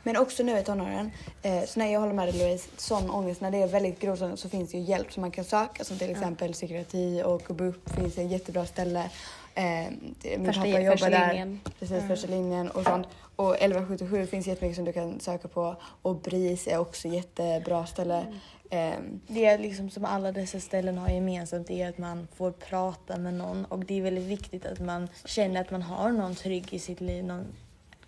Men 0.04 0.18
också 0.18 0.44
nu 0.44 0.60
i 0.60 0.64
tonåren, 0.64 1.12
eh, 1.42 1.64
så 1.64 1.80
när 1.80 1.94
jag 1.94 2.00
håller 2.00 2.14
med 2.14 2.28
dig 2.28 2.40
Louise, 2.40 2.70
sån 2.78 3.10
ångest, 3.10 3.42
när 3.42 3.52
det 3.52 3.58
är 3.58 3.68
väldigt 3.68 4.00
grov 4.00 4.16
sån 4.16 4.38
så 4.38 4.50
finns 4.50 4.72
det 4.72 4.78
ju 4.78 4.84
hjälp 4.84 5.14
som 5.14 5.22
man 5.22 5.32
kan 5.32 5.46
söka 5.46 5.84
som 5.84 5.98
till 5.98 6.10
exempel 6.10 6.54
psykiatri 6.54 7.24
och 7.24 7.56
BUP 7.56 7.90
finns 7.90 8.18
ett 8.18 8.32
jättebra 8.32 8.66
ställe. 8.66 9.10
Eh, 9.56 9.64
min 9.64 10.46
Första, 10.46 10.62
pappa 10.62 10.80
jobbar 10.80 11.10
där. 11.10 11.28
linjen. 11.28 11.60
Precis, 11.80 12.08
första 12.08 12.28
linjen 12.28 12.72
och 12.72 12.84
sånt. 12.84 13.08
Och 13.36 13.56
1177 13.56 14.26
finns 14.26 14.48
jättemycket 14.48 14.76
som 14.76 14.86
du 14.86 14.94
kan 14.94 15.20
söka 15.20 15.48
på 15.48 15.76
och 16.02 16.16
BRIS 16.16 16.68
är 16.68 16.78
också 16.78 17.08
jättebra 17.08 17.86
ställe. 17.86 18.26
Eh, 18.70 18.94
Det 19.28 19.46
är 19.46 19.58
liksom 19.58 19.90
som 19.90 20.06
alla 20.06 20.32
dessa 20.32 20.60
ställen 20.60 20.98
har 20.98 21.10
gemensamt 21.10 21.70
är 21.72 21.90
att 21.90 21.98
man 21.98 22.28
får 22.36 22.52
prata 22.52 23.18
med 23.18 23.34
någon 23.34 23.66
och 23.66 23.86
det 23.86 23.98
är 23.98 24.02
väldigt 24.02 24.24
viktigt 24.24 24.66
att 24.66 24.80
man 24.80 25.08
känner 25.26 25.62
att 25.62 25.72
man 25.72 25.82
har 25.82 26.12
någon 26.12 26.36
trygg 26.36 26.74
i 26.74 26.80
sitt 26.80 27.02
liv. 27.02 27.26
Någon, 27.26 27.46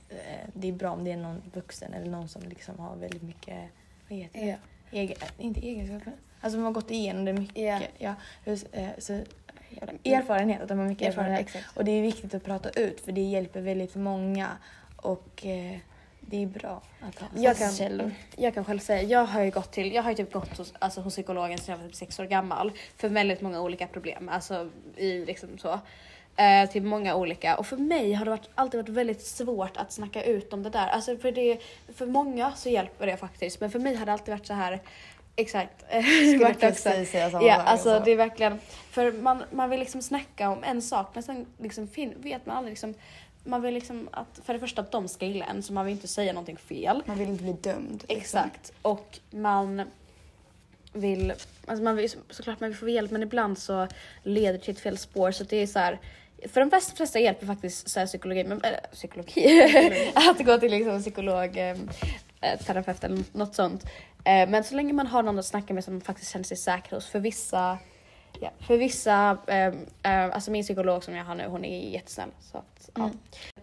eh, 0.09 0.49
det 0.53 0.67
är 0.67 0.71
bra 0.71 0.91
om 0.91 1.03
det 1.03 1.11
är 1.11 1.17
någon 1.17 1.41
vuxen 1.53 1.93
eller 1.93 2.09
någon 2.11 2.27
som 2.29 2.41
liksom 2.41 2.79
har 2.79 2.95
väldigt 2.95 3.23
mycket, 3.23 3.57
vad 4.09 4.19
heter 4.19 4.39
det? 4.39 4.57
Egen, 4.91 5.17
inte 5.37 5.59
egenskaper, 5.67 6.13
alltså 6.41 6.57
man 6.57 6.65
har 6.65 6.71
gått 6.73 6.91
igenom 6.91 7.25
det 7.25 7.33
mycket. 7.33 7.57
Ja. 7.97 8.15
Ja, 8.45 8.51
eh, 8.71 8.89
så, 8.97 9.13
erfarenhet, 10.03 10.61
att 10.61 10.67
de 10.67 10.79
har 10.79 10.85
mycket 10.85 11.07
erfarenhet. 11.07 11.39
exakt. 11.41 11.77
Och 11.77 11.85
det 11.85 11.91
är 11.91 12.01
viktigt 12.01 12.33
att 12.33 12.43
prata 12.43 12.69
ut 12.69 13.01
för 13.01 13.11
det 13.11 13.21
hjälper 13.21 13.61
väldigt 13.61 13.95
många 13.95 14.49
och 15.05 15.45
eh, 15.45 15.77
det 16.19 16.43
är 16.43 16.47
bra 16.47 16.81
att 17.01 17.19
ha 17.19 17.27
Jag 17.35 17.57
kan, 17.57 17.71
källor. 17.71 18.11
jag 18.35 18.53
kan 18.53 18.65
själv 18.65 18.79
säga, 18.79 19.01
jag 19.01 19.25
har 19.25 19.41
ju 19.43 19.51
gått 19.51 19.71
till, 19.71 19.93
jag 19.93 20.03
har 20.03 20.09
ju 20.09 20.15
typ 20.15 20.33
gått 20.33 20.57
hos, 20.57 20.73
alltså, 20.79 21.01
hos 21.01 21.13
psykologen 21.13 21.57
sedan 21.57 21.71
jag 21.73 21.77
var 21.77 21.85
typ 21.87 21.95
sex 21.95 22.19
år 22.19 22.25
gammal 22.25 22.71
för 22.97 23.09
väldigt 23.09 23.41
många 23.41 23.61
olika 23.61 23.87
problem, 23.87 24.29
alltså 24.29 24.69
i 24.95 25.25
liksom 25.25 25.57
så. 25.57 25.79
Eh, 26.37 26.69
till 26.69 26.83
många 26.83 27.15
olika 27.15 27.57
och 27.57 27.67
för 27.67 27.77
mig 27.77 28.13
har 28.13 28.25
det 28.25 28.31
varit, 28.31 28.49
alltid 28.55 28.79
varit 28.79 28.89
väldigt 28.89 29.21
svårt 29.25 29.77
att 29.77 29.91
snacka 29.91 30.23
ut 30.23 30.53
om 30.53 30.63
det 30.63 30.69
där. 30.69 30.87
Alltså 30.87 31.17
för, 31.17 31.31
det, 31.31 31.57
för 31.95 32.05
många 32.05 32.51
så 32.51 32.69
hjälper 32.69 33.05
det 33.07 33.17
faktiskt 33.17 33.59
men 33.61 33.71
för 33.71 33.79
mig 33.79 33.95
har 33.95 34.05
det 34.05 34.13
alltid 34.13 34.33
varit 34.33 34.47
så 34.47 34.53
här 34.53 34.81
Exakt. 35.37 35.85
Skulle 35.89 36.37
Vart 36.43 36.55
också. 36.55 36.89
precis 36.89 37.11
säga 37.11 37.31
samma 37.31 37.47
Ja, 37.47 37.53
alltså 37.55 37.89
alltså. 37.89 38.05
det 38.05 38.11
är 38.11 38.15
verkligen, 38.15 38.59
för 38.91 39.11
man, 39.11 39.43
man 39.51 39.69
vill 39.69 39.79
liksom 39.79 40.01
snacka 40.01 40.49
om 40.49 40.63
en 40.63 40.81
sak 40.81 41.09
men 41.13 41.23
sen 41.23 41.45
liksom 41.57 41.87
fin, 41.87 42.13
vet 42.17 42.45
man 42.45 42.57
aldrig 42.57 42.71
liksom, 42.71 42.93
man 43.45 43.61
vill 43.61 43.73
liksom 43.73 44.09
att, 44.11 44.39
för 44.43 44.53
det 44.53 44.59
första 44.59 44.81
att 44.81 44.91
de 44.91 45.07
ska 45.07 45.25
gilla 45.25 45.45
en 45.45 45.63
så 45.63 45.73
man 45.73 45.85
vill 45.85 45.95
inte 45.95 46.07
säga 46.07 46.33
någonting 46.33 46.57
fel. 46.57 47.03
Man 47.05 47.17
vill 47.17 47.29
inte 47.29 47.43
bli 47.43 47.53
dömd. 47.53 47.91
liksom. 47.91 48.17
Exakt. 48.17 48.73
Och 48.81 49.19
man 49.31 49.83
vill, 50.93 51.33
alltså 51.65 51.83
man 51.83 51.95
vill, 51.95 52.09
såklart 52.29 52.59
man 52.59 52.69
vill 52.69 52.77
få 52.77 52.89
hjälp 52.89 53.11
men 53.11 53.23
ibland 53.23 53.57
så 53.57 53.87
leder 54.23 54.53
det 54.53 54.59
till 54.59 54.73
ett 54.73 54.79
fel 54.79 54.97
spår 54.97 55.31
så 55.31 55.43
det 55.43 55.57
är 55.57 55.67
så 55.67 55.79
här. 55.79 55.99
För 56.47 56.61
de 56.61 56.69
flesta, 56.69 56.95
flesta 56.95 57.19
hjälper 57.19 57.45
faktiskt 57.45 57.89
så 57.89 58.05
psykologi, 58.05 58.43
men, 58.43 58.61
äh, 58.63 58.71
psykologi, 58.91 60.11
att 60.15 60.45
gå 60.45 60.57
till 60.57 60.71
liksom 60.71 61.01
psykolog, 61.01 61.57
eh, 61.57 61.77
terapeut 62.65 63.03
eller 63.03 63.23
något 63.31 63.55
sånt. 63.55 63.83
Eh, 64.23 64.49
men 64.49 64.63
så 64.63 64.75
länge 64.75 64.93
man 64.93 65.07
har 65.07 65.23
någon 65.23 65.39
att 65.39 65.45
snacka 65.45 65.73
med 65.73 65.83
som 65.83 65.93
man 65.93 66.01
faktiskt 66.01 66.31
känner 66.31 66.43
sig 66.43 66.57
säker 66.57 66.95
hos, 66.95 67.07
för 67.07 67.19
vissa 67.19 67.77
Ja, 68.39 68.49
för 68.59 68.77
vissa, 68.77 69.37
eh, 69.47 69.67
eh, 70.03 70.35
alltså 70.35 70.51
min 70.51 70.63
psykolog 70.63 71.03
som 71.03 71.15
jag 71.15 71.25
har 71.25 71.35
nu, 71.35 71.47
hon 71.47 71.65
är 71.65 71.89
jättesnäll. 71.89 72.29
Så 72.39 72.57
att, 72.57 72.89
ja. 72.95 73.09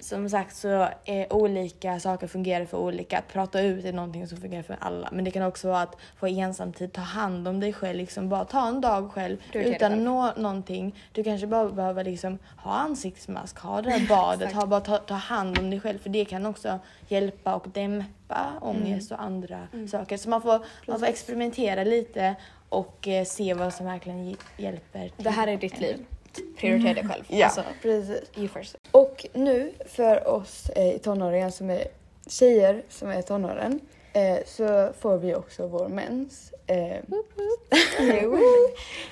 Som 0.00 0.28
sagt 0.28 0.56
så 0.56 0.88
är 1.04 1.32
olika 1.32 2.00
saker 2.00 2.26
fungerar 2.26 2.64
för 2.64 2.78
olika. 2.78 3.18
Att 3.18 3.28
prata 3.28 3.60
ut 3.60 3.84
är 3.84 3.92
någonting 3.92 4.26
som 4.26 4.38
fungerar 4.38 4.62
för 4.62 4.76
alla. 4.80 5.08
Men 5.12 5.24
det 5.24 5.30
kan 5.30 5.42
också 5.42 5.68
vara 5.68 5.82
att 5.82 5.96
få 6.16 6.26
ensamtid, 6.26 6.92
ta 6.92 7.00
hand 7.00 7.48
om 7.48 7.60
dig 7.60 7.72
själv. 7.72 7.98
Liksom 7.98 8.28
bara 8.28 8.44
ta 8.44 8.68
en 8.68 8.80
dag 8.80 9.12
själv 9.12 9.36
utan 9.52 10.04
nå 10.04 10.32
någonting. 10.36 10.94
Du 11.12 11.24
kanske 11.24 11.46
bara 11.46 11.68
behöver 11.68 12.04
liksom 12.04 12.38
ha 12.56 12.72
ansiktsmask, 12.72 13.58
ha 13.58 13.82
det 13.82 13.90
här 13.90 14.06
badet, 14.08 14.52
ha, 14.52 14.66
bara 14.66 14.80
ta, 14.80 14.98
ta 14.98 15.14
hand 15.14 15.58
om 15.58 15.70
dig 15.70 15.80
själv. 15.80 15.98
För 15.98 16.10
det 16.10 16.24
kan 16.24 16.46
också 16.46 16.78
hjälpa 17.08 17.54
och 17.54 17.66
dämpa 17.72 18.52
ångest 18.60 19.12
och 19.12 19.22
andra 19.22 19.68
saker. 19.90 20.16
Så 20.16 20.30
man 20.30 20.42
får, 20.42 20.64
man 20.86 20.98
får 20.98 21.06
experimentera 21.06 21.84
lite 21.84 22.36
och 22.72 23.08
eh, 23.08 23.24
se 23.24 23.54
vad 23.54 23.74
som 23.74 23.86
verkligen 23.86 24.18
hj- 24.18 24.36
hjälper. 24.56 25.12
Det 25.16 25.30
här 25.30 25.46
är 25.48 25.56
ditt 25.56 25.80
liv. 25.80 26.04
Prioritera 26.56 26.94
dig 26.94 27.08
själv. 27.08 27.24
Ja, 27.28 27.44
Alltså, 27.46 27.62
precis. 27.82 28.22
you 28.36 28.48
first. 28.48 28.76
Och 28.90 29.26
nu 29.32 29.72
för 29.86 30.28
oss 30.28 30.70
eh, 30.70 30.94
i 30.94 30.98
tonåren 30.98 31.52
som 31.52 31.70
är 31.70 31.84
tjejer 32.26 32.82
som 32.88 33.10
är 33.10 33.18
i 33.18 33.22
tonåren 33.22 33.80
eh, 34.12 34.38
så 34.46 34.92
får 35.00 35.16
vi 35.18 35.34
också 35.34 35.66
vår 35.66 35.88
mens. 35.88 36.52
Eh, 36.66 36.96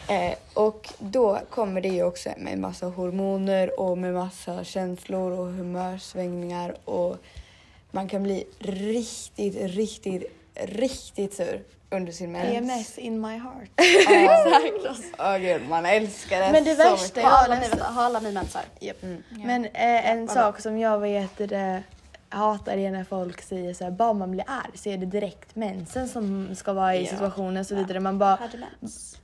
eh, 0.08 0.34
och 0.54 0.88
då 0.98 1.38
kommer 1.50 1.80
det 1.80 1.88
ju 1.88 2.02
också 2.04 2.28
med 2.38 2.58
massa 2.58 2.86
hormoner 2.86 3.80
och 3.80 3.98
med 3.98 4.14
massa 4.14 4.64
känslor 4.64 5.32
och 5.32 5.46
humörsvängningar 5.46 6.74
och 6.84 7.16
man 7.90 8.08
kan 8.08 8.22
bli 8.22 8.44
riktigt, 8.58 9.56
riktigt, 9.76 10.24
riktigt 10.54 11.34
sur 11.34 11.62
under 11.90 12.12
sin 12.12 12.32
mens. 12.32 12.50
PMS 12.50 12.98
in 12.98 13.20
my 13.20 13.36
heart. 13.38 13.70
Exakt. 13.76 15.14
Åh 15.18 15.38
gud, 15.38 15.68
man 15.68 15.86
älskar 15.86 16.40
det 16.40 16.52
Men 16.52 16.64
det 16.64 16.74
så 16.76 16.82
värsta 16.90 17.04
mycket. 17.20 17.22
Har 17.22 17.30
Ja, 17.30 17.44
alla, 17.44 17.54
ni, 17.54 17.60
nästan. 17.60 17.94
har 17.94 18.02
alla 18.04 18.20
ni 18.20 18.32
mensar? 18.32 18.62
Mm. 19.02 19.22
Men 19.30 19.64
eh, 19.64 20.10
en 20.10 20.26
vad 20.26 20.34
sak 20.36 20.60
som 20.60 20.78
jag 20.78 20.98
vet 20.98 21.36
det, 21.38 21.82
hatar 22.28 22.76
är 22.76 22.90
när 22.90 23.04
folk 23.04 23.42
säger 23.42 23.74
så 23.74 23.84
här, 23.84 23.90
bara 23.90 24.12
man 24.12 24.30
blir 24.30 24.44
arg 24.46 24.78
så 24.78 24.88
är 24.88 24.98
det 24.98 25.06
direkt 25.06 25.56
mensen 25.56 26.08
som 26.08 26.54
ska 26.54 26.72
vara 26.72 26.96
i 26.96 27.04
Ja. 27.04 27.10
situationen 27.10 27.56
och 27.60 27.66
så 27.66 27.74
vidare. 27.74 28.00
Man 28.00 28.18
bara, 28.18 28.38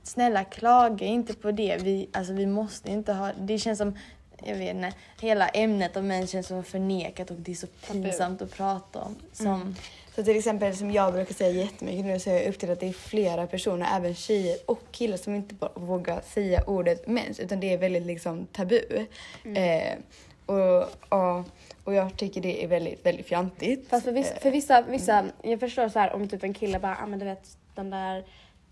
snälla 0.03 0.43
klaga 0.43 1.05
inte 1.05 1.33
på 1.33 1.51
det. 1.51 1.77
Vi, 1.81 2.09
alltså, 2.13 2.33
vi 2.33 2.45
måste 2.45 2.91
inte 2.91 3.13
ha, 3.13 3.31
det 3.39 3.57
känns 3.59 3.77
som, 3.77 3.97
jag 4.43 4.55
vet 4.55 4.75
inte, 4.75 4.91
hela 5.21 5.47
ämnet 5.47 5.97
om 5.97 6.07
mens 6.07 6.31
känns 6.31 6.47
som 6.47 6.63
förnekat 6.63 7.29
och 7.31 7.37
det 7.37 7.51
är 7.51 7.55
så 7.55 7.67
pinsamt 7.67 8.41
att 8.41 8.51
prata 8.51 8.99
om. 9.01 9.15
Som, 9.33 9.75
Så 10.17 10.23
till 10.23 10.37
exempel 10.37 10.75
som 10.75 10.91
jag 10.91 11.13
brukar 11.13 11.33
säga 11.33 11.63
jättemycket 11.63 12.05
nu 12.05 12.19
så 12.19 12.29
har 12.29 12.37
jag 12.37 12.47
upptäckt 12.47 12.71
att 12.71 12.79
det 12.79 12.87
är 12.87 12.93
flera 12.93 13.47
personer, 13.47 13.97
även 13.97 14.15
tjejer 14.15 14.57
och 14.65 14.81
killar 14.91 15.17
som 15.17 15.35
inte 15.35 15.55
vågar 15.75 16.21
säga 16.21 16.63
ordet 16.67 17.07
mens 17.07 17.39
utan 17.39 17.59
det 17.59 17.73
är 17.73 17.77
väldigt 17.77 18.05
liksom 18.05 18.45
tabu. 18.45 19.05
Eh, 19.55 19.97
och, 20.45 20.83
och, 21.09 21.45
och 21.83 21.93
jag 21.93 22.17
tycker 22.17 22.41
det 22.41 22.63
är 22.63 22.67
väldigt, 22.67 23.05
väldigt 23.05 23.27
fjantigt. 23.27 23.89
Fast 23.89 24.05
för 24.05 24.11
vissa, 24.11 24.35
för 24.35 24.51
vissa, 24.51 24.81
vissa 24.81 25.25
jag 25.43 25.59
förstår 25.59 25.89
så 25.89 25.99
här 25.99 26.13
om 26.13 26.27
typ 26.27 26.43
en 26.43 26.53
kille 26.53 26.79
bara, 26.79 26.97
ah, 27.03 27.05
men 27.05 27.19
du 27.19 27.25
vet 27.25 27.57
den 27.75 27.89
där 27.89 28.25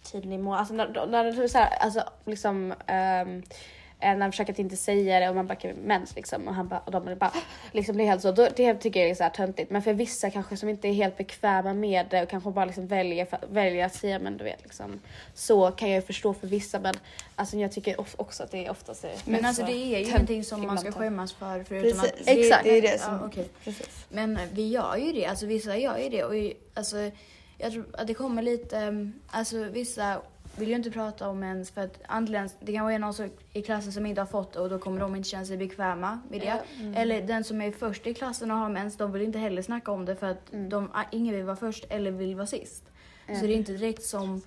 tiden 0.03 0.33
i 0.33 0.37
månaden, 0.37 0.59
alltså 0.59 0.73
när, 0.73 1.07
när 1.07 1.23
det 1.23 1.43
är 1.43 1.47
så 1.47 1.57
här, 1.57 1.77
alltså 1.77 2.03
liksom 2.25 2.71
eh, 2.71 3.53
när 3.99 4.19
de 4.19 4.31
försöker 4.31 4.53
att 4.53 4.59
inte 4.59 4.77
säga 4.77 5.19
det 5.19 5.29
och 5.29 5.35
man 5.35 5.47
bara 5.47 5.57
mens 5.83 6.15
liksom 6.15 6.47
och 6.47 6.55
han 6.55 6.67
bara, 6.67 6.79
och 6.79 6.91
de 6.91 7.15
bara 7.15 7.33
liksom 7.71 7.95
blir 7.95 8.05
helt 8.05 8.21
så. 8.21 8.31
Då, 8.31 8.47
det 8.55 8.73
tycker 8.73 8.99
jag 8.99 9.09
är 9.09 9.15
så 9.15 9.23
här 9.23 9.29
töntigt. 9.29 9.71
Men 9.71 9.81
för 9.81 9.93
vissa 9.93 10.29
kanske 10.29 10.57
som 10.57 10.69
inte 10.69 10.87
är 10.87 10.93
helt 10.93 11.17
bekväma 11.17 11.73
med 11.73 12.05
det 12.09 12.23
och 12.23 12.29
kanske 12.29 12.51
bara 12.51 12.65
liksom 12.65 12.87
väljer, 12.87 13.27
väljer 13.49 13.85
att 13.85 13.95
säga 13.95 14.19
men 14.19 14.37
du 14.37 14.43
vet 14.43 14.63
liksom 14.63 14.99
så 15.33 15.71
kan 15.71 15.89
jag 15.89 15.95
ju 15.95 16.01
förstå 16.01 16.33
för 16.33 16.47
vissa 16.47 16.79
men 16.79 16.95
alltså 17.35 17.57
jag 17.57 17.71
tycker 17.71 18.21
också 18.21 18.43
att 18.43 18.51
det 18.51 18.69
oftast 18.69 19.03
är 19.03 19.13
Men 19.25 19.45
alltså 19.45 19.61
så 19.61 19.67
det 19.67 19.73
är 19.73 19.99
ju 19.99 20.05
ingenting 20.05 20.43
som 20.43 20.67
man 20.67 20.77
ska 20.77 20.91
skämmas 20.91 21.33
för 21.33 21.63
förutom 21.63 22.01
Precis. 22.01 22.21
att... 22.21 22.27
Exakt. 22.27 22.63
Det 22.63 22.77
är 22.77 22.81
det 22.81 23.01
som... 23.01 23.13
Ja, 23.13 23.25
okej. 23.25 23.49
Precis. 23.63 24.05
Men 24.09 24.39
vi 24.53 24.67
gör 24.67 24.97
ju 24.97 25.11
det, 25.11 25.25
alltså 25.25 25.45
vissa 25.45 25.77
gör 25.77 25.97
ju 25.97 26.09
det 26.09 26.23
och 26.23 26.33
alltså 26.73 27.11
jag 27.57 27.71
tror 27.71 27.85
att 27.93 28.07
det 28.07 28.13
kommer 28.13 28.41
lite, 28.41 29.11
alltså 29.27 29.63
vissa 29.63 30.21
vill 30.57 30.69
ju 30.69 30.75
inte 30.75 30.91
prata 30.91 31.29
om 31.29 31.43
ens 31.43 31.71
för 31.71 31.81
att 31.81 31.99
antingen 32.05 32.49
det 32.59 32.73
kan 32.73 32.85
vara 32.85 32.97
någon 32.97 33.13
som- 33.13 33.29
i 33.53 33.61
klassen 33.61 33.91
som 33.91 34.05
inte 34.05 34.21
har 34.21 34.25
fått 34.25 34.53
det 34.53 34.59
och 34.59 34.69
då 34.69 34.79
kommer 34.79 34.99
de 34.99 35.15
inte 35.15 35.29
känna 35.29 35.45
sig 35.45 35.57
bekväma 35.57 36.19
med 36.29 36.41
det. 36.41 36.61
Eller 36.95 37.21
den 37.21 37.43
som 37.43 37.61
är 37.61 37.71
först 37.71 38.07
i 38.07 38.13
klassen 38.13 38.51
och 38.51 38.57
har 38.57 38.69
mens, 38.69 38.97
de 38.97 39.11
vill 39.11 39.21
inte 39.21 39.39
heller 39.39 39.61
snacka 39.61 39.91
om 39.91 40.05
det 40.05 40.15
för 40.15 40.27
att 40.27 40.51
de, 40.51 40.89
ingen 41.11 41.35
vill 41.35 41.43
vara 41.43 41.55
först 41.55 41.85
eller 41.89 42.11
vill 42.11 42.35
vara 42.35 42.47
sist. 42.47 42.83
Så 43.27 43.33
det 43.45 43.53
är 43.53 43.57
inte 43.57 43.71
direkt 43.71 44.03
som 44.03 44.41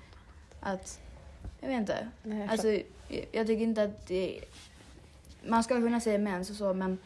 att, 0.60 1.00
jag 1.60 1.68
vet 1.68 1.78
inte. 1.78 2.08
Nej, 2.22 2.38
jag 2.38 2.50
Alltså 2.50 2.68
jag, 3.32 3.46
tycker 3.46 3.62
inte 3.64 3.82
att 3.82 4.06
det, 4.06 4.40
man 5.46 5.64
ska 5.64 5.74
kunna 5.74 6.00
säga 6.00 6.18
mens 6.18 6.50
och 6.50 6.56
så 6.56 6.74
men 6.74 6.98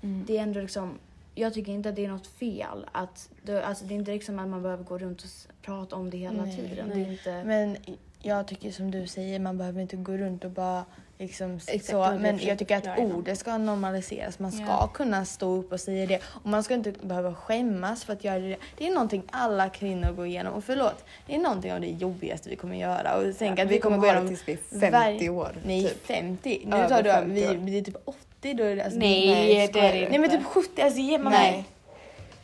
det 0.00 0.38
är 0.38 0.42
ändå 0.42 0.60
liksom, 0.60 0.98
jag 1.34 1.54
tycker 1.54 1.72
inte 1.72 1.88
att 1.88 1.96
det 1.96 2.04
är 2.04 2.08
något 2.08 2.26
fel 2.26 2.86
att, 2.92 3.28
det, 3.42 3.64
alltså 3.66 3.84
det 3.84 3.94
är 3.94 3.96
inte 3.96 4.10
liksom 4.12 4.38
att 4.38 4.48
man 4.48 4.62
behöver 4.62 4.84
gå 4.84 4.98
runt 4.98 5.22
och 5.22 5.28
prata 5.62 5.96
om 5.96 6.10
det 6.10 6.16
hela 6.16 6.44
Nej, 6.44 6.56
tiden. 6.56 6.88
nej. 6.88 6.98
Det 6.98 7.08
är 7.08 7.12
inte, 7.12 7.44
Men 7.44 7.76
jag 8.22 8.46
tycker 8.46 8.70
som 8.70 8.90
du 8.90 9.06
säger, 9.06 9.38
man 9.38 9.58
behöver 9.58 9.80
inte 9.80 9.96
gå 9.96 10.12
runt 10.12 10.44
och 10.44 10.50
bara 10.50 10.84
liksom 11.18 11.54
Exakt, 11.54 11.72
det 11.78 11.84
så. 11.86 12.10
det 12.10 12.18
Men 12.18 12.38
jag 12.38 12.58
tycker 12.58 12.76
att 12.76 12.98
ordet 12.98 13.38
ska 13.38 13.58
normaliseras. 13.58 14.38
Man 14.38 14.52
ska 14.52 14.64
Ja. 14.64 14.90
kunna 14.94 15.24
stå 15.24 15.56
upp 15.56 15.72
och 15.72 15.80
säga 15.80 16.06
det. 16.06 16.20
Och 16.24 16.46
man 16.46 16.62
ska 16.62 16.74
inte 16.74 16.92
behöva 17.02 17.34
skämmas 17.34 18.04
för 18.04 18.12
att 18.12 18.24
göra 18.24 18.38
det. 18.38 18.56
Det 18.78 18.86
är 18.86 18.90
någonting 18.94 19.22
alla 19.30 19.68
kvinnor 19.68 20.12
går 20.12 20.26
igenom. 20.26 20.52
Och 20.54 20.64
förlåt, 20.64 21.04
det 21.26 21.34
är 21.34 21.38
någonting 21.38 21.72
av 21.72 21.80
det 21.80 21.86
jobbigaste 21.90 22.48
vi 22.50 22.56
kommer 22.56 22.76
göra. 22.76 23.16
Och 23.16 23.24
tänk 23.38 23.58
att 23.58 23.68
vi 23.68 23.78
kommer 23.78 23.96
gå 23.98 24.06
ha 24.06 24.12
det 24.12 24.18
igenom... 24.18 24.28
tills 24.28 24.48
vi 24.48 24.52
är 24.52 24.80
50 24.80 24.90
varje- 24.90 25.28
år. 25.28 25.52
Nej, 25.64 25.82
typ. 25.88 26.06
50. 26.06 26.62
Nu 26.64 26.70
tar 26.88 27.02
du 27.02 27.10
50 27.10 27.30
vi, 27.34 27.56
vi 27.70 27.78
är 27.78 27.82
typ 27.82 27.96
80 28.04 28.54
då 28.54 28.64
är 28.64 28.76
det 28.76 28.84
alltså, 28.84 28.98
Nej, 28.98 29.30
nej, 29.30 29.68
det 29.72 29.80
är 29.80 29.92
det 29.92 30.00
nej 30.00 30.18
men 30.18 30.24
inte. 30.24 30.36
typ 30.36 30.46
70. 30.46 30.82
Alltså 30.82 31.00
ge 31.00 31.18
mig 31.18 31.32
Nej. 31.32 31.64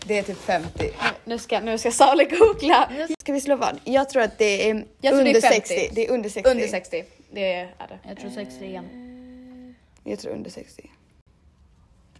Det 0.05 0.19
är 0.19 0.23
typ 0.23 0.39
50. 0.39 0.91
Nu 1.25 1.39
ska, 1.39 1.61
nu 1.61 1.79
ska 1.79 1.91
Sali 1.91 2.25
googla. 2.25 2.91
Ska 3.21 3.33
vi 3.33 3.41
slå 3.41 3.57
vad? 3.57 3.81
Jag 3.85 4.09
tror 4.09 4.23
att 4.23 4.39
det 4.39 4.71
är 4.71 4.87
Jag 5.01 5.15
tror 5.15 5.25
det 5.25 5.31
är 5.31 5.35
under 5.37 5.41
50. 5.41 5.67
60. 5.69 5.91
Det 5.95 6.07
är 6.07 6.11
under 6.11 6.29
60. 6.31 6.51
Under 6.51 6.69
60. 6.69 7.05
Det 7.31 7.53
är 7.53 7.65
det. 7.89 7.99
jag 8.09 8.19
tror 8.21 8.31
60 8.31 8.65
igen. 8.65 9.75
Jag 10.05 10.19
tror 10.19 10.33
under 10.33 10.51
60. 10.51 10.91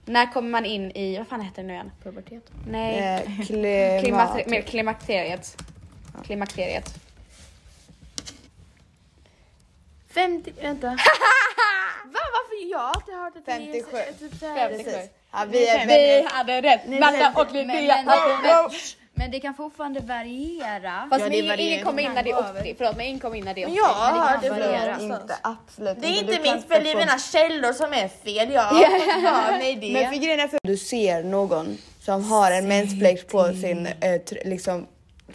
När 0.05 0.33
kommer 0.33 0.49
man 0.51 0.65
in 0.67 0.91
i, 0.91 1.19
vad 1.19 1.29
fan 1.29 1.41
heter 1.41 1.63
det 1.63 1.69
nu 1.69 1.73
igen? 1.75 1.91
Pubertet. 2.03 2.43
Nej. 2.69 2.99
Eh, 2.99 3.47
klimat. 4.03 4.47
med 4.47 4.67
klimakteriet. 4.67 5.57
Klimakteriet. 6.25 6.95
50, 10.11 10.53
vänta. 10.61 10.87
Va? 12.05 12.21
Varför? 12.33 12.71
Jag 12.71 12.79
har 12.79 12.89
alltid 12.89 13.15
hört 13.15 13.37
att 13.37 13.47
det 13.47 13.53
57. 13.53 13.97
är 13.97 14.13
typ 14.13 14.39
så 14.41 14.47
här- 14.47 14.69
57. 14.69 14.91
Ja, 15.33 15.45
vi 15.51 15.69
är 15.69 15.81
Vi 15.81 15.87
väldigt... 15.87 16.33
hade 16.33 16.63
rätt! 16.63 16.81
Men- 16.87 17.03
och 17.35 17.47
Men, 17.53 17.67
Linnea. 17.67 17.97
men, 17.97 18.07
men, 18.43 18.71
men 19.15 19.31
det 19.31 19.41
kan 19.41 19.55
fortfarande 19.55 20.01
variera. 20.01 21.07
Fast 21.11 21.23
Ja, 21.25 21.29
det 21.29 21.37
ingen, 21.37 21.49
varierar. 21.49 21.73
ingen 21.73 21.85
kommer 21.85 22.03
in 22.03 22.13
när 22.15 22.23
det 22.23 22.31
är 22.31 22.37
över. 22.37 22.61
80. 22.61 22.75
Förlåt 22.79 22.97
men 22.97 23.07
ingen 23.07 23.21
kommer 23.21 23.37
in 23.37 23.45
när 23.45 23.55
det 23.55 23.63
är 23.63 23.67
80. 23.67 23.75
Men 23.75 23.85
jag 23.85 24.15
Men 24.15 24.41
det 24.43 24.49
kan 24.49 24.59
det 24.59 24.67
variera. 24.67 24.97
någonstans. 24.99 25.23
Inte, 25.23 25.37
absolut 25.43 26.01
Det 26.01 26.07
är 26.07 26.21
inte 26.21 26.37
kan 26.37 26.43
mitt 26.57 26.69
fel, 26.69 26.85
det 26.85 26.91
är 26.91 26.93
få- 26.93 26.99
mina 26.99 27.19
källor 27.19 27.73
som 27.73 27.93
är 27.93 28.09
fel. 28.09 28.53
Jag 28.53 28.63
har 28.63 29.53
för 29.53 29.59
mig 29.59 29.75
det. 29.77 29.93
Men 29.93 30.13
för 30.13 30.19
grejen 30.19 30.41
är 30.41 30.49
för 30.49 30.59
du 30.63 30.77
ser 30.77 31.23
någon 31.23 31.79
som 32.01 32.25
har 32.25 32.51
en 32.53 32.69
mensfläck 32.69 33.29
på 33.29 33.45
sin, 33.53 33.87
eh, 33.87 34.21
liksom, 34.45 34.87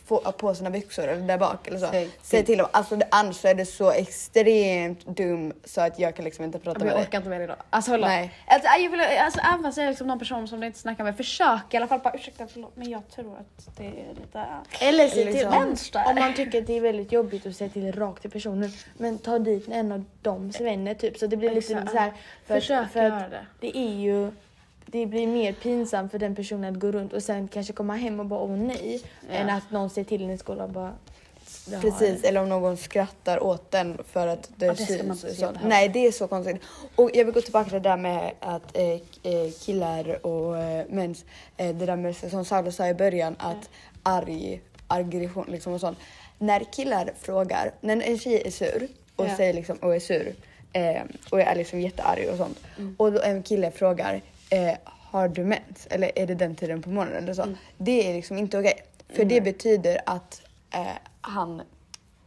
på, 0.07 0.17
på 0.17 0.55
sina 0.55 0.69
byxor 0.69 1.07
eller 1.07 1.21
där 1.27 1.37
bak 1.37 1.67
eller 1.67 1.79
så. 1.79 1.87
Säg 1.87 2.09
Säg 2.21 2.45
till 2.45 2.57
dem. 2.57 2.67
Alltså 2.71 2.99
annars 3.11 3.45
är 3.45 3.55
det 3.55 3.65
så 3.65 3.91
extremt 3.91 5.05
dum 5.05 5.53
så 5.63 5.81
att 5.81 5.99
jag 5.99 6.15
kan 6.15 6.25
liksom 6.25 6.45
inte 6.45 6.59
prata 6.59 6.79
med 6.79 6.87
jag 6.87 6.97
dig. 6.97 7.03
orkar 7.03 7.17
inte 7.17 7.29
med 7.29 7.39
det 7.39 7.43
idag. 7.43 7.55
Alltså 7.69 7.91
förlåt. 7.91 8.07
Nej. 8.07 8.33
Alltså, 8.47 8.67
jag 8.79 8.89
vill, 8.89 9.01
alltså 9.01 9.39
även 9.39 9.63
fast 9.63 9.77
jag 9.77 9.85
är 9.85 9.89
liksom 9.89 10.07
någon 10.07 10.19
person 10.19 10.47
som 10.47 10.59
du 10.59 10.67
inte 10.67 10.79
snackar 10.79 11.03
med, 11.03 11.17
försök 11.17 11.73
i 11.73 11.77
alla 11.77 11.87
fall 11.87 11.99
bara 11.99 12.13
ursäkta 12.13 12.47
förlåt 12.47 12.75
men 12.75 12.89
jag 12.89 13.07
tror 13.09 13.37
att 13.37 13.77
det 13.77 13.85
är 13.85 14.13
lite... 14.21 14.45
Eller 14.81 15.07
se 15.07 15.13
till, 15.15 15.25
liksom- 15.25 15.53
om, 15.53 15.59
Vänster. 15.65 16.03
om 16.07 16.15
man 16.15 16.33
tycker 16.33 16.61
att 16.61 16.67
det 16.67 16.77
är 16.77 16.81
väldigt 16.81 17.11
jobbigt 17.11 17.45
att 17.45 17.55
säga 17.55 17.69
till 17.69 17.91
rakt 17.91 18.21
till 18.21 18.31
personen. 18.31 18.71
Men 18.97 19.17
ta 19.17 19.39
dit 19.39 19.67
en 19.71 19.91
av 19.91 20.03
dems 20.21 20.61
vänner 20.61 20.93
typ 20.93 21.17
så 21.17 21.27
det 21.27 21.37
blir 21.37 21.49
lite 21.49 21.73
Exakt. 21.73 21.91
så 21.91 21.97
här. 21.97 22.13
För, 22.45 22.53
Försök 22.55 22.85
att, 22.85 22.91
för 22.91 23.03
göra 23.03 23.29
det. 23.29 23.45
det 23.59 23.77
är 23.77 23.93
ju 23.95 24.31
det 24.85 25.05
blir 25.05 25.27
mer 25.27 25.53
pinsamt 25.53 26.11
för 26.11 26.19
den 26.19 26.35
personen 26.35 26.73
att 26.73 26.79
gå 26.79 26.91
runt 26.91 27.13
och 27.13 27.23
sen 27.23 27.47
kanske 27.47 27.73
komma 27.73 27.95
hem 27.95 28.19
och 28.19 28.25
bara 28.25 28.39
åh 28.39 28.51
nej. 28.57 29.01
Ja. 29.29 29.33
Än 29.35 29.49
att 29.49 29.71
någon 29.71 29.89
säger 29.89 30.05
till 30.05 30.23
en 30.23 30.29
i 30.29 30.37
skolan 30.37 30.61
och 30.67 30.69
bara 30.73 30.93
"Det 31.65 31.81
Precis, 31.81 32.19
jag." 32.23 32.29
eller 32.29 32.41
om 32.41 32.49
någon 32.49 32.77
skrattar 32.77 33.43
åt 33.43 33.71
den 33.71 33.97
för 34.11 34.27
att 34.27 34.49
det, 34.55 34.65
Ja, 34.65 34.73
det 34.73 34.85
syns. 34.85 35.39
göra. 35.39 35.57
Nej, 35.65 35.89
det 35.89 36.07
är 36.07 36.11
så 36.11 36.27
konstigt. 36.27 36.61
Och 36.95 37.09
jag 37.13 37.25
vill 37.25 37.33
gå 37.33 37.41
tillbaka 37.41 37.63
till 37.69 37.73
det 37.83 37.89
där 37.89 37.97
med 37.97 38.31
att 38.39 38.77
eh, 38.77 38.83
eh, 39.33 39.51
killar 39.65 40.25
och 40.25 40.57
eh, 40.57 40.85
mens, 40.89 41.25
eh, 41.57 41.75
det 41.75 41.85
där 41.85 41.95
med 41.95 42.15
som 42.15 42.45
Saula 42.45 42.71
sa 42.71 42.87
i 42.87 42.93
början 42.93 43.35
att 43.39 43.69
arg, 44.03 44.61
aggression 44.87 45.45
liksom 45.47 45.73
och 45.73 45.79
sånt. 45.79 45.97
När 46.39 46.59
killar 46.73 47.11
frågar, 47.21 47.71
när 47.81 48.01
en 48.01 48.17
tjej 48.19 48.41
är 48.45 48.51
sur 48.51 48.87
och 49.15 49.25
Ja. 49.25 49.37
säger 49.37 49.53
liksom 49.53 49.77
och 49.77 49.95
är 49.95 49.99
sur 49.99 50.35
eh, 50.73 51.01
och 51.31 51.41
är 51.41 51.55
liksom 51.55 51.79
jättearg 51.81 52.29
och 52.31 52.37
sånt 52.37 52.59
Mm. 52.77 52.95
och 52.99 53.11
då 53.11 53.21
en 53.21 53.43
kille 53.43 53.71
frågar 53.71 54.21
eh, 54.53 54.77
har 54.85 55.27
du 55.27 55.43
mens 55.43 55.87
eller 55.89 56.19
är 56.19 56.27
det 56.27 56.35
den 56.35 56.55
tiden 56.55 56.81
på 56.81 56.89
morgonen 56.89 57.23
eller 57.23 57.33
så. 57.33 57.41
Mm. 57.41 57.57
Det 57.77 58.09
är 58.09 58.13
liksom 58.13 58.37
inte 58.37 58.59
okej. 58.59 58.83
För 59.09 59.25
det 59.25 59.41
betyder 59.41 59.97
att 60.05 60.41
eh, 60.73 60.87
han 61.21 61.61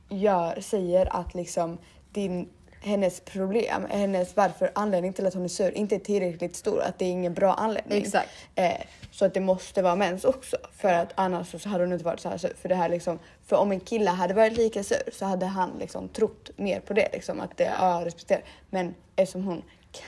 gör, 0.08 0.60
säger 0.60 1.16
att 1.16 1.34
liksom 1.34 1.78
din, 2.12 2.48
hennes 2.80 3.20
problem, 3.20 3.86
hennes 3.90 4.36
varför 4.36 4.70
anledning 4.74 5.12
till 5.12 5.26
att 5.26 5.34
hon 5.34 5.44
är 5.44 5.48
sur 5.48 5.70
inte 5.70 5.94
är 5.94 5.98
tillräckligt 5.98 6.56
stor, 6.56 6.80
att 6.80 6.98
det 6.98 7.04
är 7.04 7.10
ingen 7.10 7.34
bra 7.34 7.54
anledning. 7.54 8.02
Exakt. 8.02 8.30
Eh, 8.54 8.80
så 9.10 9.24
att 9.24 9.34
det 9.34 9.40
måste 9.40 9.82
vara 9.82 9.96
mens 9.96 10.24
också 10.24 10.56
för 10.72 10.92
att 10.92 11.12
annars 11.14 11.62
så 11.62 11.68
hade 11.68 11.84
hon 11.84 11.92
inte 11.92 12.04
varit 12.04 12.20
så 12.20 12.28
här 12.28 12.38
sur. 12.38 12.52
För 12.60 12.68
det 12.68 12.74
här 12.74 12.88
liksom, 12.88 13.18
för 13.46 13.56
om 13.56 13.72
en 13.72 13.80
kille 13.80 14.10
hade 14.10 14.34
varit 14.34 14.56
lika 14.56 14.82
sur 14.82 15.10
så 15.12 15.24
hade 15.24 15.46
han 15.46 15.70
liksom 15.80 16.08
trott 16.08 16.50
mer 16.56 16.80
på 16.80 16.92
det 16.92 17.08
liksom 17.12 17.40
att 17.40 17.56
det, 17.56 17.72
ja, 17.80 17.98
jag 17.98 18.06
respekterar. 18.06 18.42
Men 18.70 18.94
eftersom 19.16 19.44
hon 19.44 19.62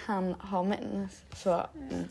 kan 0.07 0.33
ha 0.33 0.63
mens 0.63 1.23
så 1.37 1.51
mm. 1.51 2.05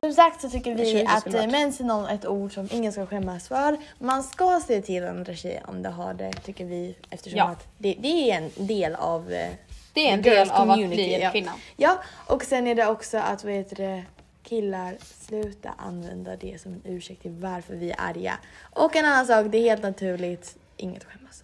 Som 0.00 0.12
sagt 0.12 0.40
så 0.40 0.50
tycker 0.50 0.74
vi 0.74 1.06
att 1.06 1.34
eh, 1.34 1.46
mens 1.46 1.80
är 1.80 1.84
någon, 1.84 2.08
ett 2.08 2.26
ord 2.26 2.54
som 2.54 2.68
ingen 2.72 2.92
ska 2.92 3.06
skämmas 3.06 3.48
för. 3.48 3.76
Man 3.98 4.22
ska 4.22 4.60
se 4.66 4.82
till 4.82 5.04
andra 5.04 5.34
tjejer 5.34 5.62
om 5.66 5.82
de 5.82 5.88
har 5.88 6.14
det 6.14 6.32
tycker 6.32 6.64
vi 6.64 6.96
eftersom 7.10 7.38
Ja. 7.38 7.44
att 7.44 7.68
det, 7.78 7.96
det 7.98 8.30
är 8.30 8.36
en 8.36 8.66
del 8.66 8.94
av 8.94 9.32
eh, 9.32 9.50
Det 9.92 10.08
är 10.08 10.12
en 10.12 10.22
girls 10.22 10.24
del 10.24 10.50
av 10.50 10.70
att 10.70 10.76
community, 10.76 10.94
bli 10.94 11.14
en 11.14 11.20
ja. 11.20 11.30
kvinna. 11.30 11.52
Ja, 11.76 11.98
och 12.26 12.42
sen 12.42 12.66
är 12.66 12.74
det 12.74 12.86
också 12.86 13.18
att 13.18 13.44
vad 13.44 13.52
heter 13.52 13.76
det, 13.76 14.04
killar 14.42 14.96
sluta 15.00 15.74
använda 15.78 16.36
det 16.36 16.60
som 16.60 16.72
en 16.72 16.82
ursäkt 16.84 17.22
till 17.22 17.30
varför 17.30 17.74
vi 17.74 17.90
är 17.90 18.00
arga. 18.00 18.38
Och 18.72 18.96
en 18.96 19.04
annan 19.04 19.26
sak, 19.26 19.46
det 19.50 19.58
är 19.58 19.62
helt 19.62 19.82
naturligt, 19.82 20.56
inget 20.76 21.02
att 21.02 21.08
skämmas. 21.08 21.42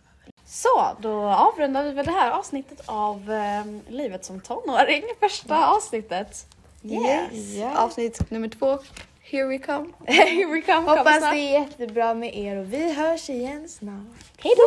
Så, 0.52 0.96
då 1.00 1.12
avrundar 1.22 1.82
vi 1.82 1.92
väl 1.92 2.06
det 2.06 2.12
här 2.12 2.30
avsnittet 2.30 2.82
av 2.86 3.30
ehm, 3.30 3.80
Livet 3.88 4.24
som 4.24 4.40
tonåring. 4.40 5.02
Första 5.20 5.66
avsnittet. 5.66 6.46
yes. 6.82 7.76
Avsnitt 7.76 8.30
nummer 8.30 8.48
två. 8.48 8.78
Here 9.20 9.46
we 9.46 9.58
come. 9.58 9.88
Here 10.06 10.46
we 10.46 10.60
come. 10.60 10.80
Hoppas 10.80 11.18
snart. 11.18 11.34
det 11.34 11.38
är 11.38 11.60
jättebra 11.60 12.14
med 12.14 12.36
er 12.36 12.56
och 12.56 12.72
vi 12.72 12.92
hörs 12.92 13.30
igen 13.30 13.68
snart. 13.68 14.06
Hej 14.38 14.54
då! 14.56 14.62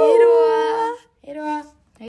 Hej 1.21 1.35
då! 1.35 1.61